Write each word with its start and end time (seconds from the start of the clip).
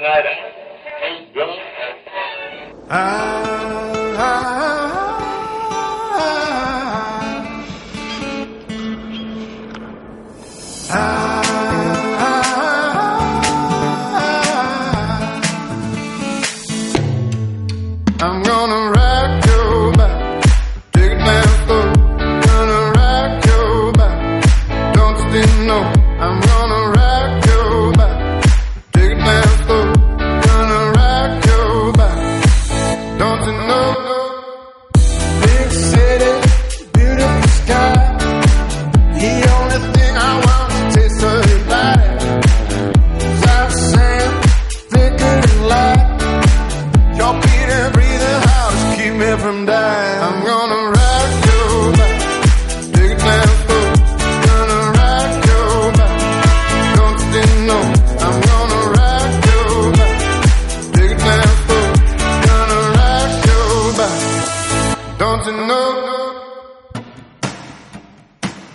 tonight, 0.00 0.24
eh? 0.24 0.36
Hey, 1.02 1.28
Billy? 1.34 1.58
Ah. 2.88 3.39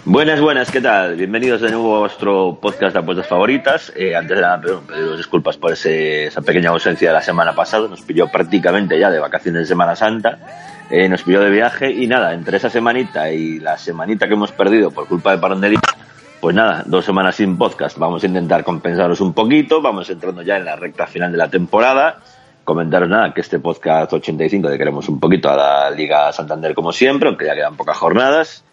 Buenas, 0.07 0.39
buenas, 0.39 0.69
¿qué 0.69 0.81
tal? 0.81 1.15
Bienvenidos 1.15 1.61
de 1.61 1.71
nuevo 1.71 1.95
a 1.95 1.99
vuestro 2.01 2.59
podcast 2.61 2.93
de 2.93 2.99
apuestas 2.99 3.27
favoritas. 3.27 3.91
Eh, 3.95 4.15
antes 4.15 4.35
de 4.37 4.41
nada, 4.41 4.61
pediros 4.61 5.17
disculpas 5.17 5.57
por 5.57 5.71
ese- 5.71 6.27
esa 6.27 6.41
pequeña 6.41 6.69
ausencia 6.69 7.07
de 7.09 7.13
la 7.15 7.21
semana 7.23 7.55
pasada. 7.55 7.87
Nos 7.87 8.03
pilló 8.03 8.27
prácticamente 8.27 8.99
ya 8.99 9.09
de 9.09 9.17
vacaciones 9.19 9.61
de 9.61 9.65
Semana 9.65 9.95
Santa. 9.95 10.37
Eh, 10.91 11.09
nos 11.09 11.23
pilló 11.23 11.41
de 11.41 11.49
viaje 11.49 11.91
y 11.91 12.05
nada, 12.05 12.33
entre 12.33 12.57
esa 12.57 12.69
semanita 12.69 13.31
y 13.31 13.59
la 13.59 13.77
semanita 13.79 14.27
que 14.27 14.33
hemos 14.35 14.51
perdido 14.51 14.91
por 14.91 15.07
culpa 15.07 15.31
de 15.31 15.39
parón 15.39 15.59
de 15.59 15.69
liga, 15.69 15.81
pues 16.39 16.55
nada, 16.55 16.83
dos 16.85 17.03
semanas 17.03 17.35
sin 17.37 17.57
podcast. 17.57 17.97
Vamos 17.97 18.23
a 18.23 18.27
intentar 18.27 18.63
compensaros 18.63 19.19
un 19.21 19.33
poquito. 19.33 19.81
Vamos 19.81 20.07
entrando 20.11 20.43
ya 20.43 20.57
en 20.57 20.65
la 20.65 20.75
recta 20.75 21.07
final 21.07 21.31
de 21.31 21.39
la 21.39 21.47
temporada. 21.49 22.19
Comentaros 22.63 23.09
nada, 23.09 23.33
que 23.33 23.41
este 23.41 23.57
podcast 23.57 24.13
85 24.13 24.69
le 24.69 24.77
queremos 24.77 25.09
un 25.09 25.19
poquito 25.19 25.49
a 25.49 25.55
la 25.55 25.89
Liga 25.89 26.31
Santander 26.31 26.75
como 26.75 26.91
siempre, 26.91 27.27
aunque 27.29 27.45
ya 27.45 27.55
quedan 27.55 27.75
pocas 27.75 27.97
jornadas 27.97 28.63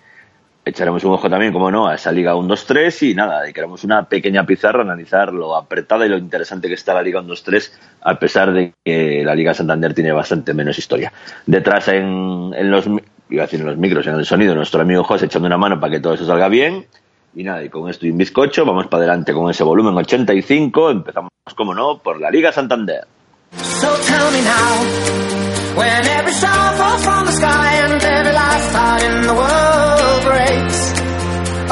echaremos 0.65 1.03
un 1.05 1.13
ojo 1.13 1.29
también, 1.29 1.53
como 1.53 1.71
no, 1.71 1.89
a 1.89 1.95
esa 1.95 2.13
Liga 2.13 2.35
1-2-3 2.35 3.11
y 3.11 3.15
nada, 3.15 3.43
dedicaremos 3.43 3.83
una 3.85 4.05
pequeña 4.05 4.47
pizarra 4.47 4.83
analizar 4.83 5.33
lo 5.33 5.57
apretada 5.57 6.07
y 6.07 6.09
lo 6.09 6.17
interesante 6.17 6.69
que 6.69 6.75
está 6.75 6.95
la 6.95 7.03
Liga 7.03 7.21
1-2-3 7.21 7.73
a 8.03 8.19
pesar 8.19 8.53
de 8.53 8.73
que 8.85 9.23
la 9.25 9.35
Liga 9.35 9.55
Santander 9.55 9.95
tiene 9.95 10.13
bastante 10.13 10.55
menos 10.55 10.79
historia. 10.79 11.13
Detrás 11.47 11.89
en, 11.89 12.53
en 12.55 12.71
los, 12.71 12.87
iba 13.31 13.43
a 13.43 13.47
decir 13.47 13.61
en 13.61 13.67
los 13.67 13.77
micros, 13.77 14.07
en 14.07 14.15
el 14.15 14.25
sonido, 14.25 14.55
nuestro 14.55 14.83
amigo 14.83 15.05
José 15.05 15.27
echando 15.27 15.47
una 15.47 15.59
mano 15.59 15.81
para 15.81 15.93
que 15.93 16.01
todo 16.01 16.15
eso 16.15 16.27
salga 16.27 16.49
bien. 16.49 16.87
Y 17.35 17.45
nada, 17.45 17.65
y 17.65 17.71
con 17.71 17.89
esto 17.89 18.07
y 18.07 18.11
un 18.11 18.19
bizcocho, 18.19 18.67
vamos 18.67 18.89
para 18.89 19.05
adelante 19.05 19.33
con 19.33 19.51
ese 19.51 19.65
volumen 19.65 19.97
85. 19.97 20.91
Empezamos, 20.91 21.31
como 21.57 21.75
no, 21.75 21.99
por 21.99 22.21
la 22.21 22.31
Liga 22.31 22.53
Santander. 22.53 23.07
So 23.53 23.89
tell 24.07 24.31
me 24.33 24.43
now, 24.43 25.42
when 25.79 26.07
every 26.19 26.33
star 26.33 26.77
falls 26.77 27.03
from 27.05 27.27
the 27.27 27.33
sky 27.33 27.69
and 27.85 28.03
every 28.03 28.33
last 28.33 28.75
heart 28.77 29.03
in 29.09 29.17
the 29.31 29.35
world 29.43 30.21
breaks. 30.29 30.81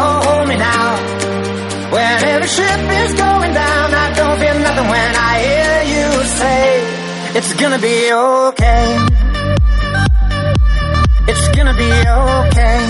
Oh, 0.03 0.17
hold 0.27 0.49
me 0.49 0.57
now, 0.57 0.89
when 1.95 2.25
every 2.35 2.49
ship 2.49 2.81
is 3.03 3.13
going 3.15 3.53
down, 3.53 3.89
I 4.05 4.13
don't 4.19 4.39
feel 4.43 4.59
nothing 4.67 4.89
when 4.95 5.11
I 5.31 5.33
hear 5.47 5.77
you 5.95 6.07
say, 6.41 6.67
it's 7.39 7.53
gonna 7.61 7.79
be 7.79 8.13
okay. 8.13 8.87
It's 11.31 11.49
gonna 11.57 11.75
be 11.75 11.91
okay. 12.25 12.81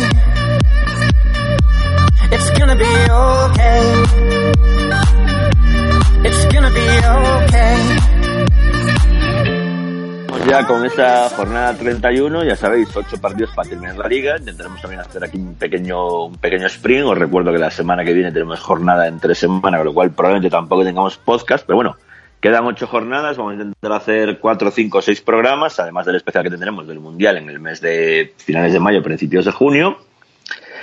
It's 2.32 2.50
gonna 2.58 2.76
be 2.76 2.92
okay. 3.10 3.82
It's 6.28 6.44
gonna 6.52 6.70
be 6.70 6.88
okay. 7.18 8.19
Ya 10.50 10.66
con 10.66 10.84
esta 10.84 11.28
jornada 11.30 11.74
31, 11.76 12.42
ya 12.44 12.56
sabéis, 12.56 12.88
ocho 12.96 13.20
partidos 13.20 13.52
para 13.54 13.68
terminar 13.68 13.96
la 13.96 14.08
liga. 14.08 14.36
Intentaremos 14.36 14.80
también 14.82 15.00
hacer 15.00 15.22
aquí 15.22 15.36
un 15.38 15.54
pequeño, 15.54 16.24
un 16.24 16.38
pequeño 16.38 16.66
sprint. 16.66 17.06
Os 17.06 17.16
recuerdo 17.16 17.52
que 17.52 17.58
la 17.58 17.70
semana 17.70 18.04
que 18.04 18.12
viene 18.12 18.32
tenemos 18.32 18.58
jornada 18.58 19.06
en 19.06 19.20
tres 19.20 19.38
semanas, 19.38 19.78
con 19.78 19.86
lo 19.86 19.94
cual 19.94 20.10
probablemente 20.10 20.50
tampoco 20.50 20.82
tengamos 20.82 21.18
podcast, 21.18 21.64
pero 21.64 21.76
bueno, 21.76 21.96
quedan 22.40 22.66
ocho 22.66 22.88
jornadas. 22.88 23.36
Vamos 23.36 23.52
a 23.52 23.54
intentar 23.62 23.92
hacer 23.92 24.38
cuatro, 24.40 24.72
cinco, 24.72 25.00
seis 25.00 25.20
programas, 25.20 25.78
además 25.78 26.04
del 26.06 26.16
especial 26.16 26.42
que 26.42 26.50
tendremos 26.50 26.84
del 26.88 26.98
Mundial 26.98 27.36
en 27.36 27.48
el 27.48 27.60
mes 27.60 27.80
de 27.80 28.34
finales 28.38 28.72
de 28.72 28.80
mayo, 28.80 29.04
principios 29.04 29.44
de 29.44 29.52
junio. 29.52 29.98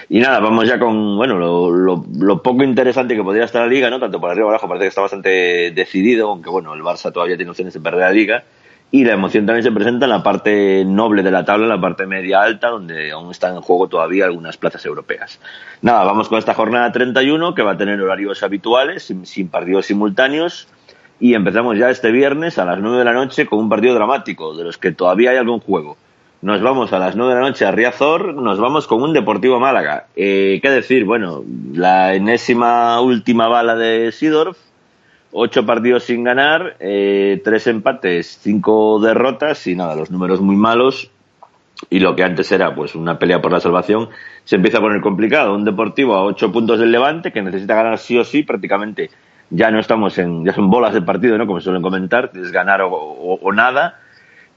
Y 0.08 0.20
nada, 0.22 0.40
vamos 0.40 0.66
ya 0.66 0.80
con, 0.80 1.18
bueno, 1.18 1.38
lo, 1.38 1.70
lo- 1.72 2.06
lo 2.18 2.42
poco 2.42 2.64
interesante 2.64 3.18
que 3.18 3.24
podría 3.24 3.44
estar 3.44 3.64
la 3.64 3.68
liga, 3.68 3.90
¿no? 3.90 4.00
Tanto 4.00 4.22
por 4.22 4.30
arriba 4.30 4.46
como 4.46 4.52
abajo, 4.54 4.68
parece 4.70 4.86
que 4.86 4.90
está 4.90 5.02
bastante 5.02 5.72
decidido, 5.76 6.30
aunque 6.30 6.50
bueno, 6.50 6.74
el 6.74 6.82
Barça 6.82 7.12
todavía 7.12 7.36
tiene 7.36 7.50
opciones 7.52 7.74
de 7.74 7.82
perder 7.82 8.00
la 8.00 8.12
liga. 8.12 8.44
Y 8.90 9.04
la 9.04 9.14
emoción 9.14 9.46
también 9.46 9.64
se 9.64 9.72
presenta 9.72 10.06
en 10.06 10.12
la 10.12 10.24
parte 10.24 10.86
noble 10.86 11.22
de 11.22 11.32
la 11.32 11.44
tabla, 11.44 11.66
en 11.66 11.70
la 11.72 11.82
parte 11.82 12.06
media 12.06 12.42
alta, 12.42 12.70
donde 12.70 13.12
aún 13.12 13.32
están 13.32 13.56
en 13.56 13.62
juego 13.62 13.90
todavía 13.90 14.26
algunas 14.26 14.56
plazas 14.56 14.86
europeas. 14.86 15.40
Nada, 15.82 16.06
vamos 16.06 16.30
con 16.30 16.40
esta 16.40 16.54
jornada 16.54 16.92
31, 16.92 17.54
que 17.54 17.64
va 17.64 17.72
a 17.72 17.78
tener 17.78 18.02
horarios 18.02 18.44
habituales, 18.44 19.04
sin, 19.04 19.26
sin 19.26 19.50
partidos 19.50 19.88
simultáneos. 19.88 20.70
Y 21.20 21.34
empezamos 21.34 21.78
ya 21.78 21.90
este 21.90 22.12
viernes 22.12 22.60
a 22.60 22.66
las 22.66 22.80
9 22.80 23.00
de 23.00 23.04
la 23.04 23.14
noche 23.14 23.46
con 23.46 23.60
un 23.60 23.70
partido 23.70 23.94
dramático, 23.94 24.56
de 24.56 24.64
los 24.64 24.78
que 24.78 24.94
todavía 24.94 25.32
hay 25.32 25.38
algún 25.38 25.60
juego. 25.60 25.98
Nos 26.42 26.62
vamos 26.62 26.94
a 26.94 27.00
las 27.00 27.16
9 27.16 27.34
de 27.34 27.42
la 27.42 27.48
noche 27.48 27.66
a 27.66 27.72
Riazor, 27.72 28.36
nos 28.36 28.60
vamos 28.60 28.86
con 28.86 29.02
un 29.02 29.12
Deportivo 29.12 29.60
Málaga. 29.60 30.06
Eh, 30.16 30.60
¿Qué 30.62 30.70
decir? 30.70 31.04
Bueno, 31.04 31.44
la 31.74 32.14
enésima 32.14 33.02
última 33.02 33.48
bala 33.48 33.76
de 33.76 34.12
Sidorf, 34.12 34.58
ocho 35.32 35.66
partidos 35.66 36.04
sin 36.04 36.24
ganar, 36.24 36.76
eh, 36.80 37.42
tres 37.44 37.68
empates, 37.68 38.40
cinco 38.42 39.00
derrotas 39.00 39.66
y 39.68 39.76
nada, 39.76 39.96
los 39.96 40.12
números 40.12 40.42
muy 40.42 40.56
malos. 40.56 41.12
Y 41.92 42.00
lo 42.00 42.16
que 42.16 42.24
antes 42.24 42.52
era 42.52 42.74
pues 42.74 42.96
una 42.96 43.20
pelea 43.20 43.40
por 43.40 43.52
la 43.52 43.60
salvación 43.60 44.10
se 44.46 44.56
empieza 44.56 44.80
a 44.80 44.82
poner 44.82 45.00
complicado. 45.00 45.54
Un 45.54 45.64
Deportivo 45.64 46.16
a 46.16 46.24
ocho 46.24 46.52
puntos 46.52 46.80
del 46.80 46.92
Levante 46.92 47.32
que 47.32 47.42
necesita 47.44 47.76
ganar 47.76 48.00
sí 48.00 48.18
o 48.18 48.24
sí, 48.24 48.42
prácticamente 48.42 49.12
ya 49.52 49.70
no 49.70 49.80
estamos 49.80 50.18
en, 50.18 50.44
ya 50.44 50.54
son 50.54 50.70
bolas 50.72 50.94
de 50.96 51.04
partido, 51.04 51.38
¿no? 51.38 51.46
Como 51.46 51.62
suelen 51.62 51.84
comentar, 51.84 52.32
es 52.34 52.52
ganar 52.52 52.82
o- 52.82 52.90
o- 52.92 53.40
o 53.42 53.52
nada. 53.54 54.00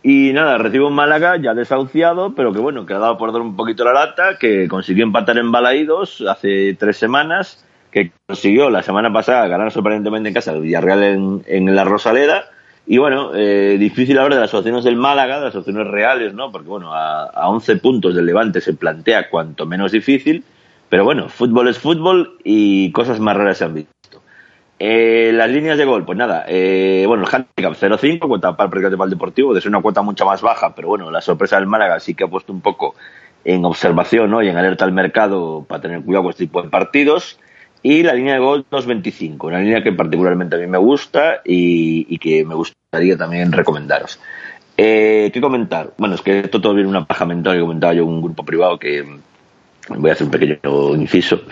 Y 0.02 0.32
nada, 0.32 0.56
recibe 0.56 0.86
un 0.86 0.94
Málaga 0.94 1.36
ya 1.36 1.52
desahuciado, 1.52 2.34
pero 2.34 2.54
que 2.54 2.58
bueno, 2.58 2.86
que 2.86 2.94
ha 2.94 2.98
dado 2.98 3.18
por 3.18 3.32
dar 3.32 3.42
un 3.42 3.54
poquito 3.54 3.84
la 3.84 3.92
lata, 3.92 4.38
que 4.38 4.66
consiguió 4.66 5.04
empatar 5.04 5.36
en 5.36 5.52
Balaídos 5.52 6.22
hace 6.26 6.74
tres 6.78 6.96
semanas, 6.96 7.62
que 7.90 8.12
consiguió 8.26 8.70
la 8.70 8.82
semana 8.82 9.12
pasada 9.12 9.46
ganar 9.48 9.70
sorprendentemente 9.72 10.28
en 10.28 10.34
casa 10.34 10.52
al 10.52 10.62
Villarreal 10.62 11.42
en, 11.46 11.74
la 11.74 11.84
Rosaleda. 11.84 12.44
Y 12.86 12.98
bueno, 12.98 13.32
eh, 13.34 13.76
difícil 13.78 14.18
hablar 14.18 14.34
de 14.34 14.40
las 14.40 14.54
opciones 14.54 14.84
del 14.84 14.96
Málaga, 14.96 15.38
de 15.38 15.46
las 15.46 15.56
opciones 15.56 15.86
reales, 15.86 16.34
¿no? 16.34 16.50
Porque 16.50 16.68
bueno, 16.68 16.92
a, 16.94 17.24
a 17.24 17.48
11 17.48 17.76
puntos 17.76 18.14
del 18.14 18.26
Levante 18.26 18.60
se 18.60 18.74
plantea 18.74 19.28
cuanto 19.30 19.66
menos 19.66 19.92
difícil, 19.92 20.44
pero 20.88 21.04
bueno, 21.04 21.28
fútbol 21.28 21.68
es 21.68 21.78
fútbol 21.78 22.38
y 22.42 22.90
cosas 22.92 23.20
más 23.20 23.36
raras 23.36 23.58
se 23.58 23.64
han 23.64 23.74
visto. 23.74 24.00
Eh, 24.82 25.30
las 25.34 25.50
líneas 25.50 25.76
de 25.76 25.84
gol, 25.84 26.06
pues 26.06 26.16
nada, 26.16 26.46
eh, 26.48 27.04
bueno, 27.06 27.24
el 27.24 27.28
handicap 27.28 27.74
0-5, 27.74 28.26
cuota 28.26 28.56
para 28.56 28.64
el 28.64 28.70
prácticamente 28.70 28.96
para 28.96 29.04
el 29.04 29.10
Deportivo, 29.10 29.52
de 29.52 29.60
ser 29.60 29.68
una 29.68 29.82
cuota 29.82 30.00
mucho 30.00 30.24
más 30.24 30.40
baja, 30.40 30.74
pero 30.74 30.88
bueno, 30.88 31.10
la 31.10 31.20
sorpresa 31.20 31.56
del 31.56 31.66
Málaga 31.66 32.00
sí 32.00 32.14
que 32.14 32.24
ha 32.24 32.28
puesto 32.28 32.50
un 32.50 32.62
poco 32.62 32.94
en 33.44 33.62
observación 33.66 34.30
¿no? 34.30 34.42
y 34.42 34.48
en 34.48 34.56
alerta 34.56 34.86
al 34.86 34.92
mercado 34.92 35.66
para 35.68 35.82
tener 35.82 36.02
cuidado 36.02 36.22
con 36.24 36.30
este 36.30 36.44
tipo 36.44 36.62
de 36.62 36.70
partidos. 36.70 37.38
Y 37.82 38.02
la 38.02 38.12
línea 38.12 38.34
de 38.34 38.40
gol 38.40 38.66
2.25, 38.70 39.46
una 39.46 39.60
línea 39.60 39.82
que 39.82 39.92
particularmente 39.92 40.56
a 40.56 40.58
mí 40.58 40.66
me 40.66 40.78
gusta 40.78 41.40
y, 41.44 42.06
y 42.08 42.18
que 42.18 42.44
me 42.44 42.54
gustaría 42.54 43.16
también 43.16 43.52
recomendaros. 43.52 44.20
Eh, 44.76 45.30
¿Qué 45.32 45.40
comentar? 45.40 45.92
Bueno, 45.98 46.14
es 46.14 46.22
que 46.22 46.40
esto 46.40 46.60
todo 46.60 46.74
viene 46.74 46.88
una 46.88 47.04
paja 47.04 47.26
mental 47.26 47.54
que 47.54 47.60
comentaba 47.60 47.92
yo 47.92 48.02
en 48.02 48.08
un 48.08 48.22
grupo 48.22 48.44
privado 48.44 48.78
que 48.78 49.04
voy 49.88 50.10
a 50.10 50.12
hacer 50.12 50.26
un 50.26 50.30
pequeño 50.30 50.94
inciso, 50.94 51.42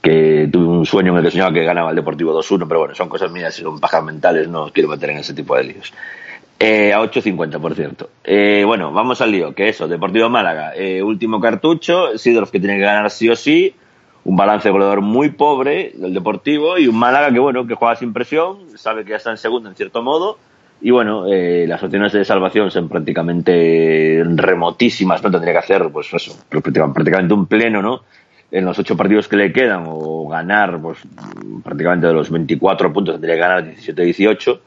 que 0.00 0.48
tuve 0.50 0.66
un 0.66 0.86
sueño 0.86 1.12
en 1.12 1.18
el 1.18 1.24
que 1.24 1.30
soñaba 1.30 1.52
que 1.52 1.64
ganaba 1.64 1.90
el 1.90 1.96
Deportivo 1.96 2.32
2-1, 2.38 2.66
pero 2.68 2.80
bueno, 2.80 2.94
son 2.94 3.08
cosas 3.08 3.30
mías 3.30 3.54
son 3.54 3.80
pajas 3.80 4.04
mentales, 4.04 4.48
no 4.48 4.64
os 4.64 4.72
quiero 4.72 4.88
meter 4.88 5.10
en 5.10 5.18
ese 5.18 5.34
tipo 5.34 5.56
de 5.56 5.64
líos. 5.64 5.92
Eh, 6.60 6.92
a 6.92 7.00
8.50, 7.00 7.60
por 7.60 7.74
cierto. 7.74 8.10
Eh, 8.24 8.64
bueno, 8.66 8.92
vamos 8.92 9.20
al 9.20 9.30
lío, 9.30 9.54
que 9.54 9.68
eso, 9.68 9.86
Deportivo 9.86 10.28
Málaga, 10.28 10.72
eh, 10.74 11.02
último 11.02 11.40
cartucho, 11.40 12.18
Sidorf 12.18 12.50
que 12.50 12.58
tiene 12.58 12.76
que 12.76 12.84
ganar 12.84 13.10
sí 13.10 13.28
o 13.28 13.36
sí, 13.36 13.74
un 14.24 14.36
balance 14.36 14.68
goleador 14.70 15.00
muy 15.00 15.30
pobre 15.30 15.92
del 15.94 16.12
Deportivo 16.12 16.78
y 16.78 16.86
un 16.86 16.98
Málaga 16.98 17.32
que 17.32 17.38
bueno, 17.38 17.66
que 17.66 17.74
juega 17.74 17.96
sin 17.96 18.12
presión, 18.12 18.76
sabe 18.76 19.04
que 19.04 19.10
ya 19.10 19.16
está 19.16 19.30
en 19.30 19.38
segundo 19.38 19.68
en 19.68 19.74
cierto 19.74 20.02
modo, 20.02 20.38
Y 20.80 20.92
bueno, 20.92 21.26
eh, 21.26 21.66
las 21.66 21.82
opciones 21.82 22.12
de 22.12 22.24
salvación 22.24 22.70
son 22.70 22.88
prácticamente 22.88 24.22
remotísimas, 24.24 25.22
¿no? 25.22 25.30
Tendría 25.30 25.54
que 25.54 25.58
hacer, 25.58 25.88
pues 25.90 26.12
eso, 26.14 26.36
prácticamente 26.48 27.34
un 27.34 27.46
pleno, 27.46 27.82
¿no? 27.82 28.02
En 28.50 28.64
los 28.64 28.78
ocho 28.78 28.96
partidos 28.96 29.26
que 29.26 29.36
le 29.36 29.52
quedan, 29.52 29.84
o 29.88 30.28
ganar, 30.28 30.80
pues 30.80 30.98
prácticamente 31.64 32.06
de 32.06 32.12
los 32.12 32.30
24 32.30 32.92
puntos, 32.92 33.14
tendría 33.14 33.34
que 33.34 33.40
ganar 33.40 33.64
17-18. 33.64 34.60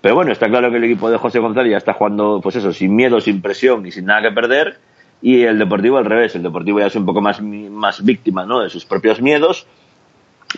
Pero 0.00 0.16
bueno, 0.16 0.32
está 0.32 0.48
claro 0.48 0.70
que 0.70 0.78
el 0.78 0.84
equipo 0.84 1.08
de 1.10 1.16
José 1.16 1.38
González 1.38 1.70
ya 1.70 1.78
está 1.78 1.92
jugando, 1.92 2.40
pues 2.42 2.56
eso, 2.56 2.72
sin 2.72 2.94
miedo, 2.96 3.20
sin 3.20 3.40
presión 3.40 3.86
y 3.86 3.92
sin 3.92 4.06
nada 4.06 4.22
que 4.22 4.32
perder. 4.32 4.78
Y 5.22 5.42
el 5.44 5.58
Deportivo 5.58 5.98
al 5.98 6.04
revés, 6.04 6.34
el 6.34 6.42
Deportivo 6.42 6.80
ya 6.80 6.86
es 6.86 6.96
un 6.96 7.06
poco 7.06 7.20
más, 7.20 7.40
más 7.40 8.04
víctima, 8.04 8.44
¿no? 8.44 8.60
De 8.60 8.68
sus 8.68 8.84
propios 8.84 9.22
miedos. 9.22 9.66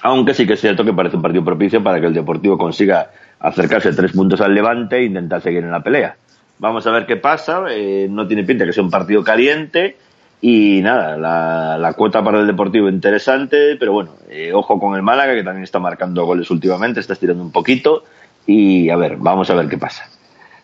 Aunque 0.03 0.35
sí 0.35 0.47
que 0.47 0.55
es 0.55 0.61
cierto 0.61 0.85
que 0.85 0.93
parece 0.93 1.17
un 1.17 1.23
partido 1.23 1.45
propicio 1.45 1.83
para 1.83 2.01
que 2.01 2.07
el 2.07 2.15
Deportivo 2.15 2.57
consiga 2.57 3.11
acercarse 3.39 3.93
tres 3.93 4.13
puntos 4.13 4.41
al 4.41 4.55
Levante 4.55 4.97
e 4.97 5.05
intentar 5.05 5.43
seguir 5.43 5.63
en 5.63 5.71
la 5.71 5.83
pelea. 5.83 6.17
Vamos 6.59 6.87
a 6.87 6.91
ver 6.91 7.05
qué 7.05 7.17
pasa. 7.17 7.65
Eh, 7.71 8.09
no 8.11 8.27
tiene 8.27 8.45
pinta 8.45 8.65
que 8.65 8.73
sea 8.73 8.83
un 8.83 8.91
partido 8.91 9.23
caliente. 9.23 9.97
Y 10.41 10.81
nada, 10.83 11.17
la, 11.17 11.79
la 11.79 11.93
cuota 11.93 12.23
para 12.23 12.41
el 12.41 12.47
Deportivo 12.47 12.89
interesante, 12.89 13.77
pero 13.77 13.93
bueno, 13.93 14.11
eh, 14.29 14.53
ojo 14.53 14.79
con 14.79 14.95
el 14.95 15.03
Málaga, 15.03 15.35
que 15.35 15.43
también 15.43 15.65
está 15.65 15.79
marcando 15.79 16.27
goles 16.27 16.51
últimamente, 16.51 17.01
está 17.01 17.13
estirando 17.13 17.43
un 17.43 17.53
poquito. 17.53 18.05
Y 18.47 18.91
a 18.91 18.97
ver, 18.97 19.17
vamos 19.17 19.49
a 19.51 19.55
ver 19.55 19.69
qué 19.69 19.79
pasa. 19.79 20.05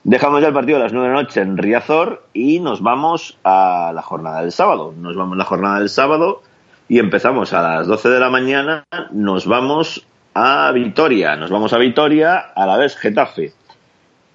Dejamos 0.03 0.41
ya 0.41 0.49
el 0.49 0.55
partido 0.55 0.79
a 0.79 0.81
las 0.81 0.93
nueve 0.93 1.09
de 1.09 1.15
la 1.15 1.23
noche 1.23 1.41
en 1.43 1.59
Riazor 1.59 2.25
y 2.33 2.59
nos 2.61 2.83
vamos 2.83 3.37
a 3.45 3.93
la 3.95 4.01
jornada 4.01 4.41
del 4.41 4.51
sábado. 4.51 4.95
Nos 4.97 5.15
vamos 5.15 5.35
a 5.35 5.39
la 5.39 5.45
jornada 5.45 5.79
del 5.79 5.91
sábado 5.91 6.43
y 6.89 6.99
empezamos 6.99 7.53
a 7.53 7.63
las 7.63 7.87
12 7.87 8.09
de 8.09 8.21
la 8.21 8.31
mañana. 8.31 8.85
Nos 9.11 9.47
vamos 9.47 10.07
a 10.33 10.73
Vitoria. 10.73 11.37
Nos 11.37 11.51
vamos 11.51 11.75
a 11.75 11.79
Vitoria, 11.79 12.39
a 12.39 12.67
la 12.67 12.79
vez 12.79 12.97
Getafe. 12.97 13.53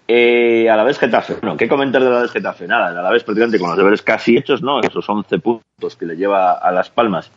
Eh, 0.07 0.69
a 0.69 0.75
la 0.75 0.83
vez 0.83 0.99
Getafe. 0.99 1.37
Bueno, 1.41 1.57
¿qué 1.57 1.67
comentar 1.67 2.03
de 2.03 2.11
la 2.11 2.21
vez 2.21 2.31
Getafe? 2.31 2.67
Nada, 2.67 2.89
a 2.89 3.03
la 3.03 3.09
vez 3.09 3.23
prácticamente 3.23 3.57
con 3.57 3.69
los 3.69 3.77
deberes 3.77 4.03
casi 4.03 4.37
hechos, 4.37 4.61
¿no? 4.61 4.81
Esos 4.81 5.09
11 5.09 5.39
puntos 5.39 5.95
que 5.97 6.05
le 6.05 6.15
lleva 6.15 6.53
a 6.53 6.71
Las 6.71 6.91
Palmas 6.91 7.31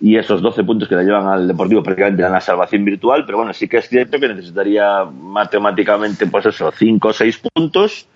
y 0.00 0.16
esos 0.16 0.40
12 0.40 0.64
puntos 0.64 0.88
que 0.88 0.96
le 0.96 1.04
llevan 1.04 1.26
al 1.26 1.46
Deportivo 1.46 1.82
prácticamente 1.82 2.24
a 2.24 2.30
la 2.30 2.40
salvación 2.40 2.84
virtual, 2.84 3.24
pero 3.26 3.38
bueno, 3.38 3.52
sí 3.52 3.68
que 3.68 3.78
es 3.78 3.88
cierto 3.88 4.18
que 4.18 4.28
necesitaría 4.28 5.04
matemáticamente, 5.04 6.26
pues 6.26 6.46
eso, 6.46 6.72
5 6.72 7.08
o 7.08 7.12
6 7.12 7.42
puntos. 7.52 8.08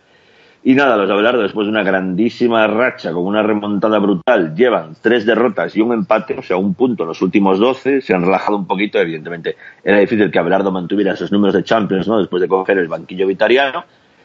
Y 0.66 0.74
nada, 0.74 0.96
los 0.96 1.10
Abelardo, 1.10 1.42
después 1.42 1.66
de 1.66 1.72
una 1.72 1.82
grandísima 1.82 2.66
racha, 2.66 3.12
con 3.12 3.26
una 3.26 3.42
remontada 3.42 3.98
brutal, 3.98 4.54
llevan 4.54 4.96
tres 4.98 5.26
derrotas 5.26 5.76
y 5.76 5.82
un 5.82 5.92
empate, 5.92 6.38
o 6.38 6.42
sea, 6.42 6.56
un 6.56 6.72
punto 6.72 7.02
en 7.02 7.10
los 7.10 7.20
últimos 7.20 7.58
12, 7.58 8.00
se 8.00 8.14
han 8.14 8.22
relajado 8.22 8.56
un 8.56 8.66
poquito, 8.66 8.98
evidentemente 8.98 9.56
era 9.84 9.98
difícil 9.98 10.30
que 10.30 10.38
Abelardo 10.38 10.72
mantuviera 10.72 11.12
esos 11.12 11.30
números 11.30 11.54
de 11.54 11.64
Champions, 11.64 12.08
¿no? 12.08 12.18
Después 12.18 12.40
de 12.40 12.48
coger 12.48 12.78
el 12.78 12.88
banquillo 12.88 13.26
vitariano. 13.26 13.84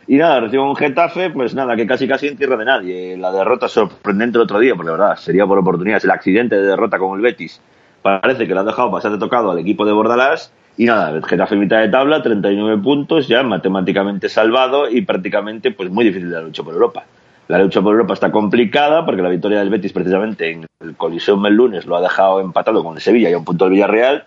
Y 0.10 0.18
nada, 0.18 0.40
recibo 0.40 0.68
un 0.68 0.76
Getafe, 0.76 1.30
pues 1.30 1.54
nada, 1.54 1.76
que 1.76 1.86
casi 1.86 2.08
casi 2.08 2.26
en 2.26 2.36
tierra 2.36 2.58
de 2.58 2.66
nadie. 2.66 3.16
La 3.16 3.32
derrota 3.32 3.68
sorprendente 3.70 4.40
el 4.40 4.42
otro 4.42 4.58
día, 4.58 4.74
porque 4.74 4.88
la 4.88 4.98
verdad 4.98 5.16
sería 5.18 5.46
por 5.46 5.60
oportunidades 5.60 6.04
el 6.04 6.10
accidente 6.10 6.56
de 6.56 6.64
derrota 6.64 6.98
con 6.98 7.16
el 7.16 7.22
Betis. 7.22 7.62
Parece 8.02 8.48
que 8.48 8.56
lo 8.56 8.62
ha 8.62 8.64
dejado 8.64 8.90
bastante 8.90 9.20
tocado 9.20 9.52
al 9.52 9.60
equipo 9.60 9.86
de 9.86 9.92
Bordalás. 9.92 10.52
Y 10.78 10.86
nada, 10.86 11.22
Getafe 11.22 11.56
mitad 11.58 11.82
de 11.82 11.90
tabla, 11.90 12.24
39 12.24 12.82
puntos, 12.82 13.28
ya 13.28 13.44
matemáticamente 13.44 14.30
salvado 14.30 14.90
y 14.90 15.04
prácticamente 15.04 15.70
pues 15.70 15.92
muy 15.92 16.06
difícil 16.06 16.32
la 16.32 16.42
lucha 16.42 16.64
por 16.64 16.74
Europa. 16.74 17.04
La 17.48 17.60
lucha 17.60 17.80
por 17.80 17.94
Europa 17.94 18.16
está 18.16 18.32
complicada 18.32 19.06
porque 19.06 19.22
la 19.22 19.30
victoria 19.30 19.60
del 19.60 19.70
Betis 19.70 19.94
precisamente 19.94 20.50
en 20.50 20.66
el 20.80 20.96
Coliseum 20.96 21.46
el 21.46 21.54
lunes 21.54 21.86
lo 21.86 21.96
ha 21.96 22.02
dejado 22.02 22.42
empatado 22.42 22.84
con 22.84 22.96
el 22.96 23.02
Sevilla 23.02 23.30
y 23.30 23.34
a 23.34 23.38
un 23.38 23.46
punto 23.46 23.66
del 23.66 23.74
Villarreal 23.74 24.26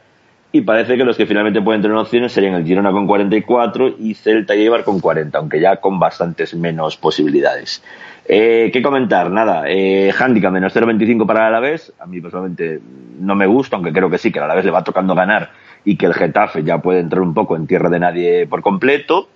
y 0.55 0.61
parece 0.61 0.99
que 0.99 1.05
los 1.05 1.17
que 1.17 1.25
finalmente 1.25 1.63
pueden 1.63 1.81
tener 1.81 1.97
opciones 1.97 2.31
serían 2.31 2.55
el 2.55 2.67
Girona 2.67 2.93
con 2.93 3.07
44 3.07 3.95
y 3.99 4.13
Celta 4.13 4.55
y 4.55 4.61
Eibar 4.61 4.85
con 4.85 5.01
40, 5.01 5.39
aunque 5.39 5.59
ya 5.59 5.77
con 5.77 5.99
bastantes 5.99 6.55
menos 6.55 6.99
posibilidades. 6.99 7.83
Eh, 8.29 8.71
¿Qué 8.71 8.83
comentar? 8.83 9.31
Nada, 9.31 9.65
eh, 9.67 10.13
handicap 10.17 10.53
menos 10.53 10.77
0.25 10.77 11.27
para 11.27 11.41
el 11.41 11.47
Alavés. 11.47 11.95
A 11.99 12.07
mí 12.07 12.21
personalmente 12.21 12.81
no 13.19 13.35
me 13.35 13.47
gusta, 13.47 13.77
aunque 13.77 13.93
creo 13.93 14.11
que 14.11 14.19
sí, 14.19 14.31
que 14.31 14.41
el 14.41 14.45
Alavés 14.45 14.67
le 14.67 14.71
va 14.71 14.85
tocando 14.85 15.15
ganar 15.15 15.51
y 15.87 15.97
que 15.97 16.05
el 16.05 16.13
Getafe 16.13 16.63
ya 16.63 16.79
puede 16.79 17.01
entrar 17.01 17.23
un 17.23 17.33
poco 17.33 17.57
en 17.57 17.67
tierra 17.67 17.89
de 17.89 17.99
nadie 17.99 18.47
por 18.47 18.61
completo. 18.61 19.29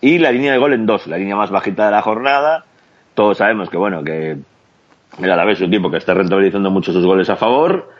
Y 0.00 0.18
la 0.18 0.32
línea 0.32 0.52
de 0.52 0.58
gol 0.58 0.72
en 0.72 0.86
dos, 0.86 1.06
la 1.06 1.18
línea 1.18 1.36
más 1.36 1.50
bajita 1.50 1.86
de 1.86 1.92
la 1.92 2.02
jornada. 2.02 2.64
Todos 3.14 3.38
sabemos 3.38 3.70
que, 3.70 3.76
bueno, 3.76 4.02
que 4.02 4.36
el 5.22 5.30
Alavés 5.30 5.58
es 5.58 5.66
un 5.66 5.72
equipo 5.72 5.88
que 5.88 5.98
está 5.98 6.14
rentabilizando 6.14 6.70
mucho 6.70 6.92
sus 6.92 7.06
goles 7.06 7.30
a 7.30 7.36
favor. 7.36 7.97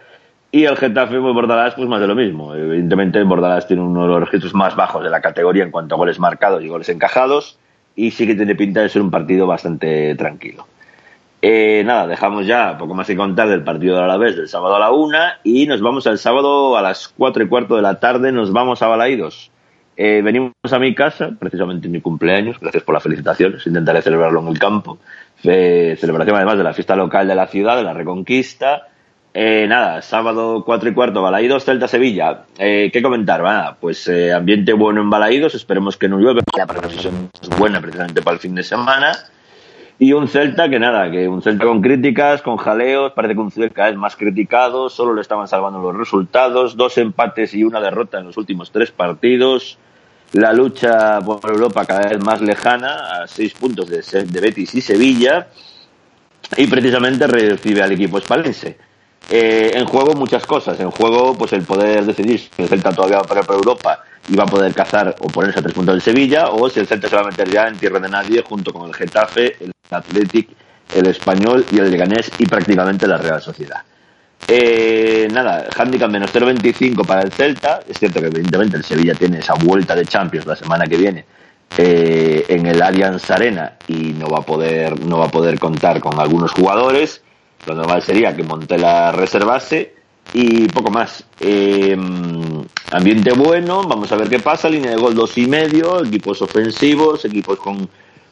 Y 0.50 0.64
el 0.64 0.76
Getafe, 0.76 1.20
pues 1.20 1.34
Bordalás, 1.34 1.74
pues 1.74 1.88
más 1.88 2.00
de 2.00 2.06
lo 2.06 2.14
mismo. 2.14 2.54
Evidentemente, 2.54 3.22
Bordalás 3.22 3.66
tiene 3.66 3.82
uno 3.82 4.02
de 4.02 4.08
los 4.08 4.20
registros 4.20 4.54
más 4.54 4.74
bajos 4.74 5.04
de 5.04 5.10
la 5.10 5.20
categoría 5.20 5.64
en 5.64 5.70
cuanto 5.70 5.94
a 5.94 5.98
goles 5.98 6.18
marcados 6.18 6.64
y 6.64 6.68
goles 6.68 6.88
encajados. 6.88 7.58
Y 7.94 8.12
sí 8.12 8.26
que 8.26 8.34
tiene 8.34 8.54
pinta 8.54 8.80
de 8.80 8.88
ser 8.88 9.02
un 9.02 9.10
partido 9.10 9.46
bastante 9.46 10.14
tranquilo. 10.14 10.66
Eh, 11.40 11.82
nada, 11.84 12.06
dejamos 12.06 12.46
ya 12.46 12.76
poco 12.78 12.94
más 12.94 13.06
que 13.06 13.14
contar 13.14 13.48
del 13.48 13.62
partido 13.62 13.96
de 13.96 14.02
Alavés 14.02 14.36
del 14.36 14.48
sábado 14.48 14.74
a 14.74 14.80
la 14.80 14.90
una 14.90 15.38
y 15.44 15.66
nos 15.66 15.80
vamos 15.80 16.06
al 16.08 16.18
sábado 16.18 16.76
a 16.76 16.82
las 16.82 17.06
cuatro 17.08 17.44
y 17.44 17.48
cuarto 17.48 17.76
de 17.76 17.82
la 17.82 18.00
tarde, 18.00 18.32
nos 18.32 18.52
vamos 18.52 18.82
a 18.82 18.88
Balaídos. 18.88 19.52
Eh, 19.96 20.20
venimos 20.22 20.52
a 20.70 20.78
mi 20.80 20.94
casa, 20.94 21.30
precisamente 21.38 21.86
en 21.86 21.92
mi 21.92 22.00
cumpleaños, 22.00 22.58
gracias 22.58 22.82
por 22.82 22.94
las 22.94 23.02
felicitaciones, 23.02 23.66
intentaré 23.66 24.02
celebrarlo 24.02 24.40
en 24.40 24.48
el 24.48 24.58
campo. 24.58 24.98
celebración 25.40 26.36
además 26.36 26.58
de 26.58 26.64
la 26.64 26.72
fiesta 26.72 26.96
local 26.96 27.28
de 27.28 27.34
la 27.34 27.46
ciudad, 27.46 27.76
de 27.76 27.84
la 27.84 27.92
Reconquista. 27.92 28.88
Eh, 29.34 29.66
nada, 29.69 30.02
sábado 30.02 30.64
cuatro 30.64 30.88
y 30.88 30.94
cuarto, 30.94 31.22
Balaídos, 31.22 31.64
Celta, 31.64 31.86
Sevilla. 31.86 32.44
Eh, 32.58 32.90
¿Qué 32.92 33.02
comentar? 33.02 33.44
Va, 33.44 33.76
pues 33.78 34.08
eh, 34.08 34.32
ambiente 34.32 34.72
bueno 34.72 35.00
en 35.00 35.10
Balaídos, 35.10 35.54
esperemos 35.54 35.96
que 35.96 36.08
no 36.08 36.19
llueve, 36.19 36.40
la 36.56 36.66
previsión 36.66 37.30
es 37.40 37.48
buena 37.50 37.80
precisamente 37.80 38.22
para 38.22 38.34
el 38.34 38.40
fin 38.40 38.54
de 38.54 38.62
semana. 38.62 39.12
Y 40.00 40.12
un 40.12 40.28
Celta 40.28 40.69
que 40.69 40.78
nada, 40.78 41.10
que 41.10 41.28
un 41.28 41.42
Celta 41.42 41.64
con 41.64 41.82
críticas, 41.82 42.40
con 42.40 42.56
jaleos, 42.56 43.12
parece 43.12 43.34
que 43.34 43.40
un 43.40 43.50
Celta 43.50 43.75
cada 43.75 43.90
vez 43.90 43.98
más 43.98 44.16
criticado, 44.16 44.88
solo 44.88 45.14
le 45.14 45.20
estaban 45.20 45.46
salvando 45.46 45.80
los 45.80 45.96
resultados, 45.96 46.76
dos 46.76 46.96
empates 46.98 47.52
y 47.54 47.64
una 47.64 47.80
derrota 47.80 48.19
en 48.19 48.26
los 48.26 48.36
últimos 48.36 48.70
tres 48.70 48.92
partidos, 48.92 49.78
la 50.32 50.52
lucha 50.52 51.20
por 51.20 51.40
Europa 51.50 51.84
cada 51.84 52.08
vez 52.08 52.25
más 52.25 52.40
lejana, 52.40 53.22
a 53.22 53.26
seis 53.26 53.54
puntos 53.54 53.88
de, 53.88 54.02
de 54.25 54.40
Betis 54.40 54.75
y 54.75 54.80
Sevilla, 54.80 55.48
y 56.56 56.66
precisamente 56.66 57.26
recibe 57.26 57.82
al 57.82 57.92
equipo 57.92 58.19
espalense. 58.19 58.88
Eh, 59.30 59.72
en 59.74 59.84
juego 59.84 60.14
muchas 60.14 60.46
cosas, 60.46 60.80
en 60.80 60.90
juego 60.90 61.34
pues 61.36 61.52
el 61.52 61.62
poder 61.62 62.04
decidir 62.06 62.40
si 62.40 62.62
el 62.62 62.68
Celta 62.68 62.92
todavía 62.92 63.18
va 63.18 63.24
a 63.24 63.26
parar 63.26 63.44
por 63.44 63.56
Europa 63.56 64.02
y 64.26 64.36
va 64.36 64.44
a 64.44 64.46
poder 64.46 64.72
cazar 64.72 65.14
o 65.20 65.28
ponerse 65.28 65.58
a 65.58 65.62
tres 65.62 65.75
puntos 65.75 65.94
del 65.94 66.02
Sevilla, 66.02 66.48
o 66.48 66.68
si 66.70 66.80
el 66.80 66.87
Celta 66.87 67.08
se 67.08 67.16
va 67.16 67.22
a 67.22 67.26
meter 67.26 67.50
ya 67.50 67.68
en 67.68 67.76
tierra 67.76 68.00
de 68.00 68.08
nadie 68.08 68.42
junto 68.42 68.72
con 68.72 68.88
el 68.88 68.94
Getafe, 68.94 69.56
el 69.60 69.72
Athletic, 69.90 70.48
el 70.94 71.06
Español 71.06 71.64
y 71.70 71.78
el 71.78 71.90
Leganés 71.90 72.30
y 72.38 72.46
prácticamente 72.46 73.06
la 73.06 73.18
Real 73.18 73.42
Sociedad. 73.42 73.82
Eh, 74.46 75.28
nada, 75.30 75.66
handicap 75.76 76.10
menos 76.10 76.32
0.25 76.32 77.06
para 77.06 77.22
el 77.22 77.32
Celta. 77.32 77.80
Es 77.87 77.98
cierto 77.98 78.20
que 78.20 78.28
evidentemente 78.28 78.76
el 78.76 78.84
Sevilla 78.84 79.14
tiene 79.14 79.40
esa 79.40 79.54
vuelta 79.54 79.94
de 79.94 80.06
Champions 80.06 80.46
la 80.46 80.56
semana 80.56 80.87
que 80.87 80.96
viene 80.96 81.25
eh, 81.76 82.46
en 82.48 82.66
el 82.66 82.80
Allianz 82.80 83.30
Arena 83.30 83.75
y 83.87 84.14
no 84.14 84.28
va 84.28 84.38
a 84.38 84.42
poder 84.42 85.04
no 85.04 85.18
va 85.18 85.26
a 85.26 85.30
poder 85.30 85.58
contar 85.58 86.00
con 86.00 86.18
algunos 86.18 86.52
jugadores. 86.52 87.22
Lo 87.68 87.75
normal 87.75 88.02
sería 88.02 88.34
que 88.34 88.42
Montela 88.42 89.12
reservase 89.12 89.94
y 90.32 90.66
poco 90.68 90.90
más. 90.90 91.25
Eh, 91.38 91.96
ambiente 92.90 93.32
bueno, 93.32 93.82
vamos 93.82 94.10
a 94.10 94.16
ver 94.16 94.28
qué 94.28 94.38
pasa. 94.38 94.68
Línea 94.68 94.92
de 94.92 94.96
gol 94.96 95.14
dos 95.14 95.37
y 95.37 95.46
medio, 95.46 96.04
equipos 96.04 96.40
ofensivos, 96.40 97.25
equipos 97.26 97.58
con, 97.58 97.88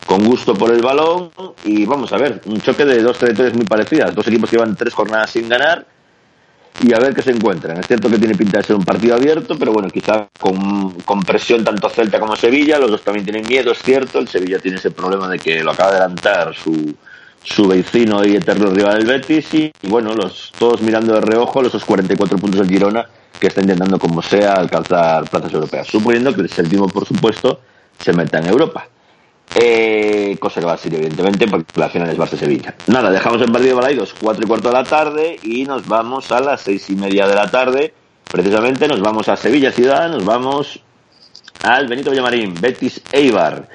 con 0.06 0.24
gusto 0.24 0.54
por 0.54 0.70
el 0.70 0.80
balón 0.80 1.30
y 1.64 1.84
vamos 1.84 2.12
a 2.12 2.16
ver, 2.16 2.40
un 2.46 2.60
choque 2.60 2.84
de 2.84 3.02
dos 3.02 3.18
trayectorias 3.18 3.54
muy 3.54 3.66
parecidas. 3.66 4.14
Dos 4.14 4.26
equipos 4.26 4.48
que 4.48 4.56
llevan 4.56 4.74
tres 4.74 4.94
jornadas 4.94 5.30
sin 5.30 5.48
ganar 5.48 5.86
y 6.82 6.92
a 6.94 6.98
ver 6.98 7.14
qué 7.14 7.22
se 7.22 7.30
encuentran. 7.30 7.78
Es 7.78 7.86
cierto 7.86 8.08
que 8.08 8.18
tiene 8.18 8.34
pinta 8.34 8.58
de 8.58 8.64
ser 8.64 8.76
un 8.76 8.84
partido 8.84 9.16
abierto, 9.16 9.58
pero 9.58 9.72
bueno, 9.72 9.88
quizá 9.88 10.28
con, 10.40 10.92
con, 11.02 11.20
presión 11.22 11.62
tanto 11.62 11.88
Celta 11.88 12.18
como 12.18 12.36
Sevilla. 12.36 12.78
Los 12.78 12.90
dos 12.90 13.02
también 13.02 13.24
tienen 13.24 13.46
miedo, 13.46 13.72
es 13.72 13.82
cierto. 13.82 14.18
El 14.18 14.28
Sevilla 14.28 14.58
tiene 14.58 14.78
ese 14.78 14.90
problema 14.90 15.28
de 15.28 15.38
que 15.38 15.62
lo 15.62 15.72
acaba 15.72 15.90
de 15.90 15.96
adelantar 15.98 16.54
su, 16.54 16.94
su 17.46 17.68
vecino 17.68 18.24
y 18.24 18.36
eterno 18.36 18.70
rival 18.70 18.98
del 18.98 19.06
Betis. 19.06 19.54
Y, 19.54 19.72
bueno, 19.82 20.12
los, 20.12 20.52
todos 20.58 20.82
mirando 20.82 21.14
de 21.14 21.20
reojo 21.20 21.62
los 21.62 21.84
44 21.84 22.38
puntos 22.38 22.60
del 22.60 22.68
Girona, 22.68 23.06
que 23.38 23.46
está 23.46 23.60
intentando, 23.60 23.98
como 23.98 24.20
sea, 24.20 24.54
alcanzar 24.54 25.28
plazas 25.30 25.52
europeas. 25.52 25.86
Suponiendo 25.86 26.34
que 26.34 26.42
el 26.42 26.50
séptimo, 26.50 26.88
por 26.88 27.06
supuesto, 27.06 27.60
se 27.98 28.12
meta 28.12 28.38
en 28.38 28.46
Europa. 28.46 28.88
Eh, 29.54 30.36
cosa 30.40 30.60
que 30.60 30.66
va 30.66 30.72
a 30.72 30.76
ser, 30.76 30.94
evidentemente, 30.94 31.46
porque 31.46 31.80
la 31.80 31.88
final 31.88 32.10
es 32.10 32.18
Barça-Sevilla. 32.18 32.74
Nada, 32.88 33.10
dejamos 33.10 33.40
el 33.40 33.52
partido 33.52 33.76
de 33.76 33.80
Balaidos 33.80 34.14
4 34.20 34.44
y 34.44 34.48
cuarto 34.48 34.68
de 34.68 34.74
la 34.74 34.84
tarde 34.84 35.38
y 35.42 35.64
nos 35.64 35.86
vamos 35.86 36.32
a 36.32 36.40
las 36.40 36.62
seis 36.62 36.90
y 36.90 36.96
media 36.96 37.28
de 37.28 37.36
la 37.36 37.48
tarde. 37.48 37.94
Precisamente 38.30 38.88
nos 38.88 39.00
vamos 39.00 39.28
a 39.28 39.36
Sevilla 39.36 39.70
Ciudad, 39.70 40.10
nos 40.10 40.24
vamos 40.24 40.80
al 41.62 41.86
Benito 41.86 42.10
Villamarín, 42.10 42.54
Betis 42.60 43.00
Eibar. 43.12 43.68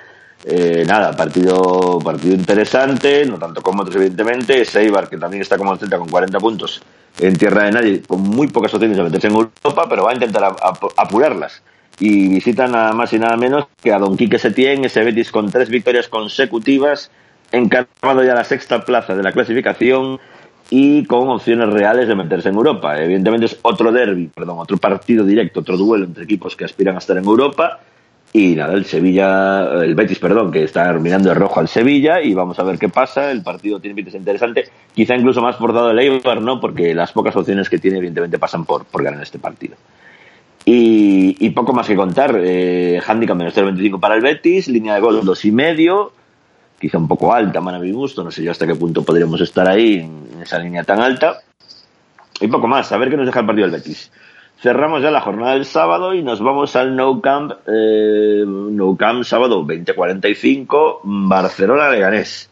Eh, 0.44 0.84
nada, 0.88 1.16
partido, 1.16 2.00
partido 2.04 2.34
interesante, 2.34 3.26
no 3.26 3.38
tanto 3.38 3.62
como 3.62 3.82
otros, 3.82 3.96
evidentemente. 3.96 4.62
Es 4.62 4.76
Eibar, 4.76 5.10
que 5.10 5.18
también 5.18 5.42
está 5.42 5.58
como 5.58 5.74
el 5.74 5.80
Celta 5.80 5.98
con 5.98 6.10
40 6.10 6.40
puntos 6.40 6.82
en 7.20 7.38
tierra 7.38 7.66
de 7.66 7.72
nadie, 7.72 8.02
con 8.02 8.22
muy 8.22 8.48
pocas 8.48 8.74
opciones 8.74 8.98
de 8.98 9.04
meterse 9.04 9.28
en 9.28 9.34
Europa, 9.34 9.86
pero 9.90 10.04
va 10.04 10.12
a 10.12 10.14
intentar 10.14 10.56
apurarlas. 10.98 11.62
y 12.00 12.30
visitan 12.30 12.72
nada 12.72 12.94
más 12.94 13.14
y 13.14 13.20
nada 13.20 13.38
menos 13.38 13.68
que 13.80 13.94
a 13.94 14.00
Don 14.00 14.18
Quique 14.18 14.40
Setién, 14.40 14.84
ese 14.86 15.04
Betis 15.04 15.30
con 15.30 15.52
tres 15.52 15.70
victorias 15.70 16.08
consecutivas, 16.08 17.12
encarnado 17.52 18.24
ya 18.24 18.34
la 18.34 18.44
sexta 18.44 18.86
plaza 18.86 19.14
de 19.14 19.22
la 19.22 19.32
clasificación 19.32 20.20
y 20.72 21.06
con 21.06 21.30
opciones 21.30 21.70
reales 21.70 22.08
de 22.08 22.16
meterse 22.16 22.50
en 22.50 22.56
Europa. 22.56 22.98
Evidentemente 23.00 23.46
es 23.46 23.60
otro 23.62 23.92
derby, 23.92 24.32
perdón, 24.34 24.58
otro 24.60 24.78
partido 24.78 25.26
directo, 25.26 25.60
otro 25.60 25.78
duelo 25.78 26.06
entre 26.06 26.24
equipos 26.24 26.56
que 26.56 26.66
aspiran 26.66 26.96
a 26.96 27.00
estar 27.00 27.18
en 27.18 27.26
Europa. 27.26 27.82
Y 28.34 28.56
nada, 28.56 28.74
el 28.74 28.86
Sevilla, 28.86 29.84
el 29.84 29.94
Betis, 29.94 30.20
perdón, 30.20 30.52
que 30.52 30.64
está 30.64 30.94
mirando 30.94 31.30
de 31.30 31.36
rojo 31.36 31.60
al 31.60 31.68
Sevilla 31.68 32.22
y 32.22 32.34
vamos 32.34 32.58
a 32.60 32.64
ver 32.64 32.80
qué 32.80 32.88
pasa. 32.88 33.30
El 33.30 33.44
partido 33.44 33.80
tiene 33.82 33.94
pinta 33.94 34.16
interesante, 34.16 34.70
quizá 34.94 35.16
incluso 35.16 35.42
más 35.42 35.58
por 35.58 35.74
dado 35.74 35.92
el 35.92 36.00
Eibar, 36.00 36.42
¿no? 36.42 36.62
Porque 36.62 36.96
las 36.96 37.12
pocas 37.12 37.36
opciones 37.36 37.70
que 37.70 37.78
tiene, 37.78 37.98
evidentemente, 37.98 38.40
pasan 38.40 38.64
por, 38.64 38.86
por 38.86 39.04
ganar 39.04 39.22
este 39.22 39.38
partido. 39.38 39.76
Y, 40.64 41.50
poco 41.50 41.74
más 41.74 41.88
que 41.88 41.96
contar. 41.96 42.40
Eh, 42.42 43.02
handicap 43.06 43.36
menos 43.36 43.56
0.25 43.56 44.00
para 44.00 44.16
el 44.16 44.22
Betis, 44.22 44.68
línea 44.68 44.96
de 44.96 45.02
gol 45.02 45.24
dos 45.26 45.44
y 45.46 45.52
medio, 45.52 46.14
quizá 46.80 46.98
un 46.98 47.08
poco 47.08 47.34
alta, 47.34 47.60
man 47.62 47.76
a 47.76 47.80
mi 47.80 47.92
gusto. 47.92 48.24
No 48.24 48.32
sé 48.32 48.44
yo 48.44 48.52
hasta 48.52 48.68
qué 48.68 48.76
punto 48.76 49.04
podríamos 49.04 49.42
estar 49.42 49.68
ahí 49.68 50.00
en 50.00 50.42
esa 50.42 50.60
línea 50.60 50.84
tan 50.84 51.02
alta. 51.02 51.40
Y 52.40 52.48
poco 52.48 52.68
más, 52.68 52.92
a 52.92 52.98
ver 52.98 53.10
qué 53.10 53.18
nos 53.18 53.26
deja 53.26 53.42
el 53.42 53.46
partido 53.46 53.68
del 53.68 53.80
Betis. 53.80 54.12
Cerramos 54.62 55.02
ya 55.02 55.10
la 55.10 55.22
jornada 55.22 55.54
del 55.54 55.66
sábado 55.66 56.14
y 56.14 56.22
nos 56.22 56.40
vamos 56.40 56.76
al 56.76 56.96
No 56.96 57.20
Camp, 57.20 57.52
eh, 57.66 58.44
No 58.46 58.96
Camp 58.96 59.24
sábado 59.24 59.64
2045, 59.64 61.02
Barcelona-Leganés. 61.04 62.48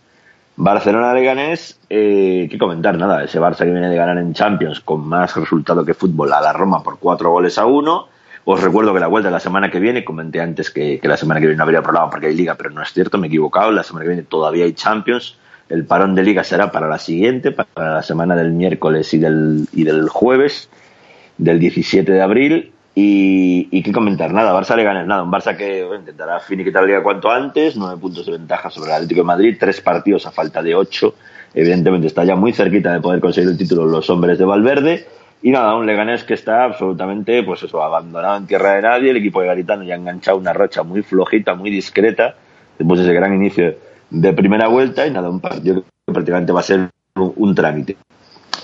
Barcelona-Leganés, 0.56 1.80
eh, 1.88 2.48
qué 2.50 2.58
comentar, 2.58 2.98
nada, 2.98 3.24
ese 3.24 3.40
Barça 3.40 3.60
que 3.60 3.72
viene 3.72 3.90
de 3.90 3.96
ganar 3.96 4.18
en 4.18 4.34
Champions 4.34 4.80
con 4.80 5.08
más 5.08 5.36
resultado 5.36 5.86
que 5.86 5.94
fútbol 5.94 6.34
a 6.34 6.42
la 6.42 6.52
Roma 6.52 6.82
por 6.82 6.98
cuatro 6.98 7.30
goles 7.30 7.60
a 7.60 7.68
uno. 7.68 8.08
Os 8.44 8.60
recuerdo 8.60 8.92
que 8.92 9.00
la 9.00 9.06
vuelta 9.06 9.28
de 9.28 9.34
la 9.34 9.40
semana 9.40 9.70
que 9.70 9.80
viene, 9.80 10.04
comenté 10.04 10.42
antes 10.42 10.72
que, 10.72 11.00
la 11.04 11.16
semana 11.16 11.40
que 11.40 11.46
viene 11.46 11.58
no 11.58 11.64
habría 11.64 11.84
programa 11.84 12.10
porque 12.10 12.26
hay 12.26 12.36
liga, 12.36 12.56
pero 12.56 12.72
no 12.72 12.82
es 12.82 12.92
cierto, 12.92 13.20
me 13.20 13.28
he 13.28 13.30
equivocado, 13.30 13.72
la 13.72 13.84
semana 13.84 14.06
que 14.06 14.10
viene 14.10 14.24
todavía 14.24 14.66
hay 14.66 14.74
Champions. 14.74 15.38
El 15.70 15.86
parón 15.86 16.16
de 16.16 16.24
liga 16.24 16.44
será 16.44 16.72
para 16.72 16.88
la 16.88 16.98
siguiente, 16.98 17.52
para 17.52 17.94
la 17.94 18.02
semana 18.02 18.36
del 18.36 18.52
miércoles 18.52 19.14
y 19.14 19.20
del, 19.20 19.68
y 19.72 19.84
del 19.84 20.10
jueves 20.10 20.72
del 21.40 21.60
17 21.60 22.12
de 22.12 22.22
abril. 22.22 22.74
Y, 23.02 23.82
qué 23.82 23.94
comentar, 23.94 24.34
nada, 24.34 24.54
Barça 24.54 24.76
le 24.76 24.84
gana 24.84 25.04
nada. 25.06 25.24
Un 25.24 25.32
Barça 25.32 25.56
que 25.56 25.84
bueno, 25.86 26.02
intentará 26.02 26.40
finiquitar 26.42 26.84
la 26.84 26.88
liga 26.88 27.04
cuanto 27.04 27.32
antes, 27.32 27.78
nueve 27.78 27.98
puntos 27.98 28.26
de 28.26 28.34
ventaja 28.34 28.70
sobre 28.70 28.90
el 28.90 28.96
Atlético 28.98 29.22
de 29.22 29.26
Madrid, 29.26 29.58
tres 29.58 29.80
partidos 29.80 30.26
a 30.26 30.32
falta 30.32 30.62
de 30.62 30.76
ocho. 30.76 31.16
Evidentemente 31.54 32.08
está 32.08 32.26
ya 32.26 32.36
muy 32.36 32.52
cerquita 32.52 32.92
de 32.92 33.00
poder 33.00 33.22
conseguir 33.22 33.50
el 33.50 33.58
título 33.58 33.86
los 33.86 34.10
hombres 34.10 34.38
de 34.38 34.46
Valverde. 34.46 35.08
Y 35.42 35.52
nada, 35.52 35.76
un 35.76 35.86
Leganés 35.86 36.26
que 36.26 36.34
está 36.34 36.66
absolutamente, 36.66 37.42
pues 37.44 37.64
eso, 37.64 37.82
abandonado 37.82 38.36
en 38.36 38.48
tierra 38.48 38.74
de 38.74 38.82
nadie. 38.82 39.12
El 39.12 39.18
equipo 39.18 39.40
de 39.40 39.48
Garitano 39.48 39.84
ya 39.84 39.94
ha 39.94 39.98
enganchado 39.98 40.38
una 40.38 40.52
racha 40.52 40.84
muy 40.84 41.02
flojita, 41.02 41.56
muy 41.56 41.70
discreta, 41.70 42.36
después 42.78 43.00
de 43.00 43.06
ese 43.06 43.14
gran 43.14 43.34
inicio 43.34 43.76
de 44.10 44.34
primera 44.34 44.68
vuelta. 44.68 45.08
Y 45.08 45.12
nada, 45.12 45.30
un 45.30 45.40
partido 45.40 45.84
que 46.06 46.14
prácticamente 46.14 46.52
va 46.52 46.60
a 46.60 46.64
ser 46.64 46.90
un, 47.16 47.34
un 47.38 47.56
trámite. 47.56 47.96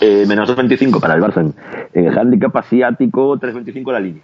Eh, 0.02 0.26
menos 0.28 0.50
2.25 0.50 1.00
para 1.00 1.16
el 1.16 1.22
Barça 1.22 1.54
en, 1.94 2.06
el 2.06 2.18
handicap 2.18 2.56
asiático, 2.58 3.38
3.25 3.38 3.92
la 3.92 4.00
línea. 4.00 4.22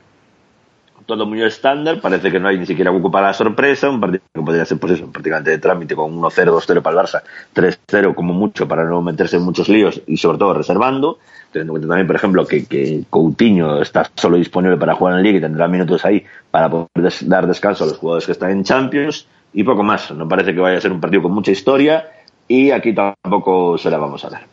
Todo 1.06 1.26
muy 1.26 1.42
estándar, 1.42 2.00
parece 2.00 2.32
que 2.32 2.40
no 2.40 2.48
hay 2.48 2.58
ni 2.58 2.66
siquiera 2.66 2.92
hueco 2.92 3.12
para 3.12 3.28
la 3.28 3.34
sorpresa, 3.34 3.90
un 3.90 4.00
partido 4.00 4.24
que 4.34 4.42
podría 4.42 4.66
ser 4.66 4.78
pues 4.78 4.94
eso, 4.94 5.12
prácticamente 5.12 5.50
de 5.50 5.58
trámite 5.58 5.96
con 5.96 6.16
1-0, 6.16 6.30
2-0 6.30 6.82
para 6.82 7.02
el 7.02 7.06
Barça, 7.06 7.22
3-0 7.56 8.14
como 8.14 8.34
mucho 8.34 8.68
para 8.68 8.84
no 8.84 9.02
meterse 9.02 9.38
en 9.38 9.44
muchos 9.44 9.68
líos 9.68 10.02
y 10.06 10.18
sobre 10.18 10.38
todo 10.38 10.54
reservando, 10.54 11.18
teniendo 11.52 11.72
en 11.72 11.74
cuenta 11.74 11.88
también, 11.88 12.08
por 12.08 12.16
ejemplo, 12.16 12.46
que, 12.46 13.04
Coutinho 13.10 13.82
está 13.82 14.10
solo 14.16 14.38
disponible 14.38 14.78
para 14.78 14.94
jugar 14.94 15.14
en 15.14 15.18
la 15.18 15.24
Liga 15.24 15.40
y 15.40 15.42
tendrá 15.42 15.68
minutos 15.68 16.06
ahí 16.06 16.24
para 16.52 16.70
poder 16.70 17.14
dar 17.24 17.48
descanso 17.48 17.84
a 17.84 17.88
los 17.88 17.98
jugadores 17.98 18.26
que 18.26 18.34
están 18.34 18.52
en 18.52 18.64
Champions 18.64 19.28
y 19.54 19.64
poco 19.64 19.84
más. 19.84 20.12
No 20.12 20.28
parece 20.28 20.54
que 20.54 20.60
vaya 20.60 20.78
a 20.78 20.82
ser 20.82 20.92
un 20.92 21.02
partido 21.02 21.24
con 21.24 21.34
mucha 21.34 21.52
historia 21.52 22.10
y 22.48 22.72
aquí 22.72 22.94
tampoco 22.94 23.78
se 23.78 23.90
la 23.90 23.98
vamos 23.98 24.24
a 24.24 24.30
dar. 24.30 24.51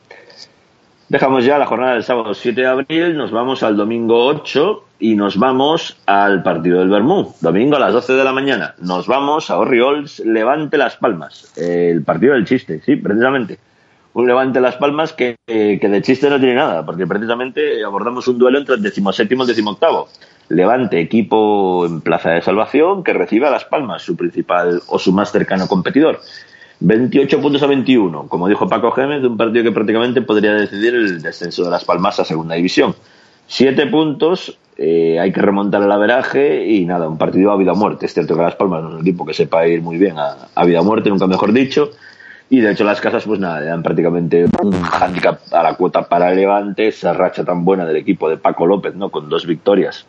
Dejamos 1.08 1.42
ya 1.42 1.56
la 1.56 1.64
jornada 1.64 1.94
del 1.94 2.02
sábado 2.04 2.34
7 2.34 2.60
de 2.60 2.66
abril, 2.66 3.16
nos 3.16 3.30
vamos 3.30 3.62
al 3.62 3.78
domingo 3.78 4.26
8 4.26 4.84
y 4.98 5.14
nos 5.14 5.38
vamos 5.38 5.96
al 6.04 6.42
partido 6.42 6.80
del 6.80 6.90
Bermú. 6.90 7.34
Domingo 7.40 7.76
a 7.76 7.80
las 7.80 7.94
12 7.94 8.12
de 8.12 8.24
la 8.24 8.34
mañana. 8.34 8.74
Nos 8.78 9.06
vamos 9.06 9.48
a 9.48 9.56
Oriols 9.56 10.18
Levante 10.18 10.76
Las 10.76 10.96
Palmas. 10.96 11.50
El 11.56 12.02
partido 12.04 12.34
del 12.34 12.44
chiste, 12.44 12.82
sí, 12.84 12.96
precisamente. 12.96 13.58
Un 14.12 14.26
Levante 14.26 14.60
Las 14.60 14.76
Palmas 14.76 15.14
que, 15.14 15.36
que 15.46 15.78
de 15.88 16.02
chiste 16.02 16.28
no 16.28 16.38
tiene 16.38 16.56
nada, 16.56 16.84
porque 16.84 17.06
precisamente 17.06 17.82
abordamos 17.82 18.28
un 18.28 18.36
duelo 18.36 18.58
entre 18.58 18.74
el 18.74 18.82
decimoséptimo 18.82 19.44
y 19.44 19.44
el 19.44 19.48
decimoctavo. 19.48 20.10
Levante, 20.50 21.00
equipo 21.00 21.86
en 21.86 22.02
plaza 22.02 22.32
de 22.32 22.42
salvación, 22.42 23.02
que 23.02 23.14
recibe 23.14 23.46
a 23.46 23.50
Las 23.50 23.64
Palmas, 23.64 24.02
su 24.02 24.14
principal 24.14 24.82
o 24.88 24.98
su 24.98 25.12
más 25.12 25.32
cercano 25.32 25.68
competidor. 25.68 26.20
28 26.80 27.40
puntos 27.40 27.62
a 27.62 27.66
21, 27.66 28.28
como 28.28 28.48
dijo 28.48 28.68
Paco 28.68 28.92
Gémez, 28.92 29.20
de 29.20 29.28
un 29.28 29.36
partido 29.36 29.64
que 29.64 29.72
prácticamente 29.72 30.22
podría 30.22 30.54
decidir 30.54 30.94
el 30.94 31.20
descenso 31.20 31.64
de 31.64 31.70
Las 31.70 31.84
Palmas 31.84 32.20
a 32.20 32.24
segunda 32.24 32.54
división. 32.54 32.94
Siete 33.48 33.86
puntos, 33.86 34.58
eh, 34.76 35.18
hay 35.18 35.32
que 35.32 35.42
remontar 35.42 35.82
el 35.82 35.90
averaje 35.90 36.66
y 36.66 36.84
nada, 36.86 37.08
un 37.08 37.18
partido 37.18 37.50
a 37.50 37.56
vida 37.56 37.72
o 37.72 37.76
muerte. 37.76 38.06
Es 38.06 38.14
cierto 38.14 38.36
que 38.36 38.42
Las 38.42 38.54
Palmas 38.54 38.82
no 38.82 38.88
es 38.90 38.94
un 38.94 39.00
equipo 39.00 39.26
que 39.26 39.34
sepa 39.34 39.66
ir 39.66 39.82
muy 39.82 39.98
bien 39.98 40.16
a, 40.18 40.64
vida 40.64 40.80
o 40.80 40.84
muerte, 40.84 41.10
nunca 41.10 41.26
mejor 41.26 41.52
dicho. 41.52 41.90
Y 42.50 42.60
de 42.60 42.70
hecho 42.70 42.84
las 42.84 43.00
casas, 43.00 43.24
pues 43.24 43.40
nada, 43.40 43.60
le 43.60 43.66
dan 43.66 43.82
prácticamente 43.82 44.46
un 44.62 44.74
handicap 44.74 45.40
a 45.52 45.62
la 45.62 45.74
cuota 45.74 46.08
para 46.08 46.32
Levante, 46.32 46.88
esa 46.88 47.12
racha 47.12 47.44
tan 47.44 47.64
buena 47.64 47.84
del 47.84 47.96
equipo 47.96 48.30
de 48.30 48.36
Paco 48.38 48.66
López, 48.66 48.94
¿no? 48.94 49.10
Con 49.10 49.28
dos 49.28 49.46
victorias 49.46 50.06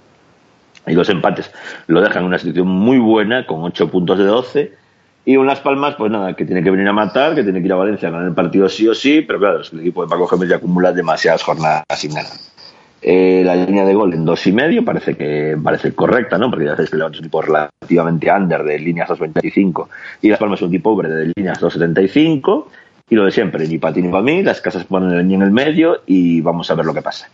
y 0.88 0.94
dos 0.94 1.10
empates, 1.10 1.52
lo 1.88 2.00
dejan 2.00 2.20
en 2.20 2.28
una 2.28 2.38
situación 2.38 2.68
muy 2.68 2.98
buena, 2.98 3.46
con 3.46 3.64
ocho 3.64 3.90
puntos 3.90 4.18
de 4.18 4.24
12 4.24 4.80
y 5.26 5.38
un 5.38 5.46
Las 5.46 5.60
Palmas, 5.60 5.96
pues 5.96 6.12
nada, 6.12 6.34
que 6.36 6.46
tiene 6.46 6.64
que 6.64 6.72
venir 6.72 6.88
a 6.88 6.94
matar, 6.94 7.36
que 7.36 7.44
tiene 7.44 7.60
que 7.60 7.66
ir 7.66 7.74
a 7.74 7.76
Valencia 7.76 8.08
a 8.08 8.12
ganar 8.12 8.28
el 8.28 8.34
partido 8.34 8.68
sí 8.70 8.88
o 8.88 8.96
sí, 8.96 9.22
pero 9.22 9.40
claro, 9.40 9.62
es 9.62 9.70
que 9.70 9.76
el 9.76 9.82
equipo 9.82 10.04
de 10.04 10.10
Paco 10.10 10.28
Gémez 10.28 10.50
ya 10.50 10.56
acumula 10.56 10.92
demasiadas 10.92 11.44
jornadas 11.44 11.84
sin 11.96 12.14
ganar. 12.14 12.32
Eh, 13.02 13.44
la 13.46 13.56
línea 13.56 13.86
de 13.86 13.94
gol 13.94 14.14
en 14.14 14.26
dos 14.26 14.46
y 14.46 14.52
medio 14.52 14.84
parece 14.84 15.16
que 15.16 15.58
parece 15.64 15.94
correcta, 15.94 16.38
¿no? 16.38 16.50
Porque 16.50 16.66
ya 16.66 16.72
sabéis 16.72 16.90
que 16.90 16.98
el 16.98 17.02
es 17.04 17.20
un 17.20 17.26
equipo 17.26 17.42
relativamente 17.42 18.30
under 18.30 18.64
de 18.64 18.78
líneas 18.80 19.10
2.25 19.10 19.88
y 20.22 20.30
Las 20.30 20.40
Palmas 20.40 20.60
es 20.60 20.64
un 20.64 20.70
equipo 20.70 20.92
over 20.92 21.08
de 21.08 21.32
líneas 21.36 21.62
2.75 21.62 22.66
y 23.10 23.16
lo 23.16 23.26
de 23.26 23.32
siempre, 23.32 23.68
ni 23.68 23.78
para 23.78 23.94
ti 23.94 24.02
ni 24.02 24.10
para 24.10 24.24
mí, 24.24 24.44
las 24.44 24.62
casas 24.62 24.84
ponen 24.84 25.12
el 25.12 25.32
en 25.32 25.42
el 25.42 25.52
medio 25.52 26.02
y 26.06 26.42
vamos 26.42 26.70
a 26.70 26.76
ver 26.76 26.86
lo 26.86 26.94
que 26.94 27.02
pasa. 27.02 27.30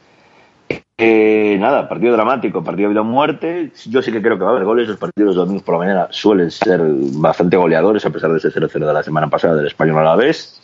Eh, 0.98 1.58
nada, 1.60 1.90
partido 1.90 2.14
dramático, 2.14 2.64
partido 2.64 2.90
vida 2.90 3.02
o 3.02 3.04
muerte. 3.04 3.72
Yo 3.88 4.02
sí 4.02 4.12
que 4.12 4.22
creo 4.22 4.38
que 4.38 4.44
va 4.44 4.52
a 4.52 4.54
haber 4.54 4.66
goles. 4.66 4.88
Los 4.88 4.98
partidos 4.98 5.36
domingos 5.36 5.64
por 5.64 5.76
la 5.76 5.80
mañana 5.80 6.08
suelen 6.10 6.50
ser 6.52 6.82
bastante 6.84 7.58
goleadores, 7.58 8.06
a 8.06 8.10
pesar 8.10 8.32
de 8.32 8.38
ese 8.38 8.50
0-0 8.50 8.86
de 8.86 8.94
la 8.94 9.04
semana 9.04 9.30
pasada 9.30 9.56
del 9.56 9.68
español 9.68 10.00
a 10.00 10.04
la 10.04 10.16
vez. 10.16 10.62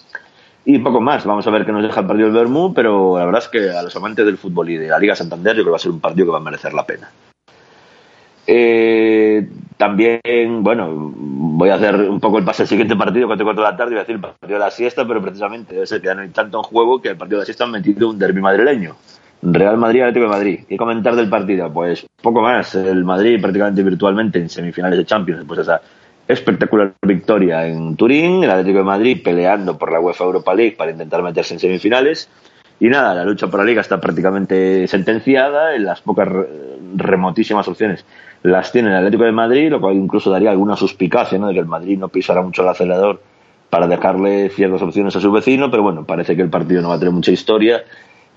Y 0.64 0.80
poco 0.80 1.02
más. 1.02 1.26
Vamos 1.26 1.46
a 1.48 1.52
ver 1.52 1.66
qué 1.66 1.72
nos 1.72 1.84
deja 1.84 2.02
el 2.02 2.08
partido 2.08 2.28
del 2.28 2.38
Bermú, 2.38 2.74
pero 2.74 3.18
la 3.18 3.26
verdad 3.26 3.44
es 3.44 3.50
que 3.50 3.72
a 3.72 3.82
los 3.82 3.96
amantes 3.96 4.26
del 4.26 4.38
fútbol 4.38 4.70
y 4.70 4.78
de 4.78 4.88
la 4.88 5.00
Liga 5.00 5.16
Santander, 5.16 5.56
yo 5.56 5.64
creo 5.64 5.66
que 5.66 5.72
va 5.72 5.78
a 5.78 5.80
ser 5.80 5.92
un 5.92 6.00
partido 6.00 6.28
que 6.28 6.32
va 6.32 6.38
a 6.38 6.42
merecer 6.42 6.74
la 6.74 6.86
pena. 6.86 7.12
Eh, 8.48 9.48
también, 9.78 10.22
bueno, 10.64 10.90
voy 11.16 11.70
a 11.70 11.76
hacer 11.76 11.96
un 11.96 12.20
poco 12.20 12.38
el 12.38 12.46
pase 12.46 12.64
al 12.64 12.68
siguiente 12.68 12.96
partido, 12.96 13.28
4 13.28 13.46
4 13.46 13.64
de 13.64 13.70
la 13.70 13.78
tarde, 13.78 13.92
voy 13.92 14.00
a 14.00 14.02
decir 14.02 14.16
el 14.16 14.22
partido 14.22 14.54
de 14.54 14.60
la 14.60 14.72
siesta, 14.72 15.08
pero 15.08 15.22
precisamente 15.22 15.74
debe 15.74 15.88
ser 15.88 16.02
que 16.02 16.08
ya 16.08 16.16
no 16.16 16.22
hay 16.22 16.30
tanto 16.30 16.58
en 16.58 16.64
juego 16.64 17.02
que 17.02 17.10
el 17.10 17.18
partido 17.18 17.38
de 17.38 17.42
la 17.42 17.46
siesta 17.46 17.64
han 17.64 17.72
metido 17.72 18.10
un 18.10 18.20
derby 18.20 18.42
madrileño. 18.42 18.96
Real 19.42 19.78
Madrid, 19.78 20.02
Atlético 20.02 20.26
de 20.26 20.32
Madrid. 20.32 20.60
¿Qué 20.70 20.78
comentar 20.78 21.16
del 21.16 21.30
partido? 21.30 21.72
Pues 21.74 22.06
poco 22.22 22.42
más. 22.42 22.76
El 22.76 23.04
Madrid 23.04 23.42
prácticamente 23.42 23.82
virtualmente 23.82 24.40
en 24.40 24.50
semifinales 24.50 25.00
de 25.00 25.06
Champions, 25.06 25.48
de 25.48 25.62
esa 25.62 25.82
espectacular 26.28 26.94
victoria 27.02 27.66
en 27.66 27.96
Turín. 27.96 28.44
El 28.44 28.52
Atlético 28.52 28.80
de 28.80 28.84
Madrid 28.84 29.22
peleando 29.24 29.78
por 29.78 29.92
la 29.92 30.00
UEFA 30.00 30.26
Europa 30.26 30.54
League 30.54 30.76
para 30.78 30.92
intentar 30.92 31.24
meterse 31.24 31.56
en 31.56 31.60
semifinales. 31.60 32.30
Y 32.80 32.90
nada, 32.90 33.16
la 33.16 33.24
lucha 33.24 33.48
por 33.48 33.60
la 33.60 33.66
liga 33.66 33.82
está 33.82 34.00
prácticamente 34.00 34.88
sentenciada. 34.88 35.76
En 35.76 35.86
las 35.86 36.02
pocas 36.02 36.28
remotísimas 36.96 37.68
opciones 37.68 38.06
las 38.44 38.72
tiene 38.72 38.90
el 38.90 38.96
Atlético 38.96 39.24
de 39.24 39.32
Madrid, 39.32 39.72
lo 39.72 39.82
cual 39.82 39.96
incluso 39.96 40.30
daría 40.30 40.52
alguna 40.52 40.76
suspicacia 40.76 41.40
de 41.40 41.54
que 41.54 41.60
el 41.60 41.66
Madrid 41.66 41.98
no 41.98 42.10
pisara 42.10 42.42
mucho 42.44 42.62
el 42.62 42.70
acelerador 42.70 43.22
para 43.72 43.88
dejarle 43.88 44.50
ciertas 44.50 44.82
opciones 44.82 45.16
a 45.16 45.22
su 45.22 45.32
vecino, 45.32 45.72
pero 45.72 45.82
bueno, 45.82 46.04
parece 46.06 46.36
que 46.36 46.42
el 46.42 46.50
partido 46.50 46.82
no 46.82 46.90
va 46.90 46.96
a 46.96 47.00
tener 47.00 47.14
mucha 47.14 47.32
historia 47.32 47.84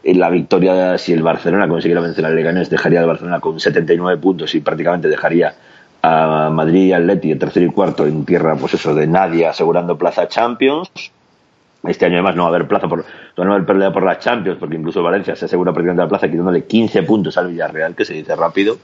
la 0.04 0.28
victoria, 0.28 0.98
si 0.98 1.12
el 1.12 1.22
Barcelona 1.22 1.66
consiguiera 1.66 2.00
vencer 2.00 2.26
al 2.26 2.34
Leganés, 2.34 2.68
dejaría 2.68 3.00
al 3.00 3.06
Barcelona 3.06 3.40
con 3.40 3.58
79 3.58 4.20
puntos 4.20 4.54
y 4.54 4.60
prácticamente 4.60 5.08
dejaría 5.08 5.54
a 6.02 6.50
Madrid 6.50 6.86
y 6.88 6.92
Atleti 6.92 7.32
en 7.32 7.38
tercero 7.38 7.64
y 7.64 7.70
cuarto 7.70 8.06
en 8.06 8.26
tierra, 8.26 8.56
pues 8.56 8.74
eso, 8.74 8.94
de 8.94 9.06
nadie 9.06 9.46
asegurando 9.46 9.96
plaza 9.96 10.28
Champions. 10.28 10.90
Este 11.82 12.04
año 12.04 12.16
además 12.16 12.36
no 12.36 12.42
va 12.42 12.48
a 12.48 12.54
haber 12.54 12.68
plaza 12.68 12.88
por, 12.88 12.98
no 12.98 13.44
va 13.44 13.44
a 13.44 13.54
haber 13.54 13.66
pelea 13.66 13.92
por 13.92 14.02
las 14.02 14.18
Champions, 14.18 14.58
porque 14.58 14.76
incluso 14.76 15.02
Valencia 15.02 15.34
se 15.36 15.46
asegura 15.46 15.72
prácticamente 15.72 16.02
la 16.02 16.08
plaza 16.08 16.28
quitándole 16.28 16.64
15 16.64 17.02
puntos 17.04 17.38
al 17.38 17.48
Villarreal, 17.48 17.94
que 17.94 18.04
se 18.04 18.12
dice 18.12 18.36
rápido. 18.36 18.76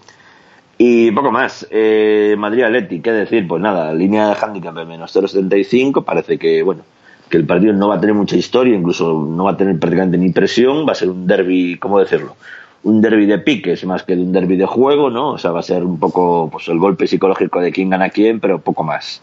Y 0.79 1.11
poco 1.11 1.31
más. 1.31 1.67
Eh, 1.71 2.35
Madrid 2.39 2.63
Atleti, 2.63 3.01
¿qué 3.01 3.13
decir? 3.13 3.47
Pues 3.47 3.61
nada, 3.61 3.93
línea 3.93 4.29
de 4.29 4.37
handicap 4.41 4.75
de 4.75 4.87
menos 4.87 5.15
0,75, 5.15 6.05
parece 6.05 6.39
que, 6.39 6.63
bueno, 6.63 6.85
que 7.31 7.37
el 7.37 7.47
partido 7.47 7.73
no 7.73 7.89
va 7.89 7.95
a 7.97 8.01
tener 8.01 8.15
mucha 8.15 8.37
historia, 8.37 8.77
incluso 8.77 9.27
no 9.27 9.45
va 9.45 9.53
a 9.53 9.57
tener 9.57 9.79
prácticamente 9.79 10.19
ni 10.19 10.31
presión, 10.31 10.87
va 10.87 10.93
a 10.93 10.97
ser 10.97 11.09
un 11.09 11.27
derby, 11.27 11.79
¿cómo 11.79 11.99
decirlo? 11.99 12.37
un 12.83 13.01
derby 13.01 13.27
de 13.27 13.39
piques 13.39 13.85
más 13.85 14.03
que 14.05 14.17
de 14.17 14.23
un 14.23 14.33
derby 14.33 14.57
de 14.57 14.67
juego, 14.67 15.11
¿no? 15.11 15.33
O 15.33 15.39
sea, 15.39 15.51
va 15.51 15.61
a 15.61 15.63
ser 15.63 15.85
un 15.85 15.99
poco 15.99 16.49
pues, 16.51 16.69
el 16.69 16.79
golpe 16.79 17.07
psicológico 17.07 17.61
de 17.61 17.73
quién 17.73 17.91
gana 17.91 18.11
quién, 18.11 18.41
pero 18.41 18.61
poco 18.61 18.83
más. 18.83 19.23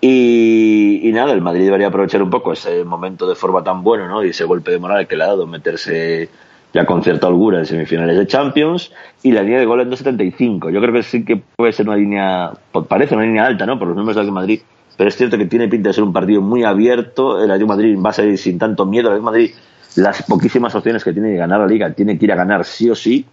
Y, 0.00 1.10
nada, 1.12 1.32
el 1.32 1.42
Madrid 1.42 1.64
debería 1.64 1.88
aprovechar 1.88 2.22
un 2.22 2.30
poco 2.30 2.52
ese 2.52 2.84
momento 2.84 3.28
de 3.28 3.34
forma 3.34 3.64
tan 3.64 3.82
bueno, 3.82 4.08
¿no? 4.08 4.24
Y 4.24 4.30
ese 4.30 4.44
golpe 4.44 4.70
de 4.70 4.78
moral 4.78 5.06
que 5.06 5.16
le 5.16 5.24
ha 5.24 5.28
dado 5.28 5.46
meterse 5.46 6.28
ya 6.72 6.86
con 6.86 7.02
cierta 7.02 7.26
holgura 7.26 7.58
en 7.58 7.66
semifinales 7.66 8.16
de 8.16 8.26
Champions 8.26 8.92
y 9.22 9.32
la 9.32 9.42
línea 9.42 9.58
de 9.58 9.66
gol 9.66 9.80
en 9.80 9.90
2.75. 9.90 10.70
Yo 10.70 10.80
creo 10.80 10.92
que 10.92 11.02
sí 11.02 11.24
que 11.24 11.42
puede 11.56 11.72
ser 11.72 11.88
una 11.88 11.96
línea, 11.96 12.52
pues, 12.70 12.86
parece 12.86 13.16
una 13.16 13.24
línea 13.24 13.46
alta, 13.46 13.66
¿no? 13.66 13.78
Por 13.78 13.88
los 13.88 13.96
números 13.96 14.24
de 14.24 14.32
Madrid, 14.32 14.60
pero 14.98 15.10
es 15.10 15.16
cierto 15.16 15.38
que 15.38 15.46
tiene 15.46 15.68
pinta 15.68 15.90
de 15.90 15.94
ser 15.94 16.02
un 16.02 16.12
partido 16.12 16.42
muy 16.42 16.64
abierto. 16.64 17.38
El 17.38 17.52
Atlético 17.52 17.68
Madrid 17.68 17.96
va 18.04 18.10
a 18.10 18.12
salir 18.12 18.36
sin 18.36 18.58
tanto 18.58 18.84
miedo. 18.84 19.06
El 19.06 19.14
Atlético 19.14 19.30
Madrid, 19.30 19.50
las 19.94 20.24
poquísimas 20.24 20.74
opciones 20.74 21.04
que 21.04 21.12
tiene 21.12 21.28
de 21.28 21.36
ganar 21.36 21.60
la 21.60 21.68
liga, 21.68 21.92
tiene 21.92 22.18
que 22.18 22.24
ir 22.24 22.32
a 22.32 22.34
ganar 22.34 22.64
sí 22.64 22.90
o 22.90 22.96
sí. 22.96 23.24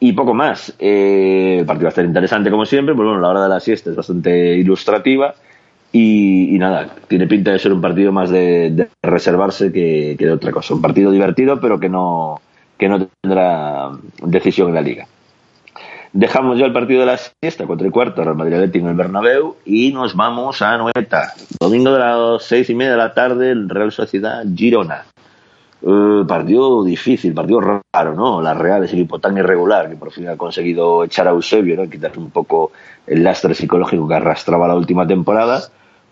Y 0.00 0.14
poco 0.14 0.32
más. 0.32 0.74
Eh, 0.78 1.58
el 1.60 1.66
partido 1.66 1.84
va 1.84 1.88
a 1.88 1.90
estar 1.90 2.04
interesante 2.06 2.50
como 2.50 2.64
siempre, 2.64 2.94
pues 2.94 3.04
bueno, 3.04 3.20
la 3.20 3.28
hora 3.28 3.42
de 3.42 3.50
la 3.50 3.60
siesta 3.60 3.90
es 3.90 3.96
bastante 3.96 4.56
ilustrativa. 4.56 5.34
Y, 5.92 6.56
nada, 6.58 6.88
tiene 7.08 7.26
pinta 7.26 7.50
de 7.50 7.58
ser 7.58 7.74
un 7.74 7.82
partido 7.82 8.10
más 8.10 8.30
de, 8.30 8.70
de 8.70 8.88
reservarse 9.02 9.70
que, 9.70 10.16
que, 10.18 10.24
de 10.24 10.32
otra 10.32 10.50
cosa. 10.50 10.72
Un 10.72 10.80
partido 10.80 11.10
divertido, 11.10 11.60
pero 11.60 11.78
que 11.78 11.90
no, 11.90 12.40
que 12.78 12.88
no 12.88 13.06
tendrá 13.20 13.90
decisión 14.22 14.68
en 14.68 14.74
la 14.76 14.80
liga. 14.80 15.06
Dejamos 16.12 16.58
ya 16.58 16.66
el 16.66 16.72
partido 16.72 17.00
de 17.00 17.06
la 17.06 17.18
siesta 17.18 17.66
contra 17.66 17.86
el 17.86 17.92
cuarto, 17.92 18.24
Real 18.24 18.36
Madrid 18.36 18.54
Atlético 18.54 18.86
en 18.86 18.90
el 18.90 18.96
Bernabéu, 18.96 19.56
y 19.64 19.92
nos 19.92 20.16
vamos 20.16 20.60
a 20.60 20.76
Noeta. 20.76 21.34
Domingo 21.60 21.92
de 21.92 22.00
las 22.00 22.42
seis 22.42 22.68
y 22.68 22.74
media 22.74 22.92
de 22.92 22.98
la 22.98 23.14
tarde, 23.14 23.52
el 23.52 23.68
Real 23.68 23.92
Sociedad 23.92 24.44
Girona. 24.54 25.04
Uh, 25.82 26.26
partido 26.26 26.84
difícil, 26.84 27.32
partido 27.32 27.60
raro, 27.60 28.14
¿no? 28.14 28.42
La 28.42 28.54
Real, 28.54 28.84
ese 28.84 28.96
equipo 28.96 29.18
tan 29.18 29.38
irregular 29.38 29.88
que 29.88 29.96
por 29.96 30.10
fin 30.10 30.28
ha 30.28 30.36
conseguido 30.36 31.04
echar 31.04 31.28
a 31.28 31.30
Eusebio, 31.30 31.76
¿no? 31.76 31.88
Quitarle 31.88 32.18
un 32.18 32.30
poco 32.30 32.72
el 33.06 33.22
lastre 33.22 33.54
psicológico 33.54 34.08
que 34.08 34.14
arrastraba 34.14 34.68
la 34.68 34.74
última 34.74 35.06
temporada 35.06 35.62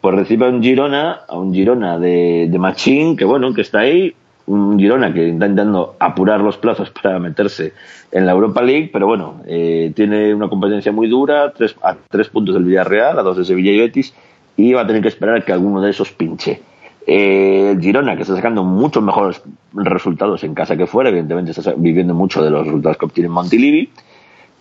pues 0.00 0.14
recibe 0.14 0.46
a 0.46 0.50
un 0.50 0.62
Girona, 0.62 1.20
a 1.28 1.36
un 1.36 1.52
Girona 1.52 1.98
de 1.98 2.56
Machín, 2.58 3.16
que 3.16 3.24
bueno, 3.24 3.52
que 3.52 3.62
está 3.62 3.80
ahí, 3.80 4.14
un 4.48 4.78
Girona 4.78 5.12
que 5.12 5.28
está 5.28 5.46
intentando 5.46 5.94
apurar 5.98 6.40
los 6.40 6.56
plazos 6.56 6.90
para 6.90 7.18
meterse 7.18 7.74
en 8.10 8.26
la 8.26 8.32
Europa 8.32 8.62
League, 8.62 8.90
pero 8.92 9.06
bueno, 9.06 9.42
eh, 9.46 9.92
tiene 9.94 10.34
una 10.34 10.48
competencia 10.48 10.90
muy 10.90 11.06
dura, 11.08 11.52
tres, 11.52 11.76
a 11.82 11.94
tres 12.08 12.28
puntos 12.28 12.54
del 12.54 12.64
Villarreal, 12.64 13.18
a 13.18 13.22
dos 13.22 13.36
de 13.36 13.44
Sevilla 13.44 13.72
y 13.72 13.78
Betis, 13.78 14.14
y 14.56 14.72
va 14.72 14.82
a 14.82 14.86
tener 14.86 15.02
que 15.02 15.08
esperar 15.08 15.44
que 15.44 15.52
alguno 15.52 15.80
de 15.80 15.90
esos 15.90 16.10
pinche. 16.12 16.60
Eh, 17.06 17.76
Girona, 17.80 18.16
que 18.16 18.22
está 18.22 18.34
sacando 18.34 18.64
muchos 18.64 19.02
mejores 19.02 19.42
resultados 19.72 20.42
en 20.44 20.54
casa 20.54 20.76
que 20.76 20.86
fuera, 20.86 21.10
evidentemente 21.10 21.52
está 21.52 21.74
viviendo 21.76 22.14
mucho 22.14 22.42
de 22.42 22.50
los 22.50 22.64
resultados 22.66 22.96
que 22.96 23.04
obtiene 23.04 23.28
Montilivi, 23.28 23.90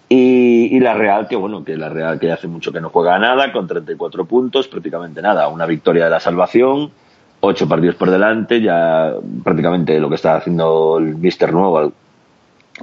y, 0.10 0.70
y, 0.72 0.79
la 0.79 0.94
Real, 0.94 1.27
que 1.27 1.36
bueno, 1.36 1.65
que 1.65 1.75
la 1.75 1.89
Real 1.89 2.17
que 2.17 2.32
hace 2.32 2.48
mucho 2.48 2.72
que 2.72 2.79
no 2.79 2.89
juega 2.89 3.20
nada, 3.20 3.51
con 3.51 3.67
34 3.67 4.25
puntos, 4.25 4.67
prácticamente 4.70 5.22
nada, 5.22 5.50
una 5.50 5.65
victoria 5.65 6.06
de 6.06 6.12
la 6.12 6.22
salvación, 6.22 6.91
ocho 7.39 7.67
partidos 7.67 7.96
por 7.96 8.10
delante, 8.10 8.62
ya 8.62 9.13
prácticamente 9.44 10.00
lo 10.00 10.10
que 10.10 10.15
está 10.15 10.36
haciendo 10.36 10.98
el 11.00 11.15
Mister 11.15 11.53
nuevo 11.53 11.91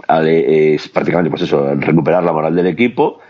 es 0.09 0.89
prácticamente 0.89 1.31
pues 1.31 1.43
eso, 1.43 1.75
recuperar 1.77 2.23
la 2.23 2.33
moral 2.33 2.55
del 2.55 2.67
equipo 2.67 3.21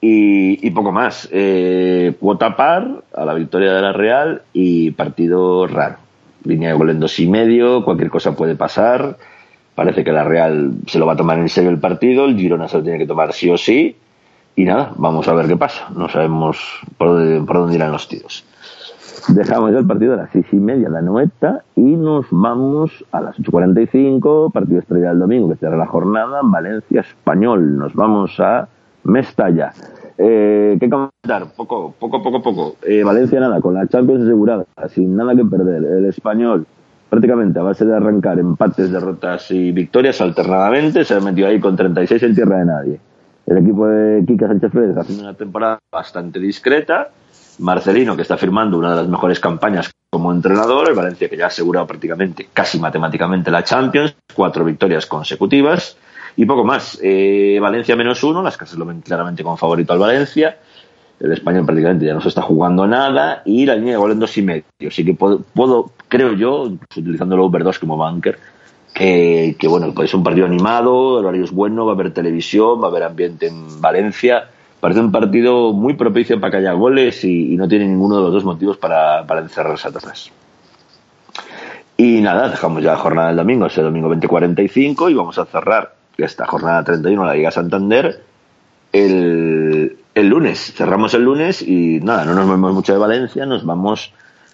y, 0.00 0.66
y 0.66 0.70
poco 0.70 0.92
más. 0.92 1.28
Eh, 1.32 2.14
cuota 2.18 2.56
par 2.56 3.02
a 3.14 3.24
la 3.24 3.34
victoria 3.34 3.74
de 3.74 3.82
la 3.82 3.92
Real 3.92 4.42
y 4.52 4.92
partido 4.92 5.66
raro. 5.66 5.96
Línea 6.44 6.70
de 6.70 6.78
gol 6.78 6.90
en 6.90 7.00
dos 7.00 7.18
y 7.18 7.26
medio, 7.26 7.84
cualquier 7.84 8.10
cosa 8.10 8.34
puede 8.34 8.54
pasar 8.54 9.16
Parece 9.78 10.02
que 10.02 10.10
la 10.10 10.24
Real 10.24 10.72
se 10.88 10.98
lo 10.98 11.06
va 11.06 11.12
a 11.12 11.16
tomar 11.16 11.38
en 11.38 11.48
serio 11.48 11.70
el 11.70 11.78
partido, 11.78 12.24
el 12.24 12.36
Girona 12.36 12.66
se 12.66 12.78
lo 12.78 12.82
tiene 12.82 12.98
que 12.98 13.06
tomar 13.06 13.32
sí 13.32 13.48
o 13.48 13.56
sí. 13.56 13.94
Y 14.56 14.64
nada, 14.64 14.90
vamos 14.96 15.28
a 15.28 15.34
ver 15.34 15.46
qué 15.46 15.56
pasa. 15.56 15.88
No 15.94 16.08
sabemos 16.08 16.58
por 16.96 17.10
dónde, 17.10 17.46
por 17.46 17.58
dónde 17.58 17.76
irán 17.76 17.92
los 17.92 18.08
tiros. 18.08 18.44
Dejamos 19.28 19.72
el 19.72 19.86
partido 19.86 20.14
a 20.14 20.16
las 20.16 20.30
seis 20.30 20.46
y 20.52 20.56
media, 20.56 20.88
la 20.88 21.02
nueta, 21.02 21.62
y 21.74 21.82
nos 21.96 22.26
vamos 22.30 23.04
a 23.12 23.20
las 23.20 23.36
8.45, 23.38 24.52
partido 24.52 24.80
estrella 24.80 25.10
del 25.10 25.18
domingo, 25.18 25.50
que 25.50 25.56
será 25.56 25.76
la 25.76 25.86
jornada, 25.86 26.40
Valencia 26.42 27.00
Español. 27.00 27.76
Nos 27.76 27.94
vamos 27.94 28.38
a 28.40 28.68
Mestalla. 29.04 29.72
Eh, 30.16 30.76
¿Qué 30.80 30.90
comentar? 30.90 31.52
Poco, 31.56 31.94
poco, 31.98 32.22
poco, 32.22 32.42
poco. 32.42 32.76
Eh, 32.86 33.02
Valencia 33.04 33.40
nada, 33.40 33.60
con 33.60 33.74
la 33.74 33.86
Champions 33.86 34.24
asegurada, 34.24 34.64
sin 34.88 35.16
nada 35.16 35.34
que 35.34 35.44
perder. 35.44 35.84
El 35.84 36.06
Español 36.06 36.66
prácticamente 37.08 37.58
a 37.58 37.62
base 37.62 37.84
de 37.84 37.96
arrancar 37.96 38.38
empates, 38.38 38.90
derrotas 38.90 39.50
y 39.50 39.72
victorias 39.72 40.20
alternadamente, 40.20 41.04
se 41.04 41.14
ha 41.14 41.20
metido 41.20 41.48
ahí 41.48 41.58
con 41.58 41.76
36 41.76 42.22
en 42.22 42.34
tierra 42.34 42.58
de 42.58 42.64
nadie. 42.64 43.00
El 43.46 43.58
equipo 43.58 43.86
de 43.86 44.24
Kika 44.26 44.46
Sánchez 44.46 44.70
Pérez 44.72 44.96
haciendo 44.96 45.24
una 45.24 45.34
temporada 45.34 45.78
bastante 45.90 46.38
discreta. 46.38 47.08
Marcelino, 47.58 48.16
que 48.16 48.22
está 48.22 48.36
firmando 48.36 48.78
una 48.78 48.90
de 48.90 48.96
las 48.96 49.08
mejores 49.08 49.40
campañas 49.40 49.90
como 50.10 50.32
entrenador. 50.32 50.88
El 50.88 50.94
Valencia, 50.94 51.28
que 51.28 51.36
ya 51.36 51.44
ha 51.44 51.48
asegurado 51.48 51.86
prácticamente, 51.86 52.48
casi 52.52 52.78
matemáticamente, 52.78 53.50
la 53.50 53.64
Champions. 53.64 54.14
Cuatro 54.34 54.64
victorias 54.64 55.06
consecutivas. 55.06 55.96
Y 56.36 56.46
poco 56.46 56.64
más. 56.64 56.98
Eh, 57.02 57.58
Valencia 57.60 57.96
menos 57.96 58.22
uno. 58.22 58.42
Las 58.42 58.56
casas 58.56 58.78
lo 58.78 58.86
ven 58.86 59.00
claramente 59.00 59.42
como 59.42 59.56
favorito 59.56 59.92
al 59.92 59.98
Valencia 59.98 60.56
el 61.20 61.32
español 61.32 61.66
prácticamente 61.66 62.06
ya 62.06 62.14
no 62.14 62.20
se 62.20 62.28
está 62.28 62.42
jugando 62.42 62.86
nada 62.86 63.42
y 63.44 63.66
la 63.66 63.74
línea 63.74 63.94
de 63.94 63.98
gol 63.98 64.12
en 64.12 64.20
dos 64.20 64.36
y 64.38 64.42
medio. 64.42 64.64
Así 64.86 65.04
que 65.04 65.14
puedo, 65.14 65.40
puedo 65.40 65.90
creo 66.06 66.32
yo, 66.34 66.70
utilizando 66.96 67.34
el 67.34 67.40
over 67.40 67.64
2 67.64 67.78
como 67.78 67.96
bunker, 67.96 68.38
que, 68.94 69.56
que 69.58 69.68
bueno, 69.68 69.92
pues 69.94 70.10
es 70.10 70.14
un 70.14 70.22
partido 70.22 70.46
animado, 70.46 71.18
el 71.18 71.26
horario 71.26 71.44
es 71.44 71.50
bueno, 71.50 71.86
va 71.86 71.92
a 71.92 71.94
haber 71.94 72.12
televisión, 72.12 72.80
va 72.80 72.86
a 72.86 72.90
haber 72.90 73.02
ambiente 73.02 73.48
en 73.48 73.80
Valencia. 73.80 74.48
Parece 74.80 75.00
un 75.00 75.10
partido 75.10 75.72
muy 75.72 75.94
propicio 75.94 76.40
para 76.40 76.52
que 76.52 76.56
haya 76.58 76.72
goles 76.72 77.24
y, 77.24 77.56
no 77.56 77.66
tiene 77.66 77.86
ninguno 77.86 78.16
de 78.16 78.22
los 78.22 78.32
dos 78.32 78.44
motivos 78.44 78.76
para, 78.76 79.26
para 79.26 79.40
encerrarse 79.40 79.88
atrás. 79.88 80.30
Y 81.96 82.20
nada, 82.20 82.48
dejamos 82.48 82.82
ya 82.82 82.92
la 82.92 82.98
jornada 82.98 83.28
del 83.28 83.38
domingo, 83.38 83.66
ese 83.66 83.82
domingo 83.82 84.08
2045, 84.08 85.10
y 85.10 85.14
vamos 85.14 85.36
a 85.38 85.46
cerrar 85.46 85.94
esta 86.16 86.46
jornada 86.46 86.84
31 86.84 87.24
la 87.24 87.34
Liga 87.34 87.50
Santander 87.50 88.22
el, 88.92 89.98
el 90.14 90.28
lunes. 90.28 90.74
Cerramos 90.74 91.14
el 91.14 91.22
lunes 91.22 91.62
y 91.62 92.00
nada, 92.00 92.24
no 92.24 92.34
nos 92.34 92.46
movemos 92.46 92.74
mucho 92.74 92.92
de 92.92 92.98
Valencia, 92.98 93.46
nos 93.46 93.64
vamos 93.64 94.12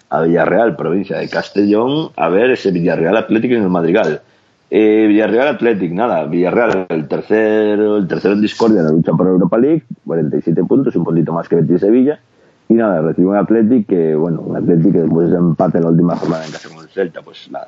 a 0.09 0.21
Villarreal, 0.21 0.75
provincia 0.75 1.17
de 1.17 1.29
Castellón, 1.29 2.11
a 2.15 2.29
ver 2.29 2.51
ese 2.51 2.71
Villarreal 2.71 3.17
Atlético 3.17 3.55
en 3.55 3.63
el 3.63 3.69
Madrigal. 3.69 4.21
Eh, 4.69 5.05
Villarreal 5.07 5.49
Athletic, 5.49 5.91
nada, 5.91 6.25
Villarreal, 6.25 6.87
el 6.89 7.07
tercero, 7.07 7.97
el 7.97 8.07
tercero 8.07 8.33
en 8.33 8.41
discordia 8.41 8.79
en 8.79 8.85
la 8.85 8.91
lucha 8.91 9.11
por 9.13 9.27
Europa 9.27 9.57
League, 9.57 9.83
47 10.05 10.63
puntos, 10.63 10.95
un 10.95 11.03
puntito 11.03 11.33
más 11.33 11.47
que 11.47 11.55
Betis 11.57 11.81
Sevilla. 11.81 12.19
Y 12.67 12.73
nada, 12.73 12.99
recibe 13.01 13.27
un 13.27 13.35
Athletic 13.35 13.87
que, 13.87 14.15
bueno, 14.15 14.41
un 14.41 14.57
Athletic 14.57 14.91
que 14.91 14.99
después 14.99 15.29
de 15.29 15.37
empate 15.37 15.77
en 15.77 15.83
la 15.83 15.89
última 15.91 16.15
jornada 16.15 16.45
en 16.45 16.51
casa 16.51 16.69
con 16.69 16.83
el 16.83 16.89
Celta, 16.89 17.21
pues 17.21 17.47
la, 17.51 17.61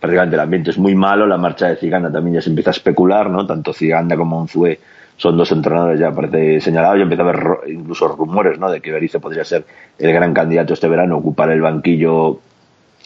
prácticamente 0.00 0.36
el 0.36 0.40
ambiente 0.40 0.70
es 0.70 0.78
muy 0.78 0.94
malo, 0.94 1.26
la 1.26 1.36
marcha 1.36 1.68
de 1.68 1.76
Ciganda 1.76 2.10
también 2.10 2.36
ya 2.36 2.40
se 2.40 2.48
empieza 2.48 2.70
a 2.70 2.72
especular, 2.72 3.28
¿no? 3.28 3.46
Tanto 3.46 3.74
Ciganda 3.74 4.16
como 4.16 4.40
Unzué 4.40 4.80
son 5.20 5.36
dos 5.36 5.52
entrenadores 5.52 6.00
ya 6.00 6.12
parece 6.12 6.62
señalado 6.62 6.96
y 6.96 7.02
empieza 7.02 7.22
a 7.22 7.28
haber 7.28 7.68
incluso 7.68 8.08
rumores 8.08 8.58
¿no? 8.58 8.70
de 8.70 8.80
que 8.80 8.90
Berizzo 8.90 9.20
podría 9.20 9.44
ser 9.44 9.66
el 9.98 10.14
gran 10.14 10.32
candidato 10.32 10.72
este 10.72 10.88
verano 10.88 11.18
ocupar 11.18 11.50
el 11.50 11.60
banquillo 11.60 12.40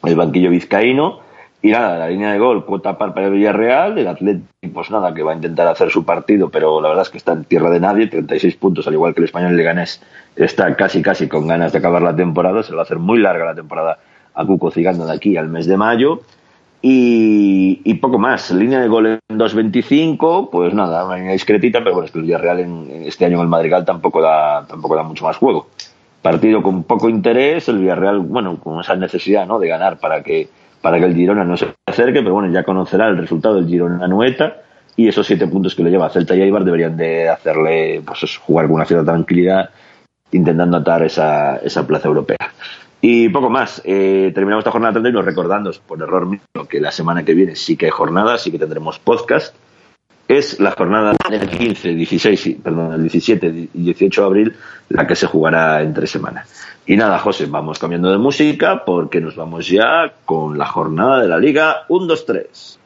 el 0.05 0.15
banquillo 0.15 0.49
vizcaíno 0.51 1.24
y 1.65 1.71
nada, 1.71 1.97
la 1.97 2.11
línea 2.11 2.31
de 2.31 2.39
gol, 2.39 2.67
cuota 2.67 2.99
par 2.99 3.15
para 3.15 3.29
el 3.29 3.33
Villarreal, 3.33 3.97
el 3.97 4.07
Atlético, 4.07 4.45
pues 4.75 4.91
nada, 4.91 5.15
que 5.15 5.23
va 5.23 5.33
a 5.33 5.35
intentar 5.35 5.67
hacer 5.67 5.89
su 5.89 6.05
partido, 6.05 6.51
pero 6.51 6.79
la 6.79 6.89
verdad 6.89 7.05
es 7.05 7.09
que 7.09 7.17
está 7.17 7.33
en 7.33 7.45
tierra 7.45 7.71
de 7.71 7.81
nadie, 7.81 8.07
36 8.07 8.57
puntos, 8.57 8.87
al 8.87 8.93
igual 8.93 9.15
que 9.15 9.23
el 9.23 9.25
español 9.25 9.57
Leganés, 9.57 10.03
está 10.37 10.77
casi 10.77 11.01
casi 11.01 11.27
con 11.27 11.47
ganas 11.47 11.73
de 11.73 11.79
acabar 11.79 12.03
la 12.03 12.15
temporada, 12.15 12.63
se 12.63 12.75
va 12.75 12.81
a 12.81 12.85
hacer 12.85 12.99
muy 12.99 13.19
larga 13.19 13.47
la 13.47 13.55
temporada 13.55 13.97
a 14.35 14.45
Cuco 14.45 14.71
Ciganda 14.71 15.07
de 15.07 15.15
aquí 15.15 15.39
al 15.39 15.49
mes 15.49 15.65
de 15.65 15.79
mayo, 15.79 16.21
y, 16.83 17.95
poco 17.95 18.19
más. 18.19 18.51
Línea 18.51 18.81
de 18.81 18.89
gol 18.89 19.07
en 19.07 19.21
2.25, 19.31 20.51
pues 20.51 20.75
nada, 20.75 21.07
una 21.07 21.17
línea 21.17 21.33
discretita, 21.33 21.79
pero 21.79 21.93
bueno, 21.93 22.05
es 22.05 22.13
que 22.13 22.19
el 22.19 22.27
Villarreal 22.27 22.61
en, 22.61 23.05
este 23.07 23.25
año 23.25 23.37
en 23.37 23.41
el 23.41 23.49
Madrigal 23.49 23.87
tampoco 23.87 24.21
da, 24.21 24.67
tampoco 24.67 24.97
da 24.97 25.03
mucho 25.03 25.25
más 25.25 25.39
juego. 25.39 25.69
Partido 26.21 26.63
con 26.63 26.83
poco 26.83 27.09
interés, 27.09 27.71
el 27.71 27.79
Villarreal, 27.79 28.19
bueno, 28.19 28.59
con 28.59 28.81
esa 28.81 28.97
necesidad 28.97 29.47
¿no? 29.47 29.59
de 29.59 29.69
ganar 29.69 29.99
para 29.99 30.23
que, 30.23 30.51
para 30.85 30.99
que 30.99 31.07
el 31.07 31.15
Girona 31.15 31.45
no 31.45 31.57
se 31.57 31.75
acerque, 31.87 32.21
pero 32.21 32.35
bueno, 32.35 32.53
ya 32.53 32.63
conocerá 32.63 33.09
el 33.09 33.17
resultado 33.17 33.55
del 33.55 33.67
Girona 33.67 34.07
Nueta 34.07 34.59
y 34.95 35.09
esos 35.09 35.27
siete 35.27 35.47
puntos 35.47 35.75
que 35.75 35.83
le 35.83 35.89
lleva 35.89 36.05
a 36.05 36.11
Celta 36.11 36.37
y 36.37 36.43
Eibar 36.43 36.63
deberían 36.63 36.95
de 36.95 37.27
hacerle 37.27 38.03
pues, 38.05 38.37
jugar 38.37 38.67
con 38.67 38.75
una 38.75 38.85
cierta 38.85 39.11
tranquilidad 39.11 39.71
intentando 40.33 40.77
atar 40.77 41.03
esa, 41.03 41.57
esa 41.57 41.87
plaza 41.87 42.09
europea. 42.09 42.37
Y 43.01 43.31
poco 43.31 43.49
más. 43.49 43.81
Eh, 43.87 44.31
terminamos 44.35 44.61
esta 44.61 44.73
jornada 44.73 44.93
31 44.93 45.23
recordando, 45.23 45.73
por 45.87 46.03
error 46.03 46.27
mío, 46.27 46.41
que 46.69 46.81
la 46.81 46.93
semana 46.93 47.25
que 47.25 47.33
viene 47.33 47.57
sí 47.57 47.79
que 47.79 47.87
hay 47.87 47.91
jornada, 47.91 48.37
sí 48.37 48.51
que 48.51 48.59
tendremos 48.59 48.99
podcast. 48.99 49.57
Es 50.29 50.61
la 50.61 50.73
jornada 50.73 51.15
del 51.31 51.49
15, 51.49 51.95
16, 51.95 52.57
perdón, 52.63 52.93
el 52.93 53.01
17 53.01 53.71
y 53.73 53.85
18 53.85 54.21
de 54.21 54.27
abril, 54.27 54.57
la 54.91 55.07
que 55.07 55.17
se 55.17 55.27
jugará 55.27 55.81
entre 55.81 56.07
semana. 56.07 56.45
Y 56.87 56.97
nada, 56.97 57.19
José, 57.19 57.47
vamos 57.47 57.79
cambiando 57.79 58.11
de 58.11 58.19
música 58.19 58.85
porque 58.85 59.21
nos 59.21 59.37
vamos 59.37 59.69
ya 59.69 60.13
con 60.27 60.59
la 60.59 60.67
jornada 60.67 61.23
de 61.23 61.29
la 61.29 61.39
Liga 61.39 61.85
1, 61.89 62.07
2, 62.07 62.27
3. 62.27 62.79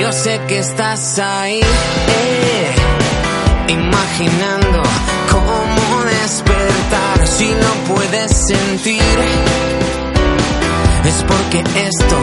Yo 0.00 0.12
sé 0.12 0.40
que 0.48 0.58
estás 0.58 1.18
ahí, 1.18 1.60
eh, 1.60 2.74
imaginando 3.68 4.82
cómo 5.30 6.04
despertar 6.04 7.26
si 7.26 7.48
no 7.48 7.94
puedes 7.94 8.32
sentir. 8.46 9.02
Es 11.04 11.24
porque 11.24 11.58
esto 11.58 12.16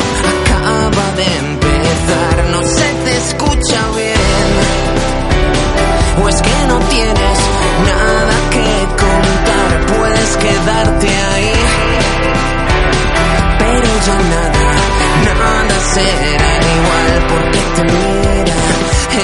nada 15.97 16.37
será 16.37 16.75
igual 16.77 17.27
porque 17.29 17.59
te 17.75 17.83
mira, 17.83 18.55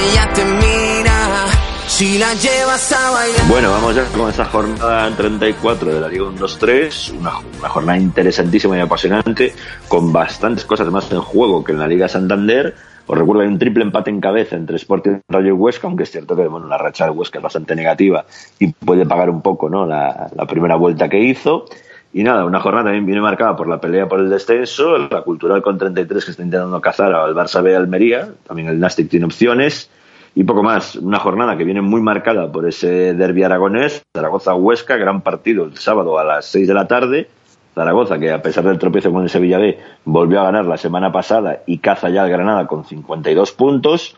ella 0.01 0.33
te 0.33 0.45
mira. 0.45 1.45
Si 1.87 2.17
la 2.17 2.33
llevas 2.33 2.91
a 2.91 3.11
bailar. 3.11 3.47
Bueno, 3.47 3.71
vamos 3.71 3.95
ya 3.95 4.05
con 4.05 4.29
esta 4.29 4.45
jornada 4.45 5.15
34 5.15 5.93
de 5.93 6.01
la 6.01 6.07
Liga 6.07 6.23
1-2-3, 6.25 7.19
una, 7.19 7.33
una 7.59 7.69
jornada 7.69 7.99
interesantísima 7.99 8.77
y 8.77 8.81
apasionante, 8.81 9.53
con 9.87 10.11
bastantes 10.11 10.65
cosas 10.65 10.87
más 10.87 11.11
en 11.11 11.21
juego 11.21 11.63
que 11.63 11.73
en 11.73 11.79
la 11.79 11.87
Liga 11.87 12.07
Santander. 12.07 12.73
Os 13.05 13.17
recuerdo 13.17 13.41
hay 13.41 13.49
un 13.49 13.59
triple 13.59 13.83
empate 13.83 14.09
en 14.09 14.21
cabeza 14.21 14.55
entre 14.55 14.77
Sporting 14.77 15.19
y 15.29 15.33
Rayo 15.33 15.55
Huesca, 15.55 15.87
aunque 15.87 16.03
es 16.03 16.11
cierto 16.11 16.35
que 16.35 16.47
bueno, 16.47 16.67
la 16.67 16.77
racha 16.77 17.05
de 17.05 17.11
Huesca 17.11 17.39
es 17.39 17.43
bastante 17.43 17.75
negativa 17.75 18.25
y 18.57 18.71
puede 18.71 19.05
pagar 19.05 19.29
un 19.29 19.41
poco 19.41 19.69
¿no? 19.69 19.85
la, 19.85 20.31
la 20.33 20.45
primera 20.47 20.75
vuelta 20.75 21.09
que 21.09 21.19
hizo. 21.19 21.65
Y 22.13 22.23
nada, 22.23 22.45
una 22.45 22.59
jornada 22.59 22.85
también 22.85 23.07
viene 23.07 23.21
marcada 23.21 23.55
por 23.55 23.67
la 23.67 23.81
pelea 23.81 24.07
por 24.07 24.19
el 24.19 24.29
descenso, 24.29 24.97
la 24.97 25.23
Cultural 25.23 25.63
con 25.63 25.79
33 25.79 26.23
que 26.23 26.31
está 26.31 26.43
intentando 26.43 26.79
cazar 26.79 27.11
al 27.13 27.33
Barça 27.33 27.63
B 27.63 27.75
Almería, 27.75 28.29
también 28.45 28.67
el 28.67 28.79
Nastic 28.79 29.09
tiene 29.09 29.25
opciones, 29.25 29.89
y 30.35 30.43
poco 30.43 30.63
más. 30.63 30.95
Una 30.95 31.19
jornada 31.19 31.57
que 31.57 31.63
viene 31.63 31.81
muy 31.81 32.01
marcada 32.01 32.51
por 32.51 32.67
ese 32.67 33.13
derbi 33.13 33.43
aragonés, 33.43 34.03
Zaragoza-Huesca, 34.15 34.97
gran 34.97 35.21
partido 35.21 35.65
el 35.65 35.77
sábado 35.77 36.17
a 36.19 36.23
las 36.23 36.45
6 36.47 36.67
de 36.67 36.73
la 36.73 36.87
tarde. 36.87 37.29
Zaragoza, 37.75 38.19
que 38.19 38.31
a 38.31 38.41
pesar 38.41 38.63
del 38.65 38.77
tropiezo 38.77 39.11
con 39.11 39.23
el 39.23 39.29
Sevilla 39.29 39.57
B, 39.57 39.79
volvió 40.05 40.41
a 40.41 40.43
ganar 40.43 40.65
la 40.65 40.77
semana 40.77 41.11
pasada 41.11 41.63
y 41.65 41.79
caza 41.79 42.09
ya 42.09 42.23
al 42.23 42.29
Granada 42.29 42.67
con 42.67 42.85
52 42.85 43.51
puntos. 43.53 44.15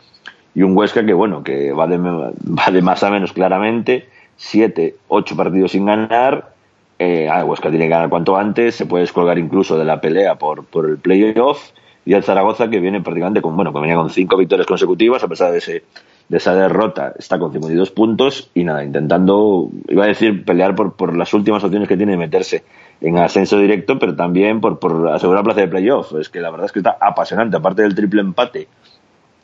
Y 0.54 0.62
un 0.62 0.76
Huesca 0.76 1.04
que, 1.04 1.14
bueno, 1.14 1.42
que 1.42 1.72
va 1.72 1.86
de, 1.86 1.98
va 1.98 2.70
de 2.70 2.82
más 2.82 3.02
a 3.02 3.10
menos 3.10 3.32
claramente, 3.32 4.08
7, 4.36 4.96
8 5.08 5.36
partidos 5.36 5.72
sin 5.72 5.86
ganar. 5.86 6.55
Eh, 6.98 7.28
ah, 7.30 7.44
Huesca 7.44 7.68
tiene 7.70 7.86
que 7.86 7.90
ganar 7.90 8.08
cuanto 8.08 8.36
antes, 8.36 8.74
se 8.74 8.86
puede 8.86 9.02
descolgar 9.02 9.38
incluso 9.38 9.78
de 9.78 9.84
la 9.84 10.00
pelea 10.00 10.36
por, 10.36 10.64
por 10.64 10.88
el 10.88 10.96
playoff 10.96 11.72
y 12.06 12.14
el 12.14 12.22
Zaragoza 12.22 12.70
que 12.70 12.80
viene 12.80 13.02
prácticamente 13.02 13.42
con, 13.42 13.54
bueno, 13.54 13.72
que 13.72 13.80
venía 13.80 13.96
con 13.96 14.08
cinco 14.08 14.36
victorias 14.36 14.66
consecutivas 14.66 15.22
a 15.22 15.28
pesar 15.28 15.52
de, 15.52 15.58
ese, 15.58 15.82
de 16.28 16.36
esa 16.36 16.54
derrota, 16.54 17.12
está 17.18 17.38
con 17.38 17.52
52 17.52 17.90
puntos 17.90 18.50
y 18.54 18.64
nada, 18.64 18.82
intentando, 18.82 19.68
iba 19.88 20.04
a 20.04 20.08
decir, 20.08 20.44
pelear 20.44 20.74
por, 20.74 20.94
por 20.94 21.14
las 21.16 21.34
últimas 21.34 21.62
opciones 21.64 21.88
que 21.88 21.96
tiene 21.96 22.12
de 22.12 22.18
meterse 22.18 22.64
en 23.02 23.18
ascenso 23.18 23.58
directo, 23.58 23.98
pero 23.98 24.16
también 24.16 24.60
por, 24.60 24.78
por 24.78 25.08
asegurar 25.08 25.44
plaza 25.44 25.60
de 25.60 25.68
playoff. 25.68 26.14
Es 26.14 26.30
que 26.30 26.40
la 26.40 26.50
verdad 26.50 26.66
es 26.66 26.72
que 26.72 26.78
está 26.78 26.96
apasionante, 26.98 27.56
aparte 27.58 27.82
del 27.82 27.94
triple 27.94 28.22
empate 28.22 28.68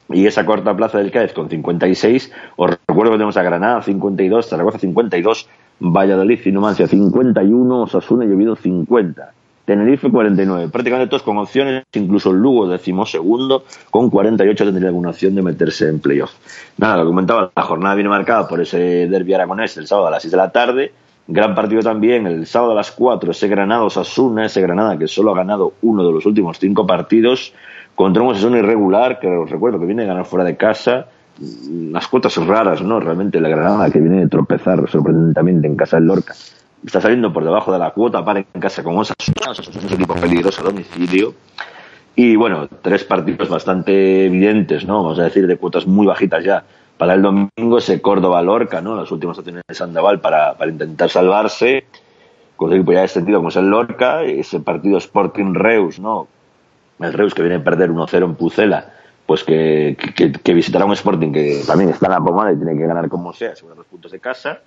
y 0.08 0.26
esa 0.26 0.44
corta 0.44 0.76
plaza 0.76 0.98
del 0.98 1.10
Cádiz 1.10 1.32
con 1.32 1.48
56. 1.48 2.32
Os 2.56 2.70
recuerdo 2.70 3.12
que 3.12 3.18
tenemos 3.18 3.36
a 3.36 3.42
Granada 3.42 3.82
52, 3.82 4.48
Zaragoza 4.48 4.78
52, 4.78 5.48
Valladolid 5.84 6.38
y 6.44 6.52
Numancia 6.52 6.86
51, 6.86 7.82
Osasuna 7.82 8.24
y 8.24 8.30
Oviedo 8.30 8.54
50. 8.54 9.32
Tenerife 9.64 10.10
49, 10.10 10.68
prácticamente 10.68 11.10
todos 11.10 11.24
con 11.24 11.38
opciones, 11.38 11.84
incluso 11.92 12.32
Lugo 12.32 12.68
decimosegundo 12.68 13.64
con 13.90 14.08
48 14.08 14.64
tendría 14.64 14.88
alguna 14.88 15.10
opción 15.10 15.34
de 15.34 15.42
meterse 15.42 15.88
en 15.88 15.98
playoff. 15.98 16.32
Nada, 16.78 16.98
lo 16.98 17.06
comentaba, 17.06 17.50
la 17.54 17.62
jornada 17.62 17.96
viene 17.96 18.10
marcada 18.10 18.46
por 18.46 18.60
ese 18.60 19.08
derbi 19.08 19.34
aragonés 19.34 19.76
el 19.76 19.88
sábado 19.88 20.06
a 20.06 20.10
las 20.12 20.22
6 20.22 20.30
de 20.30 20.36
la 20.36 20.52
tarde, 20.52 20.92
gran 21.26 21.54
partido 21.54 21.82
también 21.82 22.26
el 22.28 22.46
sábado 22.46 22.72
a 22.72 22.76
las 22.76 22.92
4, 22.92 23.32
ese 23.32 23.48
Granada 23.48 23.82
Osasuna, 23.82 24.46
ese 24.46 24.60
Granada 24.60 24.96
que 24.96 25.08
solo 25.08 25.32
ha 25.32 25.36
ganado 25.36 25.74
uno 25.82 26.06
de 26.06 26.12
los 26.12 26.26
últimos 26.26 26.58
cinco 26.60 26.86
partidos, 26.86 27.54
contra 27.96 28.22
un 28.22 28.30
Osasuna 28.30 28.58
irregular, 28.58 29.18
que 29.18 29.28
os 29.28 29.50
recuerdo 29.50 29.80
que 29.80 29.86
viene 29.86 30.04
a 30.04 30.06
ganar 30.06 30.26
fuera 30.26 30.44
de 30.44 30.56
casa, 30.56 31.08
unas 31.40 32.06
cuotas 32.08 32.36
raras, 32.36 32.82
¿no? 32.82 33.00
Realmente 33.00 33.40
la 33.40 33.48
Granada 33.48 33.90
que 33.90 34.00
viene 34.00 34.20
de 34.20 34.28
tropezar 34.28 34.88
sorprendentemente 34.90 35.66
en 35.66 35.76
casa 35.76 35.96
del 35.96 36.06
Lorca 36.06 36.34
está 36.84 37.00
saliendo 37.00 37.32
por 37.32 37.44
debajo 37.44 37.72
de 37.72 37.78
la 37.78 37.90
cuota 37.90 38.24
para 38.24 38.40
en 38.40 38.60
casa 38.60 38.82
con 38.82 38.98
Osasuna, 38.98 39.50
Osasuna 39.50 39.78
es 39.78 39.84
un 39.84 39.94
equipo 39.94 40.14
peligroso 40.14 40.62
a 40.62 40.64
domicilio. 40.64 41.34
Y 42.14 42.36
bueno, 42.36 42.68
tres 42.82 43.04
partidos 43.04 43.48
bastante 43.48 44.26
evidentes, 44.26 44.84
¿no? 44.84 45.02
Vamos 45.02 45.18
a 45.18 45.24
decir, 45.24 45.46
de 45.46 45.56
cuotas 45.56 45.86
muy 45.86 46.06
bajitas 46.06 46.44
ya. 46.44 46.64
Para 46.98 47.14
el 47.14 47.22
domingo 47.22 47.78
ese 47.78 48.02
Córdoba-Lorca, 48.02 48.82
¿no? 48.82 48.94
Las 48.94 49.10
últimas 49.10 49.38
opciones 49.38 49.62
de 49.66 49.74
Sandoval 49.74 50.20
para, 50.20 50.54
para 50.54 50.70
intentar 50.70 51.08
salvarse. 51.08 51.86
Con 52.56 52.70
el 52.70 52.78
equipo 52.78 52.92
ya 52.92 53.02
extendido 53.02 53.38
como 53.38 53.48
es 53.48 53.56
el 53.56 53.70
Lorca. 53.70 54.22
Ese 54.24 54.60
partido 54.60 54.98
Sporting-Reus, 54.98 56.00
¿no? 56.00 56.28
El 57.00 57.14
Reus 57.14 57.32
que 57.32 57.42
viene 57.42 57.56
a 57.56 57.64
perder 57.64 57.90
1-0 57.90 58.24
en 58.24 58.34
Pucela. 58.34 58.92
Pues 59.26 59.44
que, 59.44 59.96
que, 60.16 60.54
visitará 60.54 60.84
un 60.84 60.92
Sporting 60.92 61.32
que 61.32 61.62
también 61.66 61.90
está 61.90 62.06
en 62.06 62.12
la 62.12 62.20
pomada 62.20 62.52
y 62.52 62.56
tiene 62.56 62.76
que 62.76 62.86
ganar 62.86 63.08
como 63.08 63.32
sea, 63.32 63.52
asegurar 63.52 63.78
los 63.78 63.86
puntos 63.86 64.12
de 64.12 64.18
casa 64.18 64.60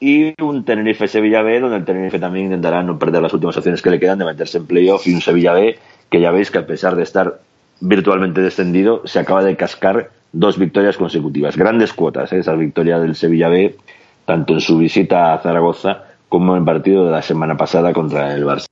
y 0.00 0.34
un 0.42 0.64
Tenerife 0.64 1.06
Sevilla 1.06 1.42
B, 1.42 1.60
donde 1.60 1.76
el 1.76 1.84
Tenerife 1.84 2.18
también 2.18 2.46
intentará 2.46 2.82
no 2.82 2.98
perder 2.98 3.22
las 3.22 3.34
últimas 3.34 3.56
opciones 3.58 3.82
que 3.82 3.90
le 3.90 4.00
quedan 4.00 4.18
de 4.18 4.24
meterse 4.24 4.58
en 4.58 4.66
playoff, 4.66 5.06
y 5.06 5.14
un 5.14 5.20
Sevilla 5.20 5.52
B 5.52 5.78
que 6.08 6.20
ya 6.20 6.30
veis 6.30 6.50
que 6.50 6.58
a 6.58 6.66
pesar 6.66 6.96
de 6.96 7.02
estar 7.02 7.40
virtualmente 7.80 8.40
descendido, 8.40 9.02
se 9.04 9.18
acaba 9.18 9.44
de 9.44 9.56
cascar 9.56 10.10
dos 10.32 10.58
victorias 10.58 10.96
consecutivas. 10.96 11.56
Grandes 11.56 11.92
cuotas, 11.92 12.32
¿eh? 12.32 12.38
esa 12.38 12.54
victoria 12.54 12.98
del 12.98 13.14
Sevilla 13.14 13.48
B, 13.48 13.76
tanto 14.24 14.54
en 14.54 14.60
su 14.60 14.78
visita 14.78 15.34
a 15.34 15.38
Zaragoza 15.38 16.04
como 16.28 16.54
en 16.54 16.60
el 16.60 16.64
partido 16.64 17.04
de 17.04 17.12
la 17.12 17.22
semana 17.22 17.56
pasada 17.56 17.92
contra 17.92 18.34
el 18.34 18.44
Barça. 18.44 18.66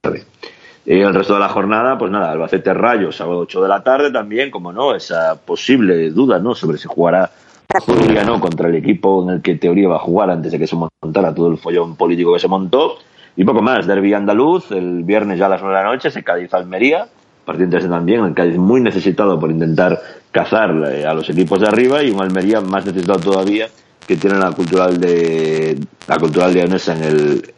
Y 0.90 1.00
el 1.00 1.12
resto 1.12 1.34
de 1.34 1.40
la 1.40 1.50
jornada, 1.50 1.98
pues 1.98 2.10
nada, 2.10 2.30
Albacete 2.30 2.72
Rayo, 2.72 3.12
sábado 3.12 3.40
8 3.40 3.60
de 3.60 3.68
la 3.68 3.82
tarde 3.82 4.10
también, 4.10 4.50
como 4.50 4.72
no, 4.72 4.94
esa 4.94 5.38
posible 5.38 6.08
duda, 6.08 6.38
¿no? 6.38 6.54
Sobre 6.54 6.78
si 6.78 6.88
jugará 6.88 7.30
Julia 7.78 8.24
no 8.24 8.40
contra 8.40 8.70
el 8.70 8.76
equipo 8.76 9.22
en 9.22 9.34
el 9.34 9.42
que 9.42 9.56
teoría 9.56 9.86
va 9.86 9.96
a 9.96 9.98
jugar 9.98 10.30
antes 10.30 10.50
de 10.50 10.58
que 10.58 10.66
se 10.66 10.76
montara 10.76 11.34
todo 11.34 11.50
el 11.50 11.58
follón 11.58 11.94
político 11.94 12.32
que 12.32 12.38
se 12.38 12.48
montó. 12.48 12.94
Y 13.36 13.44
poco 13.44 13.60
más, 13.60 13.86
Derby 13.86 14.14
andaluz, 14.14 14.70
el 14.70 15.04
viernes 15.04 15.38
ya 15.38 15.44
a 15.44 15.50
las 15.50 15.60
9 15.60 15.76
de 15.76 15.84
la 15.84 15.90
noche, 15.90 16.10
se 16.10 16.24
Cádiz 16.24 16.54
Almería, 16.54 17.06
partido 17.44 17.78
también, 17.86 18.24
el 18.24 18.32
Cádiz 18.32 18.56
muy 18.56 18.80
necesitado 18.80 19.38
por 19.38 19.50
intentar 19.50 20.00
cazar 20.30 20.70
eh, 20.90 21.04
a 21.04 21.12
los 21.12 21.28
equipos 21.28 21.60
de 21.60 21.68
arriba 21.68 22.02
y 22.02 22.12
un 22.12 22.22
Almería 22.22 22.62
más 22.62 22.86
necesitado 22.86 23.20
todavía 23.20 23.68
que 24.06 24.16
tiene 24.16 24.38
la 24.38 24.52
cultural 24.52 24.98
de 24.98 25.78
la 26.06 26.16
cultural 26.16 26.54
de 26.54 26.62
Anesa 26.62 26.96
en 26.96 27.04
el 27.04 27.54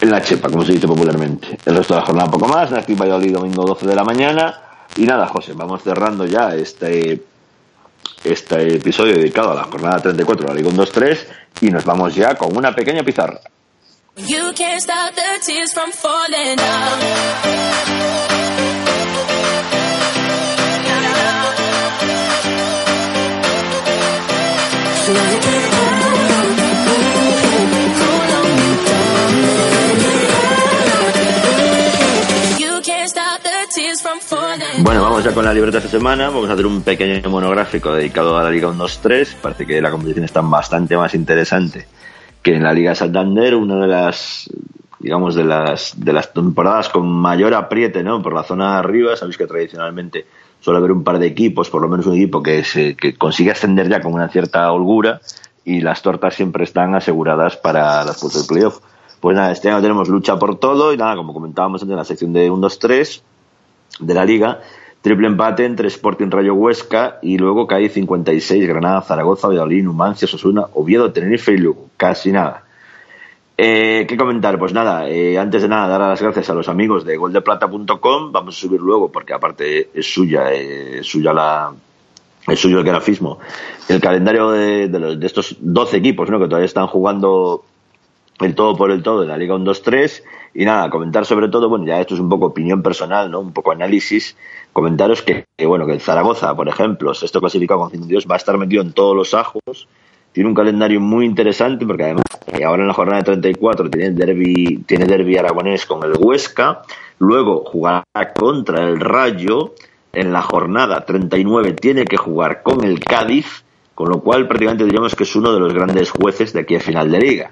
en 0.00 0.10
la 0.10 0.22
chepa, 0.22 0.48
como 0.48 0.64
se 0.64 0.72
dice 0.72 0.86
popularmente. 0.86 1.58
El 1.64 1.76
resto 1.76 1.94
de 1.94 2.00
la 2.00 2.06
jornada 2.06 2.30
poco 2.30 2.48
más, 2.48 2.70
Nastic 2.70 2.98
Valladolid 2.98 3.32
domingo 3.32 3.64
12 3.64 3.86
de 3.86 3.94
la 3.94 4.04
mañana. 4.04 4.60
Y 4.96 5.02
nada, 5.02 5.26
José, 5.26 5.52
vamos 5.54 5.82
cerrando 5.82 6.24
ya 6.24 6.54
este 6.54 7.22
este 8.24 8.76
episodio 8.76 9.14
dedicado 9.14 9.52
a 9.52 9.54
la 9.54 9.64
jornada 9.64 10.00
34 10.00 10.46
de 10.46 10.54
la 10.54 10.60
Liga 10.60 10.70
1-2-3 10.70 11.18
y 11.62 11.70
nos 11.70 11.84
vamos 11.84 12.14
ya 12.14 12.34
con 12.34 12.56
una 12.56 12.74
pequeña 12.74 13.02
pizarra. 13.02 13.40
Bueno, 34.80 35.02
vamos 35.02 35.24
ya 35.24 35.34
con 35.34 35.44
la 35.44 35.52
libreta 35.52 35.78
esta 35.78 35.90
semana. 35.90 36.28
Vamos 36.28 36.48
a 36.48 36.52
hacer 36.52 36.64
un 36.64 36.82
pequeño 36.82 37.28
monográfico 37.30 37.92
dedicado 37.92 38.38
a 38.38 38.44
la 38.44 38.50
Liga 38.50 38.68
1-2-3. 38.68 39.34
Parece 39.42 39.66
que 39.66 39.80
la 39.80 39.90
competición 39.90 40.24
está 40.24 40.40
bastante 40.40 40.96
más 40.96 41.14
interesante 41.14 41.86
que 42.42 42.54
en 42.54 42.62
la 42.62 42.72
Liga 42.72 42.94
Santander, 42.94 43.56
una 43.56 43.80
de 43.80 43.88
las 43.88 44.48
digamos 45.00 45.34
de 45.34 45.44
las 45.44 45.94
de 45.96 46.12
las 46.12 46.32
temporadas 46.32 46.88
con 46.88 47.08
mayor 47.08 47.54
apriete, 47.54 48.04
¿no? 48.04 48.22
Por 48.22 48.32
la 48.34 48.44
zona 48.44 48.72
de 48.72 48.78
arriba, 48.78 49.16
sabéis 49.16 49.36
que 49.36 49.46
tradicionalmente 49.46 50.26
suele 50.60 50.78
haber 50.78 50.92
un 50.92 51.02
par 51.02 51.18
de 51.18 51.26
equipos, 51.26 51.68
por 51.70 51.82
lo 51.82 51.88
menos 51.88 52.06
un 52.06 52.14
equipo 52.14 52.42
que 52.42 52.62
se 52.64 52.94
que 52.94 53.14
consigue 53.16 53.50
ascender 53.50 53.88
ya 53.88 54.00
con 54.00 54.14
una 54.14 54.28
cierta 54.28 54.70
holgura 54.70 55.20
y 55.64 55.80
las 55.80 56.02
tortas 56.02 56.34
siempre 56.34 56.64
están 56.64 56.94
aseguradas 56.94 57.56
para 57.56 58.04
las 58.04 58.20
puestas 58.20 58.42
de 58.42 58.48
playoff. 58.48 58.78
Pues 59.20 59.36
nada, 59.36 59.50
este 59.50 59.70
año 59.70 59.82
tenemos 59.82 60.08
lucha 60.08 60.38
por 60.38 60.56
todo 60.60 60.92
y 60.92 60.96
nada, 60.96 61.16
como 61.16 61.34
comentábamos 61.34 61.82
antes 61.82 61.92
en 61.92 61.98
la 61.98 62.04
sección 62.04 62.32
de 62.32 62.48
1-2-3 62.50 63.22
de 64.00 64.14
la 64.14 64.24
liga, 64.24 64.60
triple 65.02 65.26
empate 65.28 65.64
entre 65.64 65.88
Sporting 65.88 66.30
Rayo 66.30 66.54
Huesca 66.54 67.18
y 67.22 67.38
luego 67.38 67.66
cae 67.66 67.88
56 67.88 68.66
Granada, 68.68 69.02
Zaragoza, 69.02 69.48
Valladolid, 69.48 69.84
Numancia, 69.84 70.26
Sosuna, 70.28 70.64
Oviedo, 70.74 71.12
Tenerife 71.12 71.52
y 71.52 71.58
Lugo. 71.58 71.86
Casi 71.96 72.32
nada. 72.32 72.64
Eh, 73.56 74.06
¿Qué 74.08 74.16
comentar? 74.16 74.56
Pues 74.58 74.72
nada, 74.72 75.08
eh, 75.08 75.36
antes 75.36 75.62
de 75.62 75.68
nada, 75.68 75.88
dar 75.88 76.00
las 76.00 76.22
gracias 76.22 76.48
a 76.48 76.54
los 76.54 76.68
amigos 76.68 77.04
de 77.04 77.16
goldeplata.com. 77.16 78.30
Vamos 78.30 78.56
a 78.56 78.60
subir 78.60 78.80
luego, 78.80 79.10
porque 79.10 79.32
aparte 79.32 79.90
es 79.92 80.06
suya, 80.12 80.52
eh, 80.52 81.00
es 81.00 81.06
suya 81.06 81.32
la, 81.32 81.72
el 82.46 82.56
suyo 82.56 82.78
el 82.78 82.84
grafismo, 82.84 83.40
el 83.88 84.00
calendario 84.00 84.50
de, 84.52 84.86
de, 84.88 84.98
los- 85.00 85.18
de 85.18 85.26
estos 85.26 85.56
12 85.60 85.96
equipos, 85.96 86.30
¿no? 86.30 86.38
Que 86.38 86.44
todavía 86.46 86.66
están 86.66 86.86
jugando 86.86 87.64
el 88.46 88.54
todo 88.54 88.76
por 88.76 88.90
el 88.90 89.02
todo 89.02 89.22
de 89.22 89.26
la 89.26 89.36
Liga 89.36 89.54
1-2-3 89.54 90.22
y 90.54 90.64
nada, 90.64 90.90
comentar 90.90 91.24
sobre 91.26 91.48
todo, 91.48 91.68
bueno, 91.68 91.86
ya 91.86 92.00
esto 92.00 92.14
es 92.14 92.20
un 92.20 92.28
poco 92.28 92.46
opinión 92.46 92.82
personal, 92.82 93.30
¿no? 93.30 93.40
Un 93.40 93.52
poco 93.52 93.72
análisis, 93.72 94.36
comentaros 94.72 95.22
que, 95.22 95.44
que, 95.56 95.66
bueno, 95.66 95.86
que 95.86 95.92
el 95.92 96.00
Zaragoza, 96.00 96.54
por 96.54 96.68
ejemplo, 96.68 97.14
sexto 97.14 97.40
clasificado 97.40 97.80
con 97.80 97.90
52, 97.90 98.26
va 98.30 98.34
a 98.34 98.38
estar 98.38 98.56
metido 98.58 98.82
en 98.82 98.92
todos 98.92 99.14
los 99.14 99.34
ajos, 99.34 99.88
tiene 100.32 100.48
un 100.48 100.54
calendario 100.54 101.00
muy 101.00 101.24
interesante 101.26 101.86
porque 101.86 102.04
además 102.04 102.24
eh, 102.46 102.64
ahora 102.64 102.82
en 102.82 102.88
la 102.88 102.94
jornada 102.94 103.18
de 103.18 103.24
34 103.24 103.90
tiene 103.90 104.10
derby, 104.10 104.84
tiene 104.86 105.06
derby 105.06 105.36
aragonés 105.36 105.86
con 105.86 106.04
el 106.04 106.12
Huesca, 106.18 106.82
luego 107.18 107.64
jugará 107.64 108.04
contra 108.34 108.84
el 108.84 109.00
Rayo, 109.00 109.74
en 110.12 110.32
la 110.32 110.42
jornada 110.42 111.04
39 111.04 111.72
tiene 111.72 112.04
que 112.04 112.16
jugar 112.16 112.62
con 112.62 112.84
el 112.84 113.00
Cádiz, 113.00 113.64
con 113.94 114.08
lo 114.10 114.20
cual 114.20 114.46
prácticamente 114.46 114.84
diríamos 114.84 115.14
que 115.14 115.24
es 115.24 115.36
uno 115.36 115.52
de 115.52 115.60
los 115.60 115.74
grandes 115.74 116.10
jueces 116.10 116.52
de 116.52 116.60
aquí 116.60 116.76
a 116.76 116.80
final 116.80 117.10
de 117.10 117.18
liga. 117.18 117.50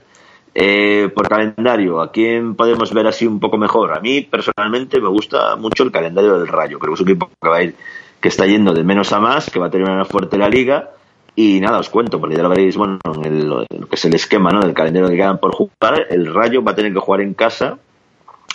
Eh, 0.58 1.10
por 1.14 1.28
calendario, 1.28 2.00
¿a 2.00 2.10
quién 2.10 2.54
podemos 2.54 2.90
ver 2.94 3.06
así 3.06 3.26
un 3.26 3.40
poco 3.40 3.58
mejor? 3.58 3.92
A 3.92 4.00
mí 4.00 4.22
personalmente 4.22 4.98
me 5.02 5.08
gusta 5.08 5.54
mucho 5.56 5.82
el 5.82 5.92
calendario 5.92 6.38
del 6.38 6.48
Rayo. 6.48 6.78
Creo 6.78 6.94
que 6.94 6.94
es 6.94 7.00
un 7.02 7.08
equipo 7.10 7.30
que 7.42 7.48
va 7.50 7.56
a 7.58 7.62
ir, 7.62 7.74
que 8.18 8.28
está 8.28 8.46
yendo 8.46 8.72
de 8.72 8.82
menos 8.82 9.12
a 9.12 9.20
más, 9.20 9.50
que 9.50 9.58
va 9.58 9.66
a 9.66 9.70
tener 9.70 9.86
una 9.86 10.06
fuerte 10.06 10.38
la 10.38 10.48
liga. 10.48 10.92
Y 11.34 11.60
nada, 11.60 11.78
os 11.78 11.90
cuento, 11.90 12.18
porque 12.18 12.36
ya 12.36 12.42
lo 12.42 12.48
veréis, 12.48 12.74
bueno, 12.74 12.98
en, 13.16 13.24
el, 13.26 13.46
lo 13.46 13.66
que 13.66 13.96
es 13.96 14.04
el 14.06 14.14
esquema 14.14 14.50
¿no? 14.50 14.60
del 14.62 14.72
calendario 14.72 15.10
que 15.10 15.16
quedan 15.16 15.40
por 15.40 15.54
jugar. 15.54 16.06
El 16.08 16.32
Rayo 16.32 16.64
va 16.64 16.72
a 16.72 16.74
tener 16.74 16.94
que 16.94 17.00
jugar 17.00 17.20
en 17.20 17.34
casa 17.34 17.78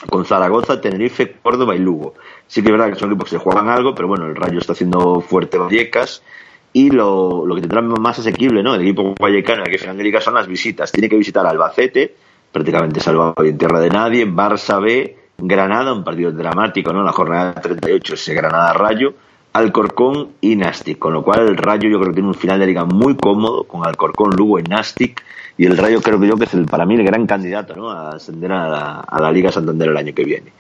con 0.10 0.26
Zaragoza, 0.26 0.82
Tenerife, 0.82 1.36
Córdoba 1.44 1.76
y 1.76 1.80
Lugo. 1.80 2.16
Sí 2.48 2.64
que 2.64 2.70
es 2.70 2.72
verdad 2.72 2.92
que 2.92 3.00
son 3.00 3.12
equipos 3.12 3.30
que 3.30 3.38
juegan 3.38 3.70
algo, 3.70 3.94
pero 3.94 4.08
bueno, 4.08 4.26
el 4.26 4.36
Rayo 4.36 4.58
está 4.58 4.74
haciendo 4.74 5.22
fuerte 5.22 5.60
Vallecas 5.60 6.24
y 6.74 6.90
lo, 6.90 7.46
lo 7.46 7.56
que 7.56 7.62
tendrá 7.62 7.82
más 7.82 8.20
asequible, 8.20 8.64
¿no? 8.64 8.76
El 8.76 8.82
equipo 8.82 9.14
vallecano 9.20 9.64
que 9.64 9.78
final 9.78 9.98
de 9.98 10.04
liga 10.04 10.22
son 10.22 10.36
las 10.36 10.48
visitas. 10.48 10.92
Tiene 10.92 11.10
que 11.10 11.18
visitar 11.18 11.46
Albacete, 11.46 12.16
prácticamente 12.52 13.00
salvado 13.00 13.36
y 13.44 13.50
en 13.50 13.58
tierra 13.58 13.80
de 13.80 13.90
nadie, 13.90 14.26
Barça 14.26 14.82
B, 14.82 15.18
Granada, 15.38 15.94
un 15.94 16.04
partido 16.04 16.32
dramático, 16.32 16.94
¿no? 16.94 17.04
La 17.04 17.12
jornada 17.12 17.54
38, 17.54 18.14
ese 18.14 18.34
Granada 18.34 18.74
Rayo, 18.74 19.14
Alcorcón 19.54 20.30
y 20.40 20.56
Nastic, 20.56 20.98
con 20.98 21.14
lo 21.14 21.24
cual 21.24 21.48
el 21.48 21.58
Rayo 21.58 21.90
yo 21.90 22.00
creo 22.00 22.12
que 22.12 22.16
tiene 22.16 22.30
un 22.30 22.36
final 22.36 22.60
de 22.60 22.68
liga 22.68 22.86
muy 22.86 23.16
cómodo 23.16 23.64
con 23.66 23.86
Alcorcón, 23.86 24.32
Lugo 24.36 24.60
y 24.60 24.64
Nastic 24.64 25.24
y 25.58 25.66
el 25.66 25.78
Rayo 25.78 26.02
creo 26.02 26.20
que 26.20 26.28
yo 26.28 26.38
que 26.38 26.46
es 26.46 26.54
el, 26.54 26.66
para 26.66 26.86
mí 26.86 26.96
el 26.96 27.04
gran 27.04 27.28
candidato, 27.28 27.76
¿no? 27.76 27.92
A 27.92 28.12
ascender 28.16 28.52
a 28.52 28.68
la, 28.70 29.00
a 29.02 29.22
la 29.22 29.32
Liga 29.32 29.52
Santander 29.52 29.90
el 29.90 29.98
año 29.98 30.14
que 30.14 30.24
viene. 30.24 30.52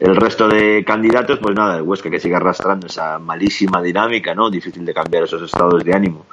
El 0.00 0.16
resto 0.16 0.48
de 0.48 0.82
candidatos, 0.84 1.38
pues 1.40 1.54
nada, 1.54 1.76
el 1.76 1.82
Huesca 1.82 2.10
que 2.10 2.18
sigue 2.18 2.34
arrastrando 2.34 2.86
esa 2.86 3.18
malísima 3.18 3.82
dinámica, 3.82 4.34
¿no? 4.34 4.50
Difícil 4.50 4.84
de 4.84 4.94
cambiar 4.94 5.24
esos 5.24 5.42
estados 5.42 5.84
de 5.84 5.94
ánimo 5.94 6.26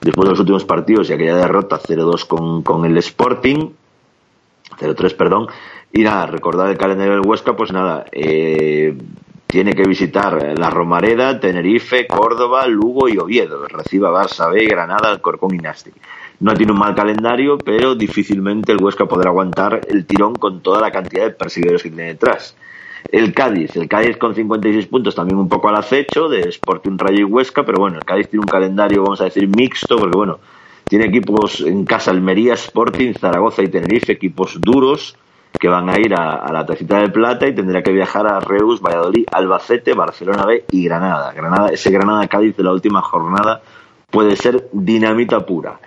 después 0.00 0.24
de 0.24 0.30
los 0.30 0.40
últimos 0.40 0.64
partidos 0.64 1.10
y 1.10 1.12
aquella 1.12 1.36
derrota 1.36 1.78
0-2 1.78 2.26
con, 2.26 2.62
con 2.62 2.84
el 2.84 2.96
Sporting, 2.98 3.70
0-3, 4.78 5.16
perdón. 5.16 5.48
Y 5.92 6.02
nada, 6.02 6.26
recordar 6.26 6.70
el 6.70 6.78
calendario 6.78 7.14
del 7.14 7.26
Huesca, 7.26 7.56
pues 7.56 7.72
nada, 7.72 8.06
eh, 8.12 8.96
tiene 9.46 9.74
que 9.74 9.82
visitar 9.82 10.58
la 10.58 10.70
Romareda, 10.70 11.40
Tenerife, 11.40 12.06
Córdoba, 12.06 12.66
Lugo 12.68 13.08
y 13.08 13.18
Oviedo. 13.18 13.66
Reciba 13.66 14.10
Barça 14.10 14.50
B, 14.50 14.64
Granada, 14.66 15.10
Alcorcón 15.10 15.54
y 15.54 15.58
Nastic. 15.58 15.94
No 16.38 16.54
tiene 16.54 16.72
un 16.72 16.78
mal 16.78 16.94
calendario, 16.94 17.58
pero 17.58 17.94
difícilmente 17.96 18.72
el 18.72 18.82
Huesca 18.82 19.06
podrá 19.06 19.30
aguantar 19.30 19.80
el 19.88 20.06
tirón 20.06 20.34
con 20.34 20.62
toda 20.62 20.80
la 20.80 20.90
cantidad 20.90 21.24
de 21.24 21.32
perseguidores 21.32 21.82
que 21.82 21.90
tiene 21.90 22.04
detrás. 22.04 22.56
El 23.12 23.34
Cádiz, 23.34 23.74
el 23.76 23.88
Cádiz 23.88 24.16
con 24.16 24.34
56 24.34 24.86
puntos 24.86 25.14
también 25.14 25.38
un 25.38 25.48
poco 25.48 25.68
al 25.68 25.76
acecho 25.76 26.28
de 26.28 26.48
Sporting 26.48 26.96
Rayo 26.96 27.20
y 27.20 27.24
Huesca, 27.24 27.64
pero 27.64 27.80
bueno, 27.80 27.98
el 27.98 28.04
Cádiz 28.04 28.28
tiene 28.28 28.42
un 28.42 28.48
calendario, 28.48 29.02
vamos 29.02 29.20
a 29.20 29.24
decir, 29.24 29.48
mixto, 29.48 29.98
porque 29.98 30.16
bueno, 30.16 30.38
tiene 30.84 31.06
equipos 31.06 31.60
en 31.60 31.84
casa 31.84 32.12
Almería, 32.12 32.54
Sporting, 32.54 33.14
Zaragoza 33.14 33.62
y 33.62 33.68
Tenerife, 33.68 34.12
equipos 34.12 34.60
duros 34.60 35.16
que 35.58 35.68
van 35.68 35.90
a 35.90 35.98
ir 35.98 36.14
a, 36.14 36.36
a 36.36 36.52
la 36.52 36.64
tacita 36.64 37.00
de 37.00 37.08
plata 37.08 37.48
y 37.48 37.54
tendrá 37.54 37.82
que 37.82 37.92
viajar 37.92 38.26
a 38.28 38.38
Reus, 38.38 38.80
Valladolid, 38.80 39.26
Albacete, 39.32 39.94
Barcelona 39.94 40.46
B 40.46 40.64
y 40.70 40.84
Granada. 40.84 41.32
Granada 41.32 41.68
ese 41.70 41.90
Granada-Cádiz 41.90 42.56
de 42.56 42.62
la 42.62 42.72
última 42.72 43.02
jornada 43.02 43.60
puede 44.10 44.36
ser 44.36 44.68
dinamita 44.72 45.44
pura. 45.44 45.80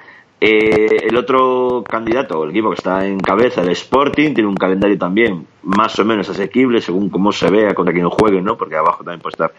Eh, 0.45 1.07
el 1.07 1.15
otro 1.15 1.85
candidato, 1.87 2.43
el 2.43 2.49
equipo 2.49 2.67
que 2.71 2.75
está 2.75 3.05
en 3.05 3.17
cabeza, 3.17 3.61
el 3.61 3.69
Sporting, 3.69 4.33
tiene 4.33 4.49
un 4.49 4.57
calendario 4.57 4.97
también 4.97 5.47
más 5.61 5.97
o 5.99 6.03
menos 6.03 6.27
asequible 6.27 6.81
según 6.81 7.09
cómo 7.09 7.31
se 7.31 7.49
vea 7.49 7.73
contra 7.73 7.93
quien 7.93 8.09
juegue, 8.09 8.41
¿no? 8.41 8.57
Porque 8.57 8.75
abajo 8.75 9.05
también 9.05 9.21
puede 9.21 9.35
estar 9.35 9.53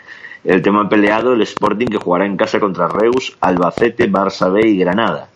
el 0.44 0.60
tema 0.60 0.86
peleado, 0.86 1.32
el 1.32 1.40
Sporting 1.40 1.86
que 1.86 1.96
jugará 1.96 2.26
en 2.26 2.36
casa 2.36 2.60
contra 2.60 2.86
Reus, 2.86 3.34
Albacete, 3.40 4.12
Barça 4.12 4.52
B 4.52 4.68
y 4.68 4.76
Granada. 4.76 5.30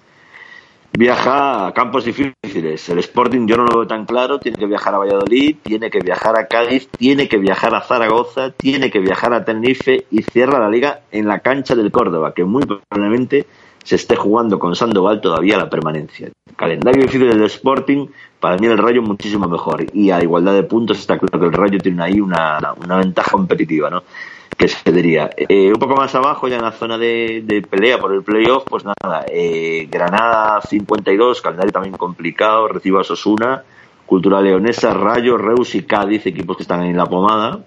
Viaja 0.93 1.69
a 1.69 1.73
campos 1.73 2.05
difíciles. 2.05 2.87
El 2.91 2.99
Sporting 2.99 3.47
yo 3.47 3.57
no 3.57 3.65
lo 3.65 3.79
veo 3.79 3.87
tan 3.87 4.05
claro. 4.05 4.39
Tiene 4.39 4.59
que 4.59 4.67
viajar 4.67 4.95
a 4.95 4.99
Valladolid, 4.99 5.57
tiene 5.63 5.89
que 5.91 6.01
viajar 6.01 6.39
a 6.39 6.47
Cádiz, 6.47 6.89
tiene 6.91 7.27
que 7.27 7.39
viajar 7.39 7.75
a 7.75 7.81
Zaragoza, 7.81 8.51
tiene 8.51 8.91
que 8.91 8.99
viajar 8.99 9.33
a 9.33 9.47
Tenerife 9.47 10.05
y 10.11 10.23
cierra 10.25 10.59
la 10.59 10.69
liga 10.69 11.01
en 11.11 11.27
la 11.27 11.39
cancha 11.39 11.75
del 11.75 11.91
Córdoba, 11.91 12.35
que 12.35 12.45
muy 12.45 12.65
probablemente 12.67 13.47
se 13.85 13.97
esté 13.97 14.17
jugando 14.17 14.59
con 14.59 14.75
Sandoval 14.75 15.21
todavía 15.21 15.57
la 15.57 15.71
permanencia. 15.71 16.31
Calendario 16.57 17.03
difícil 17.03 17.29
del 17.29 17.43
Sporting, 17.45 18.09
para 18.41 18.57
mí 18.57 18.67
el 18.67 18.79
Rayo 18.79 19.03
muchísimo 19.03 19.49
mejor. 19.49 19.87
Y 19.93 20.11
a 20.11 20.23
igualdad 20.23 20.55
de 20.55 20.65
puntos 20.65 20.99
está 20.99 21.19
claro 21.19 21.41
que 21.41 21.47
el 21.47 21.53
Rayo 21.53 21.79
tiene 21.79 22.03
ahí 22.03 22.21
una, 22.21 22.59
una 22.83 22.97
ventaja 22.97 23.31
competitiva, 23.31 23.91
¿no? 23.91 24.03
que 24.59 24.69
se 24.69 24.93
diría. 24.93 25.31
Eh, 25.37 25.73
un 25.73 25.79
poco 25.79 25.95
más 25.95 26.15
abajo, 26.15 26.49
ya 26.49 26.57
en 26.57 26.63
la 26.63 26.73
zona 26.73 26.99
de, 26.99 27.65
pelea 27.71 27.99
por 27.99 28.13
el 28.13 28.23
playoff, 28.25 28.65
pues 28.69 28.85
nada, 28.85 29.25
eh, 29.29 29.87
Granada 29.91 30.61
52, 30.61 31.41
calendario 31.41 31.73
también 31.73 31.97
complicado, 31.97 32.67
recibe 32.67 33.01
a 33.01 33.05
Sosuna, 33.05 33.63
Cultura 34.05 34.41
Leonesa, 34.41 34.93
Rayo, 34.93 35.39
Reus 35.39 35.75
y 35.77 35.85
Cádiz, 35.85 36.27
equipos 36.27 36.57
que 36.57 36.65
están 36.65 36.83
en 36.83 36.97
la 36.97 37.07
pomada. 37.07 37.61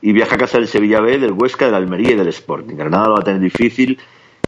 Y 0.00 0.12
viaja 0.12 0.34
a 0.34 0.38
casa 0.38 0.58
del 0.58 0.68
Sevilla 0.68 1.00
B, 1.00 1.18
del 1.18 1.32
Huesca, 1.32 1.66
del 1.66 1.74
Almería 1.74 2.12
y 2.12 2.16
del 2.16 2.28
Sporting. 2.28 2.76
Granada 2.76 3.08
lo 3.08 3.14
va 3.14 3.20
a 3.20 3.24
tener 3.24 3.40
difícil, 3.40 3.98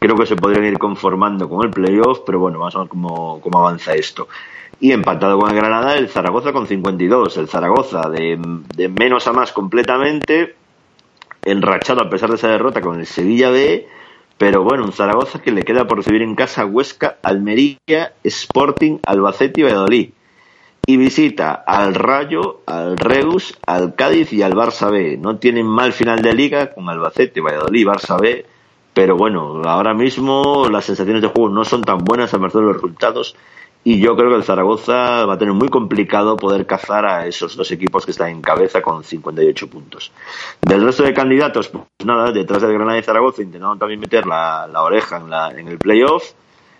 creo 0.00 0.16
que 0.16 0.26
se 0.26 0.34
podrían 0.34 0.64
ir 0.64 0.78
conformando 0.78 1.48
con 1.48 1.64
el 1.64 1.70
playoff, 1.70 2.20
pero 2.26 2.40
bueno, 2.40 2.58
vamos 2.58 2.74
a 2.74 2.80
ver 2.80 2.88
cómo, 2.88 3.40
cómo 3.40 3.58
avanza 3.60 3.94
esto. 3.94 4.28
Y 4.80 4.92
empatado 4.92 5.38
con 5.38 5.50
el 5.50 5.56
Granada, 5.56 5.96
el 5.96 6.08
Zaragoza 6.08 6.52
con 6.52 6.66
52. 6.66 7.36
El 7.36 7.48
Zaragoza 7.48 8.08
de, 8.08 8.38
de 8.74 8.88
menos 8.88 9.26
a 9.26 9.32
más 9.34 9.52
completamente, 9.52 10.56
enrachado 11.44 12.00
a 12.00 12.08
pesar 12.08 12.30
de 12.30 12.36
esa 12.36 12.48
derrota 12.48 12.80
con 12.80 12.98
el 12.98 13.06
Sevilla 13.06 13.50
B, 13.50 13.86
pero 14.38 14.64
bueno, 14.64 14.84
un 14.84 14.92
Zaragoza 14.92 15.42
que 15.42 15.52
le 15.52 15.64
queda 15.64 15.86
por 15.86 15.98
recibir 15.98 16.22
en 16.22 16.34
casa 16.34 16.64
Huesca, 16.64 17.18
Almería, 17.22 18.14
Sporting, 18.24 18.98
Albacete 19.04 19.60
y 19.60 19.64
Valladolid. 19.64 20.10
Y 20.86 20.96
visita 20.96 21.52
al 21.52 21.94
Rayo, 21.94 22.62
al 22.64 22.96
Reus, 22.96 23.58
al 23.66 23.94
Cádiz 23.94 24.32
y 24.32 24.42
al 24.42 24.54
Barça 24.54 24.90
B. 24.90 25.18
No 25.18 25.36
tienen 25.36 25.66
mal 25.66 25.92
final 25.92 26.22
de 26.22 26.32
liga 26.32 26.72
con 26.72 26.88
Albacete, 26.88 27.42
Valladolid, 27.42 27.86
Barça 27.86 28.18
B, 28.18 28.46
pero 28.94 29.16
bueno, 29.16 29.62
ahora 29.64 29.94
mismo 29.94 30.68
las 30.70 30.85
sensaciones 30.85 31.22
de 31.22 31.29
juego 31.29 31.48
no 31.48 31.64
son 31.64 31.83
tan 31.83 31.98
buenas 31.98 32.35
a 32.35 32.38
merced 32.38 32.59
de 32.59 32.66
los 32.66 32.74
resultados 32.74 33.37
y 33.83 33.98
yo 33.98 34.14
creo 34.14 34.29
que 34.29 34.37
el 34.37 34.44
Zaragoza 34.44 35.24
va 35.24 35.35
a 35.35 35.38
tener 35.38 35.55
muy 35.55 35.68
complicado 35.68 36.37
poder 36.37 36.66
cazar 36.66 37.07
a 37.07 37.26
esos 37.26 37.57
dos 37.57 37.70
equipos 37.72 38.05
que 38.05 38.11
están 38.11 38.29
en 38.29 38.42
cabeza 38.42 38.83
con 38.83 39.03
58 39.03 39.70
puntos. 39.70 40.12
Del 40.61 40.85
resto 40.85 41.03
de 41.03 41.14
candidatos, 41.14 41.68
pues 41.68 41.85
nada, 42.05 42.31
detrás 42.31 42.61
del 42.61 42.74
Granada 42.74 42.98
y 42.98 43.03
Zaragoza 43.03 43.42
intentaron 43.42 43.79
también 43.79 44.00
meter 44.00 44.26
la, 44.26 44.68
la 44.70 44.83
oreja 44.83 45.16
en, 45.16 45.31
la, 45.31 45.50
en 45.53 45.68
el 45.68 45.79
playoff. 45.79 46.33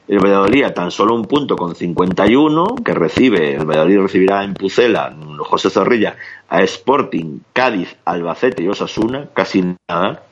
El 0.09 0.19
Valladolid 0.19 0.65
a 0.65 0.75
tan 0.75 0.91
solo 0.91 1.15
un 1.15 1.25
punto 1.25 1.57
con 1.57 1.75
51, 1.75 2.75
que 2.85 2.93
recibe, 2.93 3.55
el 3.55 3.65
Valladolid 3.65 4.01
recibirá 4.01 4.43
en 4.43 4.55
Pucela, 4.55 5.17
José 5.39 5.71
Zorrilla, 5.71 6.17
a 6.49 6.63
Sporting, 6.63 7.39
Cádiz, 7.53 7.97
Albacete 8.05 8.63
y 8.63 8.69
Osasuna, 8.69 9.29
casi 9.33 9.77
nada. 9.89 10.25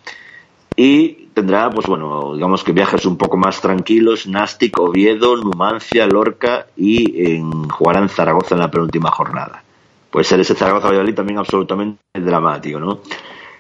Y 0.81 1.27
tendrá, 1.35 1.69
pues 1.71 1.89
bueno, 1.89 2.35
digamos 2.35 2.63
que 2.63 2.71
viajes 2.71 3.05
un 3.05 3.17
poco 3.17 3.37
más 3.37 3.61
tranquilos, 3.61 4.29
Nastic, 4.29 4.79
Oviedo, 4.79 5.37
Numancia, 5.37 6.07
Lorca 6.07 6.67
y 6.77 7.33
en, 7.33 7.69
jugará 7.69 7.99
en 7.99 8.09
Zaragoza 8.09 8.55
en 8.55 8.61
la 8.61 8.71
penúltima 8.71 9.11
jornada. 9.11 9.65
Puede 10.09 10.23
ser 10.23 10.39
ese 10.39 10.55
Zaragoza-Valladolid 10.55 11.17
también 11.17 11.41
absolutamente 11.41 11.99
dramático, 12.15 12.79
¿no? 12.79 13.01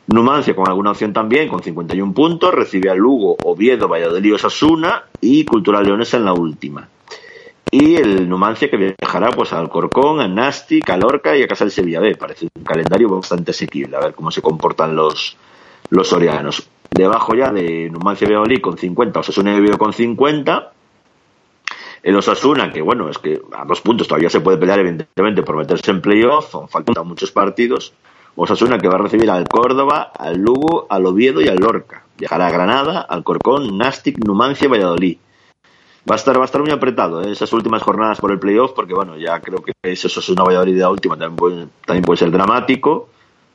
Numancia 0.06 0.54
con 0.54 0.68
alguna 0.68 0.92
opción 0.92 1.12
también, 1.12 1.48
con 1.48 1.60
51 1.60 2.14
puntos, 2.14 2.54
recibe 2.54 2.88
a 2.88 2.94
Lugo, 2.94 3.36
Oviedo, 3.42 3.88
Valladolid, 3.88 4.36
Osasuna 4.36 5.06
y 5.20 5.44
Cultural 5.44 5.84
Leonesa 5.84 6.18
en 6.18 6.24
la 6.24 6.34
última. 6.34 6.88
Y 7.72 7.96
el 7.96 8.28
Numancia 8.28 8.70
que 8.70 8.94
viajará 8.96 9.30
pues 9.30 9.52
a 9.52 9.58
Alcorcón, 9.58 10.20
a 10.20 10.28
Nastic, 10.28 10.88
a 10.88 10.96
Lorca 10.96 11.36
y 11.36 11.42
a 11.42 11.48
Casa 11.48 11.64
del 11.64 11.72
Sevilla 11.72 11.98
B. 11.98 12.14
Parece 12.14 12.46
un 12.54 12.62
calendario 12.62 13.08
bastante 13.08 13.50
asequible, 13.50 13.96
a 13.96 14.00
ver 14.00 14.14
cómo 14.14 14.30
se 14.30 14.40
comportan 14.40 14.94
los, 14.94 15.36
los. 15.90 16.12
Debajo 16.90 17.34
ya 17.34 17.50
de 17.52 17.90
Numancia 17.90 18.24
y 18.24 18.28
Valladolid 18.28 18.60
con 18.60 18.78
50, 18.78 19.20
Osasuna 19.20 19.54
y 19.54 19.58
Oviedo 19.58 19.78
con 19.78 19.92
50. 19.92 20.72
El 22.02 22.16
Osasuna, 22.16 22.72
que 22.72 22.80
bueno, 22.80 23.08
es 23.08 23.18
que 23.18 23.40
a 23.52 23.64
dos 23.64 23.80
puntos 23.80 24.08
todavía 24.08 24.30
se 24.30 24.40
puede 24.40 24.56
pelear 24.56 24.78
evidentemente 24.78 25.42
por 25.42 25.56
meterse 25.56 25.90
en 25.90 26.00
playoff, 26.00 26.54
faltan 26.70 27.06
muchos 27.06 27.32
partidos. 27.32 27.92
Osasuna 28.36 28.78
que 28.78 28.88
va 28.88 28.94
a 28.94 28.98
recibir 28.98 29.28
al 29.30 29.48
Córdoba, 29.48 30.12
al 30.16 30.38
Lugo, 30.38 30.86
al 30.88 31.06
Oviedo 31.06 31.40
y 31.40 31.48
al 31.48 31.56
Lorca. 31.56 32.04
Viajará 32.16 32.46
a 32.46 32.50
Granada, 32.50 33.00
Alcorcón, 33.00 33.76
Nastic, 33.76 34.18
Numancia, 34.24 34.68
Valladolid. 34.68 35.18
Va 36.08 36.14
a 36.14 36.16
estar, 36.16 36.36
va 36.38 36.42
a 36.42 36.44
estar 36.44 36.60
muy 36.60 36.70
apretado 36.70 37.22
¿eh? 37.22 37.32
esas 37.32 37.52
últimas 37.52 37.82
jornadas 37.82 38.20
por 38.20 38.30
el 38.30 38.38
playoff, 38.38 38.72
porque 38.72 38.94
bueno, 38.94 39.16
ya 39.18 39.40
creo 39.40 39.58
que 39.62 39.72
es 39.82 40.28
una 40.28 40.44
Valladolid 40.44 40.74
de 40.74 40.80
la 40.80 40.90
última, 40.90 41.16
también 41.16 41.36
puede, 41.36 41.68
también 41.84 42.04
puede 42.04 42.18
ser 42.18 42.30
dramático. 42.30 43.08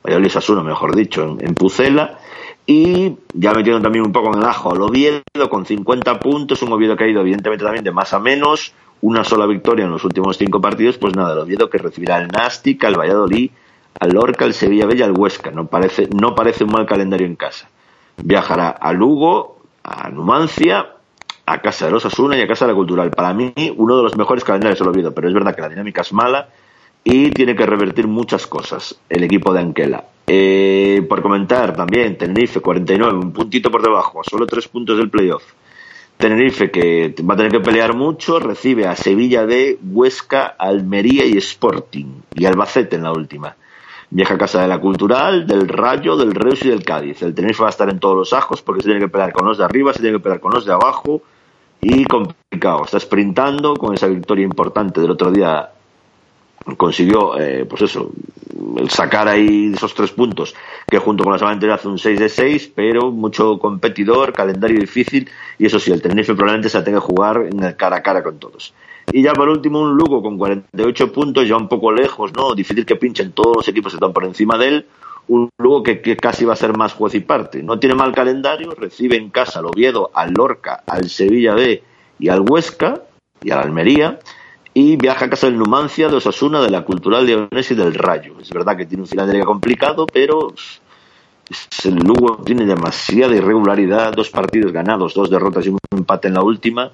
Valladolid 0.04 0.30
Sassuolo, 0.30 0.62
mejor 0.62 0.94
dicho, 0.94 1.22
en, 1.22 1.44
en 1.44 1.54
Pucela. 1.54 2.18
Y 2.66 3.16
ya 3.34 3.52
metiendo 3.52 3.82
también 3.82 4.06
un 4.06 4.12
poco 4.12 4.32
en 4.32 4.40
el 4.40 4.48
ajo 4.48 4.72
al 4.72 4.80
Oviedo 4.80 5.22
con 5.50 5.66
50 5.66 6.18
puntos, 6.18 6.62
un 6.62 6.72
Oviedo 6.72 6.96
que 6.96 7.04
ha 7.04 7.08
ido 7.08 7.20
evidentemente 7.20 7.64
también 7.64 7.84
de 7.84 7.92
más 7.92 8.14
a 8.14 8.18
menos, 8.18 8.72
una 9.02 9.22
sola 9.22 9.46
victoria 9.46 9.84
en 9.84 9.90
los 9.90 10.04
últimos 10.04 10.38
cinco 10.38 10.60
partidos, 10.60 10.96
pues 10.96 11.14
nada, 11.14 11.34
el 11.34 11.40
Oviedo 11.40 11.68
que 11.68 11.76
recibirá 11.76 12.16
al 12.16 12.28
Nastic, 12.28 12.82
al 12.84 12.98
Valladolid, 12.98 13.50
al 14.00 14.10
Lorca, 14.10 14.46
al 14.46 14.54
Sevilla 14.54 14.86
Bella, 14.86 15.04
al 15.04 15.12
Huesca. 15.12 15.50
No 15.50 15.66
parece, 15.66 16.08
no 16.08 16.34
parece 16.34 16.64
un 16.64 16.72
mal 16.72 16.86
calendario 16.86 17.26
en 17.26 17.36
casa. 17.36 17.68
Viajará 18.16 18.70
a 18.70 18.92
Lugo, 18.94 19.58
a 19.82 20.08
Numancia, 20.08 20.94
a 21.44 21.60
casa 21.60 21.86
de 21.86 21.92
los 21.92 22.06
Asuna 22.06 22.38
y 22.38 22.40
a 22.40 22.48
casa 22.48 22.64
de 22.64 22.72
la 22.72 22.76
Cultural. 22.76 23.10
Para 23.10 23.34
mí, 23.34 23.52
uno 23.76 23.96
de 23.98 24.02
los 24.02 24.16
mejores 24.16 24.42
calendarios 24.42 24.78
del 24.78 24.88
Oviedo, 24.88 25.12
pero 25.12 25.28
es 25.28 25.34
verdad 25.34 25.54
que 25.54 25.60
la 25.60 25.68
dinámica 25.68 26.00
es 26.00 26.12
mala 26.12 26.48
y 27.02 27.30
tiene 27.30 27.54
que 27.54 27.66
revertir 27.66 28.06
muchas 28.08 28.46
cosas 28.46 28.98
el 29.10 29.22
equipo 29.22 29.52
de 29.52 29.60
Anquela. 29.60 30.04
Eh, 30.26 31.04
por 31.08 31.20
comentar 31.22 31.76
también, 31.76 32.16
Tenerife 32.16 32.60
49, 32.60 33.18
un 33.18 33.32
puntito 33.32 33.70
por 33.70 33.82
debajo, 33.82 34.20
a 34.20 34.24
solo 34.24 34.46
tres 34.46 34.68
puntos 34.68 34.96
del 34.96 35.10
playoff. 35.10 35.44
Tenerife 36.16 36.70
que 36.70 37.14
va 37.28 37.34
a 37.34 37.36
tener 37.36 37.52
que 37.52 37.60
pelear 37.60 37.94
mucho, 37.94 38.38
recibe 38.38 38.86
a 38.86 38.96
Sevilla 38.96 39.44
de 39.44 39.78
Huesca, 39.82 40.46
Almería 40.58 41.26
y 41.26 41.36
Sporting 41.36 42.22
y 42.34 42.46
Albacete 42.46 42.96
en 42.96 43.02
la 43.02 43.12
última. 43.12 43.56
Viaja 44.10 44.34
a 44.34 44.38
casa 44.38 44.62
de 44.62 44.68
la 44.68 44.80
Cultural, 44.80 45.46
del 45.46 45.68
Rayo, 45.68 46.16
del 46.16 46.34
Reus 46.34 46.64
y 46.64 46.68
del 46.68 46.84
Cádiz. 46.84 47.20
El 47.22 47.34
Tenerife 47.34 47.62
va 47.62 47.68
a 47.68 47.70
estar 47.70 47.90
en 47.90 47.98
todos 47.98 48.16
los 48.16 48.32
ajos 48.32 48.62
porque 48.62 48.82
se 48.82 48.88
tiene 48.88 49.00
que 49.00 49.08
pelear 49.08 49.32
con 49.32 49.46
los 49.46 49.58
de 49.58 49.64
arriba, 49.64 49.92
se 49.92 50.00
tiene 50.00 50.16
que 50.16 50.22
pelear 50.22 50.40
con 50.40 50.52
los 50.54 50.64
de 50.64 50.72
abajo 50.72 51.20
y 51.80 52.04
complicado. 52.04 52.84
Está 52.84 53.00
sprintando 53.00 53.74
con 53.74 53.92
esa 53.92 54.06
victoria 54.06 54.44
importante 54.44 55.00
del 55.00 55.10
otro 55.10 55.32
día 55.32 55.73
consiguió, 56.76 57.38
eh, 57.38 57.66
pues 57.66 57.82
eso, 57.82 58.10
sacar 58.88 59.28
ahí 59.28 59.72
esos 59.74 59.94
tres 59.94 60.10
puntos, 60.12 60.54
que 60.88 60.98
junto 60.98 61.24
con 61.24 61.32
la 61.32 61.38
semana 61.38 61.54
anterior 61.54 61.78
hace 61.78 61.88
un 61.88 61.98
6 61.98 62.18
de 62.18 62.28
6, 62.28 62.72
pero 62.74 63.10
mucho 63.10 63.58
competidor, 63.58 64.32
calendario 64.32 64.80
difícil, 64.80 65.28
y 65.58 65.66
eso 65.66 65.78
sí, 65.78 65.92
el 65.92 66.00
Tenerife 66.00 66.34
probablemente 66.34 66.68
se 66.68 66.82
tenga 66.82 67.00
que 67.00 67.06
jugar 67.06 67.46
en 67.50 67.72
cara 67.72 67.96
a 67.96 68.02
cara 68.02 68.22
con 68.22 68.38
todos. 68.38 68.74
Y 69.12 69.22
ya 69.22 69.34
por 69.34 69.48
último, 69.48 69.80
un 69.80 69.96
Lugo 69.96 70.22
con 70.22 70.38
48 70.38 71.12
puntos, 71.12 71.46
ya 71.46 71.56
un 71.56 71.68
poco 71.68 71.92
lejos, 71.92 72.32
¿no? 72.34 72.54
Difícil 72.54 72.86
que 72.86 72.96
pinchen 72.96 73.32
todos 73.32 73.56
los 73.56 73.68
equipos 73.68 73.92
que 73.92 73.96
están 73.96 74.12
por 74.12 74.24
encima 74.24 74.56
de 74.56 74.68
él. 74.68 74.86
Un 75.28 75.50
Lugo 75.58 75.82
que, 75.82 76.00
que 76.00 76.16
casi 76.16 76.44
va 76.44 76.54
a 76.54 76.56
ser 76.56 76.76
más 76.76 76.94
juez 76.94 77.14
y 77.14 77.20
parte. 77.20 77.62
No 77.62 77.78
tiene 77.78 77.94
mal 77.94 78.14
calendario, 78.14 78.70
recibe 78.72 79.16
en 79.16 79.30
casa 79.30 79.58
al 79.58 79.66
Oviedo, 79.66 80.10
al 80.14 80.32
Lorca, 80.32 80.82
al 80.86 81.08
Sevilla 81.10 81.54
B 81.54 81.82
y 82.18 82.28
al 82.28 82.40
Huesca 82.40 83.02
y 83.42 83.50
al 83.50 83.60
Almería 83.60 84.18
y 84.74 84.96
viaja 84.96 85.26
a 85.26 85.30
casa 85.30 85.46
del 85.46 85.56
Numancia, 85.56 86.08
de 86.08 86.16
Osasuna, 86.16 86.60
de 86.60 86.70
la 86.70 86.84
Cultural 86.84 87.24
Leonés 87.24 87.70
y 87.70 87.76
del 87.76 87.94
Rayo. 87.94 88.34
Es 88.40 88.50
verdad 88.50 88.76
que 88.76 88.86
tiene 88.86 89.02
un 89.02 89.08
final 89.08 89.30
de 89.30 89.44
complicado, 89.44 90.04
pero 90.06 90.52
el 91.84 91.94
Lugo 91.94 92.42
tiene 92.44 92.66
demasiada 92.66 93.36
irregularidad, 93.36 94.12
dos 94.12 94.30
partidos 94.30 94.72
ganados, 94.72 95.14
dos 95.14 95.30
derrotas 95.30 95.64
y 95.66 95.68
un 95.68 95.78
empate 95.92 96.26
en 96.26 96.34
la 96.34 96.42
última. 96.42 96.90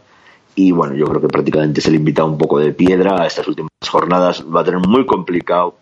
Y 0.55 0.73
bueno, 0.73 0.95
yo 0.95 1.07
creo 1.07 1.23
que 1.23 1.29
prácticamente 1.29 1.81
se 1.81 1.91
le 1.91 1.97
invita 1.97 2.23
un 2.23 2.37
poco 2.37 2.59
de 2.59 2.73
piedra 2.73 3.23
a 3.23 3.27
estas 3.27 3.49
últimas 3.49 3.71
jornadas. 3.89 4.45
Va 4.45 4.61
a 4.61 4.65
tener 4.65 4.81
muy 4.81 5.07
complicado 5.07 5.77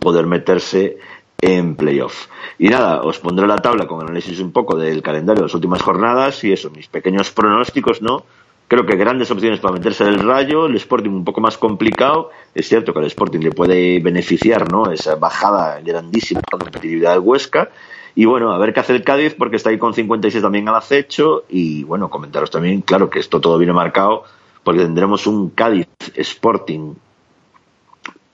poder 0.00 0.26
meterse 0.26 0.96
en 1.40 1.76
playoff. 1.76 2.28
Y 2.58 2.68
nada, 2.68 3.02
os 3.02 3.18
pondré 3.18 3.46
la 3.46 3.58
tabla 3.58 3.86
con 3.86 4.00
análisis 4.00 4.40
un 4.40 4.50
poco 4.50 4.76
del 4.76 5.02
calendario 5.02 5.42
de 5.42 5.46
las 5.46 5.54
últimas 5.54 5.82
jornadas 5.82 6.42
y 6.44 6.52
eso, 6.52 6.70
mis 6.70 6.88
pequeños 6.88 7.30
pronósticos, 7.30 8.00
¿no? 8.00 8.24
Creo 8.68 8.84
que 8.84 8.96
grandes 8.96 9.30
opciones 9.30 9.60
para 9.60 9.72
meterse 9.72 10.04
en 10.04 10.10
el 10.10 10.18
rayo, 10.20 10.66
el 10.66 10.76
Sporting 10.76 11.08
un 11.08 11.24
poco 11.24 11.40
más 11.40 11.56
complicado. 11.56 12.30
Es 12.54 12.68
cierto 12.68 12.92
que 12.92 12.98
al 12.98 13.06
Sporting 13.06 13.40
le 13.40 13.50
puede 13.50 13.98
beneficiar 13.98 14.70
¿no? 14.70 14.92
esa 14.92 15.16
bajada 15.16 15.80
grandísima 15.80 16.40
de 16.40 16.58
competitividad 16.58 17.12
del 17.12 17.20
Huesca. 17.20 17.70
Y 18.14 18.26
bueno, 18.26 18.52
a 18.52 18.58
ver 18.58 18.74
qué 18.74 18.80
hace 18.80 18.94
el 18.94 19.04
Cádiz, 19.04 19.34
porque 19.34 19.56
está 19.56 19.70
ahí 19.70 19.78
con 19.78 19.94
56 19.94 20.42
también 20.42 20.68
al 20.68 20.74
acecho. 20.74 21.44
Y 21.48 21.84
bueno, 21.84 22.10
comentaros 22.10 22.50
también, 22.50 22.82
claro, 22.82 23.08
que 23.08 23.20
esto 23.20 23.40
todo 23.40 23.56
viene 23.56 23.72
marcado, 23.72 24.24
porque 24.64 24.82
tendremos 24.82 25.26
un 25.26 25.48
Cádiz 25.48 25.86
Sporting 26.14 26.94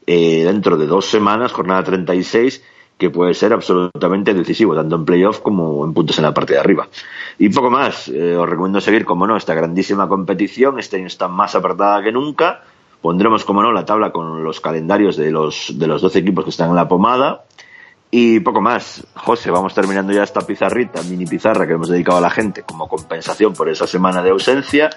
eh, 0.07 0.43
dentro 0.45 0.77
de 0.77 0.87
dos 0.87 1.07
semanas, 1.07 1.53
jornada 1.53 1.85
36, 1.85 2.61
que 2.99 3.11
puede 3.11 3.35
ser 3.35 3.53
absolutamente 3.53 4.35
decisivo, 4.35 4.75
tanto 4.75 4.97
en 4.97 5.05
playoff 5.05 5.41
como 5.41 5.85
en 5.85 5.93
puntos 5.93 6.19
en 6.19 6.25
la 6.25 6.35
parte 6.35 6.55
de 6.55 6.61
arriba. 6.61 6.89
Y 7.39 7.49
poco 7.49 7.71
más, 7.71 8.09
eh, 8.09 8.37
os 8.37 8.49
recomiendo 8.49 8.81
seguir, 8.81 9.05
como 9.05 9.27
no, 9.27 9.37
esta 9.37 9.55
grandísima 9.55 10.09
competición, 10.09 10.79
este 10.79 10.97
año 10.97 11.07
está 11.07 11.29
más 11.29 11.55
apretada 11.55 12.03
que 12.03 12.13
nunca, 12.13 12.63
pondremos, 13.03 13.45
como 13.45 13.63
no, 13.63 13.73
la 13.73 13.85
tabla 13.85 14.13
con 14.13 14.45
los 14.45 14.61
calendarios 14.61 15.17
de 15.17 15.31
los, 15.31 15.73
de 15.77 15.87
los 15.87 16.01
12 16.03 16.21
equipos 16.21 16.45
que 16.45 16.51
están 16.51 16.71
en 16.71 16.77
la 16.77 16.89
pomada, 16.89 17.45
y 18.17 18.39
poco 18.39 18.61
más. 18.61 19.05
José, 19.17 19.51
vamos 19.51 19.75
terminando 19.75 20.13
ya 20.13 20.23
esta 20.23 20.43
pizarrita, 20.43 21.03
mini 21.03 21.27
pizarra 21.27 21.67
que 21.67 21.73
hemos 21.73 21.89
dedicado 21.89 22.19
a 22.19 22.21
la 22.21 22.31
gente 22.31 22.63
como 22.63 22.87
compensación 22.87 23.55
por 23.55 23.69
esa 23.69 23.89
semana 23.89 24.23
de 24.23 24.31
ausencia. 24.31 24.91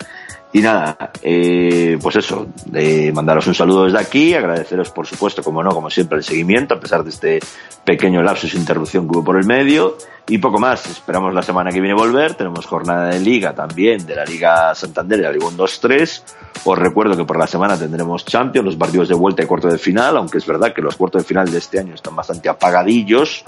Y 0.53 0.61
nada, 0.61 1.11
eh, 1.21 1.99
pues 2.01 2.15
eso, 2.15 2.47
de 2.65 3.11
mandaros 3.13 3.47
un 3.47 3.53
saludo 3.53 3.83
desde 3.83 3.99
aquí, 3.99 4.33
agradeceros 4.33 4.91
por 4.91 5.05
supuesto, 5.05 5.43
como 5.43 5.61
no, 5.61 5.71
como 5.71 5.89
siempre, 5.89 6.17
el 6.17 6.23
seguimiento, 6.23 6.73
a 6.73 6.79
pesar 6.79 7.03
de 7.03 7.09
este 7.09 7.39
pequeño 7.83 8.23
lapsus 8.23 8.53
de 8.53 8.59
interrupción 8.59 9.07
que 9.07 9.17
hubo 9.17 9.25
por 9.25 9.37
el 9.37 9.45
medio. 9.45 9.97
Y 10.29 10.37
poco 10.39 10.57
más, 10.57 10.85
esperamos 10.89 11.33
la 11.33 11.41
semana 11.41 11.71
que 11.71 11.79
viene 11.79 11.93
volver, 11.93 12.33
tenemos 12.35 12.65
jornada 12.65 13.09
de 13.09 13.19
liga 13.19 13.53
también, 13.53 14.05
de 14.05 14.15
la 14.15 14.25
Liga 14.25 14.73
Santander 14.73 15.19
y 15.19 15.23
la 15.23 15.31
Liga 15.31 15.47
1-2-3. 15.47 16.23
Os 16.65 16.77
recuerdo 16.77 17.15
que 17.15 17.25
por 17.25 17.37
la 17.37 17.47
semana 17.47 17.77
tendremos 17.77 18.25
Champions, 18.25 18.65
los 18.65 18.75
partidos 18.75 19.09
de 19.09 19.15
vuelta 19.15 19.43
y 19.43 19.45
cuarto 19.45 19.67
de 19.67 19.77
final, 19.77 20.17
aunque 20.17 20.37
es 20.37 20.45
verdad 20.45 20.73
que 20.73 20.81
los 20.81 20.95
cuartos 20.95 21.23
de 21.23 21.27
final 21.27 21.49
de 21.49 21.57
este 21.57 21.79
año 21.79 21.93
están 21.93 22.15
bastante 22.15 22.49
apagadillos, 22.49 23.43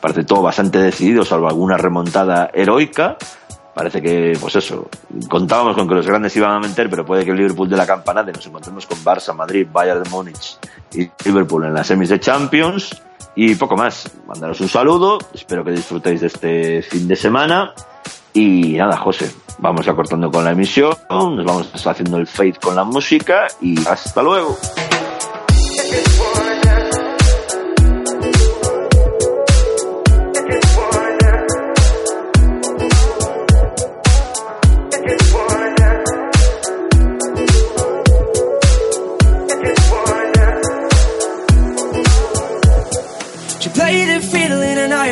parece 0.00 0.24
todo 0.24 0.42
bastante 0.42 0.78
decidido, 0.78 1.24
salvo 1.24 1.48
alguna 1.48 1.76
remontada 1.76 2.50
heroica 2.52 3.16
parece 3.74 4.02
que, 4.02 4.36
pues 4.40 4.56
eso, 4.56 4.88
contábamos 5.28 5.74
con 5.74 5.88
que 5.88 5.94
los 5.94 6.06
grandes 6.06 6.36
iban 6.36 6.52
a 6.52 6.60
meter, 6.60 6.90
pero 6.90 7.04
puede 7.04 7.24
que 7.24 7.30
el 7.30 7.36
Liverpool 7.36 7.68
de 7.68 7.76
la 7.76 7.86
campanada 7.86 8.32
nos 8.32 8.46
encontremos 8.46 8.86
con 8.86 8.98
Barça, 8.98 9.34
Madrid, 9.34 9.66
Bayern 9.70 10.02
de 10.02 10.10
Múnich 10.10 10.58
y 10.92 11.08
Liverpool 11.24 11.64
en 11.64 11.74
las 11.74 11.86
semis 11.86 12.08
de 12.08 12.20
Champions. 12.20 13.02
Y 13.34 13.54
poco 13.54 13.76
más, 13.76 14.10
mandaros 14.26 14.60
un 14.60 14.68
saludo, 14.68 15.18
espero 15.32 15.64
que 15.64 15.70
disfrutéis 15.70 16.20
de 16.20 16.26
este 16.26 16.82
fin 16.82 17.06
de 17.06 17.16
semana. 17.16 17.72
Y 18.32 18.74
nada, 18.74 18.96
José, 18.96 19.30
vamos 19.58 19.86
acortando 19.88 20.30
con 20.30 20.44
la 20.44 20.52
emisión, 20.52 20.94
nos 21.08 21.44
vamos 21.44 21.86
haciendo 21.86 22.16
el 22.16 22.26
fade 22.26 22.58
con 22.60 22.76
la 22.76 22.84
música 22.84 23.46
y 23.60 23.86
hasta 23.86 24.22
luego. 24.22 24.56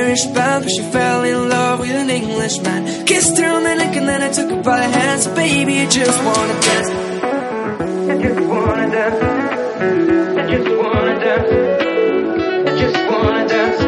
Irish 0.08 0.24
band, 0.28 0.64
but 0.64 0.70
she 0.70 0.82
fell 0.90 1.22
in 1.22 1.50
love 1.50 1.80
with 1.80 1.90
an 1.90 2.08
Englishman. 2.08 3.04
Kissed 3.04 3.36
her 3.36 3.44
on 3.56 3.62
the 3.62 3.74
neck 3.74 3.94
and 3.94 4.08
then 4.08 4.22
I 4.22 4.30
took 4.30 4.48
her 4.48 4.62
by 4.62 4.78
the 4.80 4.88
hands. 4.88 5.24
So 5.24 5.34
baby, 5.34 5.80
I 5.80 5.86
just 5.86 6.18
wanna 6.24 6.60
dance. 6.66 6.90
I 8.08 8.16
just 8.24 8.40
wanna 8.48 8.90
dance. 8.96 9.20
I 10.40 10.46
just 10.52 10.68
wanna 10.80 11.14
dance. 11.24 11.50
I 12.68 12.72
just 12.80 12.98
wanna 13.10 13.48
dance. 13.52 13.80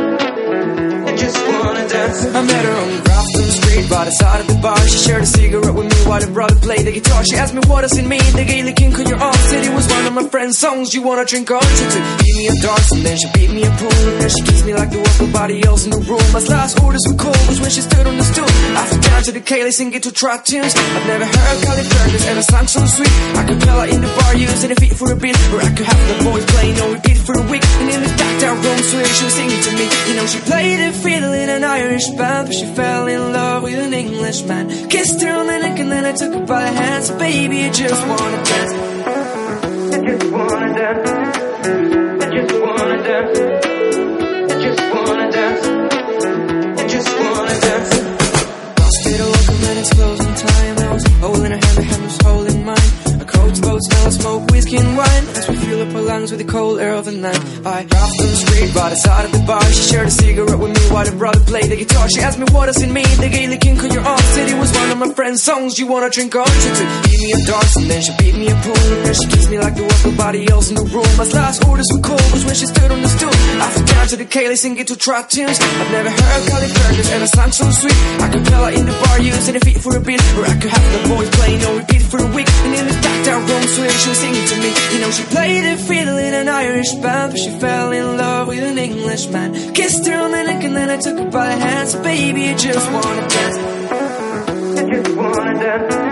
I 1.08 1.16
just 1.16 1.38
wanna 1.48 1.88
dance. 1.88 2.18
I 2.36 2.42
met 2.42 2.64
her 2.66 2.76
on 2.82 3.02
Grafton 3.04 3.39
Street 3.50 3.90
by 3.90 4.04
the 4.04 4.12
side 4.12 4.40
of 4.40 4.46
the 4.46 4.58
bar. 4.62 4.78
She 4.86 4.98
shared 4.98 5.22
a 5.22 5.26
cigarette 5.26 5.74
with 5.74 5.86
me 5.90 5.98
while 6.06 6.22
her 6.22 6.30
brother 6.30 6.54
played 6.56 6.86
the 6.86 6.92
guitar. 6.92 7.24
She 7.24 7.36
asked 7.36 7.54
me 7.54 7.60
what 7.66 7.82
does 7.82 7.96
it 7.98 8.06
mean, 8.06 8.22
the 8.38 8.44
Gaelic 8.44 8.80
ink 8.80 8.98
on 8.98 9.06
your 9.06 9.18
arm. 9.18 9.34
Said 9.50 9.64
it 9.64 9.74
was 9.74 9.86
one 9.88 10.06
of 10.06 10.14
my 10.14 10.26
friend's 10.28 10.58
songs. 10.58 10.94
You 10.94 11.02
wanna 11.02 11.24
drink 11.24 11.50
on? 11.50 11.62
She 11.62 11.84
took 11.90 12.06
give 12.22 12.36
me 12.38 12.46
a 12.46 12.54
dance 12.62 12.92
and 12.92 13.02
then 13.02 13.16
she 13.18 13.28
beat 13.34 13.50
me 13.50 13.62
a 13.66 13.70
pool. 13.74 13.90
And 13.90 14.20
then 14.22 14.30
she 14.30 14.42
kissed 14.46 14.64
me 14.64 14.74
like 14.74 14.90
there 14.90 15.02
was 15.02 15.20
nobody 15.20 15.66
else 15.66 15.84
in 15.84 15.90
the 15.90 16.02
room. 16.06 16.22
My 16.32 16.42
last 16.46 16.78
orders 16.80 17.02
were 17.10 17.18
cold 17.18 17.42
was 17.50 17.60
when 17.60 17.70
she 17.70 17.82
stood 17.82 18.06
on 18.06 18.16
the 18.16 18.24
stool. 18.24 18.50
I 18.78 18.86
sat 18.86 19.02
down 19.02 19.22
to 19.24 19.32
the 19.32 19.40
Gaelic 19.40 19.72
singing 19.72 20.00
to 20.00 20.12
track 20.12 20.44
tunes. 20.44 20.72
I've 20.76 21.06
never 21.10 21.26
heard 21.26 21.56
Callie 21.66 21.86
Fergus 21.90 22.26
ever 22.30 22.42
sang 22.42 22.66
so 22.66 22.86
sweet. 22.86 23.14
I 23.34 23.42
could 23.48 23.60
tell 23.66 23.80
her 23.82 23.88
in 23.90 24.00
the 24.00 24.12
bar 24.14 24.36
using 24.36 24.70
a 24.70 24.76
feet 24.78 24.94
for 24.94 25.10
a 25.10 25.16
beat. 25.16 25.34
Or 25.50 25.58
I 25.58 25.70
could 25.74 25.86
have 25.90 26.02
the 26.06 26.16
boys 26.22 26.46
playing 26.46 26.78
on 26.80 26.92
repeat 26.94 27.18
for 27.18 27.34
a 27.34 27.44
week. 27.50 27.64
And 27.82 27.90
in 27.90 28.00
the 28.06 28.12
dark 28.14 28.36
down 28.40 28.56
room, 28.62 28.78
so 28.78 28.96
she 29.02 29.24
was 29.26 29.34
singing 29.34 29.62
to 29.66 29.70
me. 29.74 29.86
You 30.08 30.14
know, 30.14 30.26
she 30.26 30.38
played 30.46 30.78
the 30.78 30.92
fiddle 30.92 31.32
in 31.32 31.48
an 31.48 31.64
Irish 31.64 32.06
band, 32.14 32.48
but 32.48 32.54
she 32.54 32.66
fell 32.78 33.08
in 33.08 33.32
love 33.32 33.39
with 33.62 33.78
an 33.78 33.94
Englishman. 33.94 34.88
Kissed 34.88 35.22
her 35.22 35.32
on 35.40 35.46
the 35.46 35.58
neck 35.58 35.78
and 35.78 35.90
then 35.90 36.04
I 36.04 36.12
took 36.12 36.32
her 36.34 36.46
by 36.46 36.62
the 36.64 36.72
hands. 36.80 37.06
So 37.06 37.18
baby, 37.18 37.64
I 37.64 37.70
just 37.70 38.02
wanna 38.08 38.44
dance. 38.50 38.72
I 39.94 39.98
just 40.08 40.26
wanna 40.34 40.74
dance. 40.80 41.10
I 42.22 42.28
just 42.36 42.52
wanna 42.64 42.98
dance. 43.08 43.38
I 44.52 44.56
just 44.64 44.82
wanna 44.94 45.26
dance. 45.38 45.66
I 46.80 46.86
just 46.94 47.10
wanna 47.20 47.60
dance. 47.66 48.10
open 49.28 49.56
and 49.68 49.78
it's 49.82 49.92
closing 49.94 50.34
time. 50.34 50.78
I 50.78 50.92
was 50.92 51.06
holding 51.22 51.52
her 51.52 51.62
hand, 51.66 51.84
her 51.90 51.99
lungs 56.20 56.30
with 56.30 56.40
the 56.40 56.52
cold 56.52 56.78
air 56.78 56.94
of 56.94 57.04
the 57.04 57.12
night. 57.12 57.40
I 57.64 57.84
dropped 57.84 58.16
the 58.18 58.28
street 58.44 58.74
by 58.74 58.90
the 58.90 58.96
side 58.96 59.24
of 59.24 59.32
the 59.32 59.42
bar. 59.48 59.62
She 59.72 59.82
shared 59.90 60.08
a 60.08 60.10
cigarette 60.10 60.58
with 60.58 60.72
me 60.76 60.82
while 60.92 61.04
the 61.04 61.16
brother 61.16 61.40
played 61.40 61.70
the 61.72 61.76
guitar. 61.76 62.08
She 62.08 62.20
asked 62.20 62.38
me 62.38 62.46
what 62.52 62.66
does 62.66 62.80
it 62.82 62.92
mean. 62.92 63.08
The 63.16 63.28
Gaelic 63.28 63.60
kink 63.60 63.82
on 63.82 63.90
your 63.90 64.04
arm 64.04 64.20
said 64.36 64.48
it 64.48 64.58
was 64.58 64.70
one 64.72 64.90
of 64.90 64.98
my 64.98 65.10
friend's 65.14 65.42
songs. 65.42 65.78
You 65.78 65.86
wanna 65.86 66.10
drink 66.10 66.36
on? 66.36 66.44
Took 66.44 66.76
beat 67.08 67.20
me 67.24 67.32
a 67.32 67.40
dance 67.48 67.76
and 67.76 67.86
then 67.90 68.00
she 68.02 68.12
beat 68.20 68.36
me 68.36 68.46
a 68.52 68.56
pool. 68.60 68.76
And 68.76 69.02
then 69.06 69.14
she 69.14 69.26
kissed 69.32 69.50
me 69.50 69.58
like 69.58 69.74
there 69.74 69.88
was 69.88 70.04
nobody 70.04 70.50
else 70.50 70.68
in 70.68 70.76
the 70.76 70.86
room. 70.92 71.10
My 71.16 71.24
last 71.24 71.64
orders 71.64 71.88
were 71.92 72.04
cold 72.04 72.28
was 72.32 72.44
when 72.44 72.54
she 72.54 72.66
stood 72.66 72.90
on 72.90 73.00
the 73.00 73.08
stool. 73.08 73.36
After 73.64 73.84
down 73.84 74.06
to 74.12 74.16
the 74.16 74.26
Kaylee 74.26 74.58
singing 74.58 74.84
to 74.84 74.96
trap 74.96 75.30
tunes. 75.30 75.56
I've 75.60 75.90
never 75.90 76.10
heard 76.10 76.42
Cali 76.52 76.68
Fergus 76.68 77.08
and 77.12 77.22
a 77.22 77.28
song 77.28 77.52
so 77.52 77.64
sweet. 77.70 77.96
I 78.20 78.28
could 78.28 78.44
tell 78.44 78.64
her 78.64 78.72
in 78.76 78.84
the 78.84 78.96
bar 79.00 79.16
using 79.20 79.56
a 79.56 79.60
feet 79.60 79.80
for 79.80 79.96
a 79.96 80.00
beat. 80.00 80.20
Or 80.36 80.44
I 80.44 80.56
could 80.60 80.70
have 80.70 80.88
the 80.92 81.02
boys 81.08 81.30
playing 81.38 81.64
on 81.64 81.78
repeat 81.80 82.02
for 82.02 82.20
a 82.20 82.28
week. 82.36 82.48
And 82.66 82.74
in 82.76 82.84
the 82.84 82.96
dark 83.00 83.20
down 83.24 83.40
room 83.48 83.64
swing, 83.72 83.94
she 84.02 84.08
was 84.12 84.18
singing 84.18 84.46
to 84.52 84.56
me. 84.60 84.70
You 84.92 84.98
know, 85.00 85.10
she 85.10 85.24
played 85.24 85.64
a 85.64 85.76
fiddle 85.76 86.09
in 86.16 86.34
an 86.34 86.48
Irish 86.48 86.92
band, 86.94 87.32
but 87.32 87.40
she 87.40 87.50
fell 87.58 87.92
in 87.92 88.16
love 88.16 88.48
with 88.48 88.62
an 88.62 88.78
Englishman. 88.78 89.74
Kissed 89.74 90.06
her 90.06 90.18
on 90.18 90.30
the 90.30 90.42
neck 90.42 90.64
and 90.64 90.76
then 90.76 90.90
I 90.90 90.96
took 90.96 91.18
her 91.18 91.30
by 91.30 91.46
the 91.54 91.60
hands. 91.60 91.94
Baby, 91.96 92.48
I 92.48 92.54
just 92.54 92.90
wanna 92.92 93.28
dance. 93.28 93.56
I 94.78 94.82
just 94.90 95.16
wanna 95.16 95.54
dance. 95.54 96.09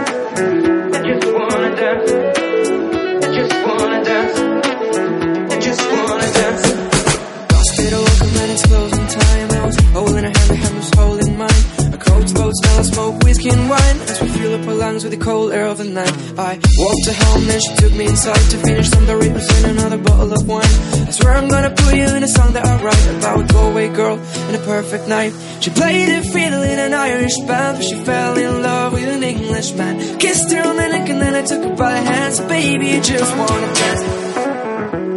hands 14.99 15.05
with 15.05 15.19
the 15.19 15.25
cold 15.25 15.53
air 15.53 15.67
of 15.67 15.79
the 15.79 15.85
night. 15.85 16.15
I 16.39 16.59
walked 16.83 17.05
to 17.05 17.15
home. 17.15 17.49
and 17.49 17.63
she 17.63 17.75
took 17.77 17.93
me 17.95 18.07
inside 18.07 18.45
to 18.53 18.57
finish 18.59 18.89
some 18.89 19.05
Doritos 19.07 19.49
and 19.57 19.79
another 19.79 19.99
bottle 19.99 20.33
of 20.33 20.47
wine. 20.47 20.75
I 21.09 21.11
swear 21.11 21.35
I'm 21.35 21.49
gonna 21.49 21.71
put 21.71 21.95
you 21.95 22.09
in 22.17 22.23
a 22.23 22.29
song 22.29 22.53
that 22.55 22.65
I 22.67 22.83
write 22.83 23.07
about 23.19 23.41
a 23.41 23.53
Galway 23.53 23.89
girl 23.89 24.19
and 24.19 24.57
a 24.57 24.59
perfect 24.59 25.07
night. 25.09 25.33
She 25.61 25.71
played 25.71 26.09
the 26.09 26.23
fiddle 26.29 26.63
in 26.63 26.79
an 26.79 26.95
Irish 26.95 27.37
band, 27.47 27.79
but 27.79 27.85
she 27.85 27.95
fell 27.95 28.37
in 28.37 28.63
love 28.63 28.93
with 28.93 29.09
an 29.09 29.23
Englishman. 29.23 30.19
Kissed 30.19 30.51
her 30.53 30.63
on 30.69 30.77
the 30.77 30.89
neck 30.89 31.09
and 31.09 31.21
then 31.23 31.35
I 31.35 31.43
took 31.43 31.63
her 31.63 31.77
by 31.77 31.93
the 31.93 32.03
hands. 32.13 32.41
Baby, 32.41 32.97
I 32.97 33.01
just 33.01 33.37
wanna 33.37 33.71
dance. 33.81 34.03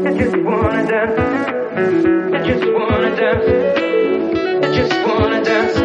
I 0.08 0.12
just 0.22 0.38
wanna 0.48 0.84
dance. 0.92 1.18
I 2.36 2.40
just 2.50 2.66
wanna 2.78 3.12
dance. 3.22 3.46
I 4.64 4.70
just 4.78 4.96
wanna 5.08 5.40
dance. 5.50 5.78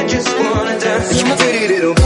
I 0.00 0.06
just 0.14 0.30
wanna 0.38 0.78
dance. 0.80 1.97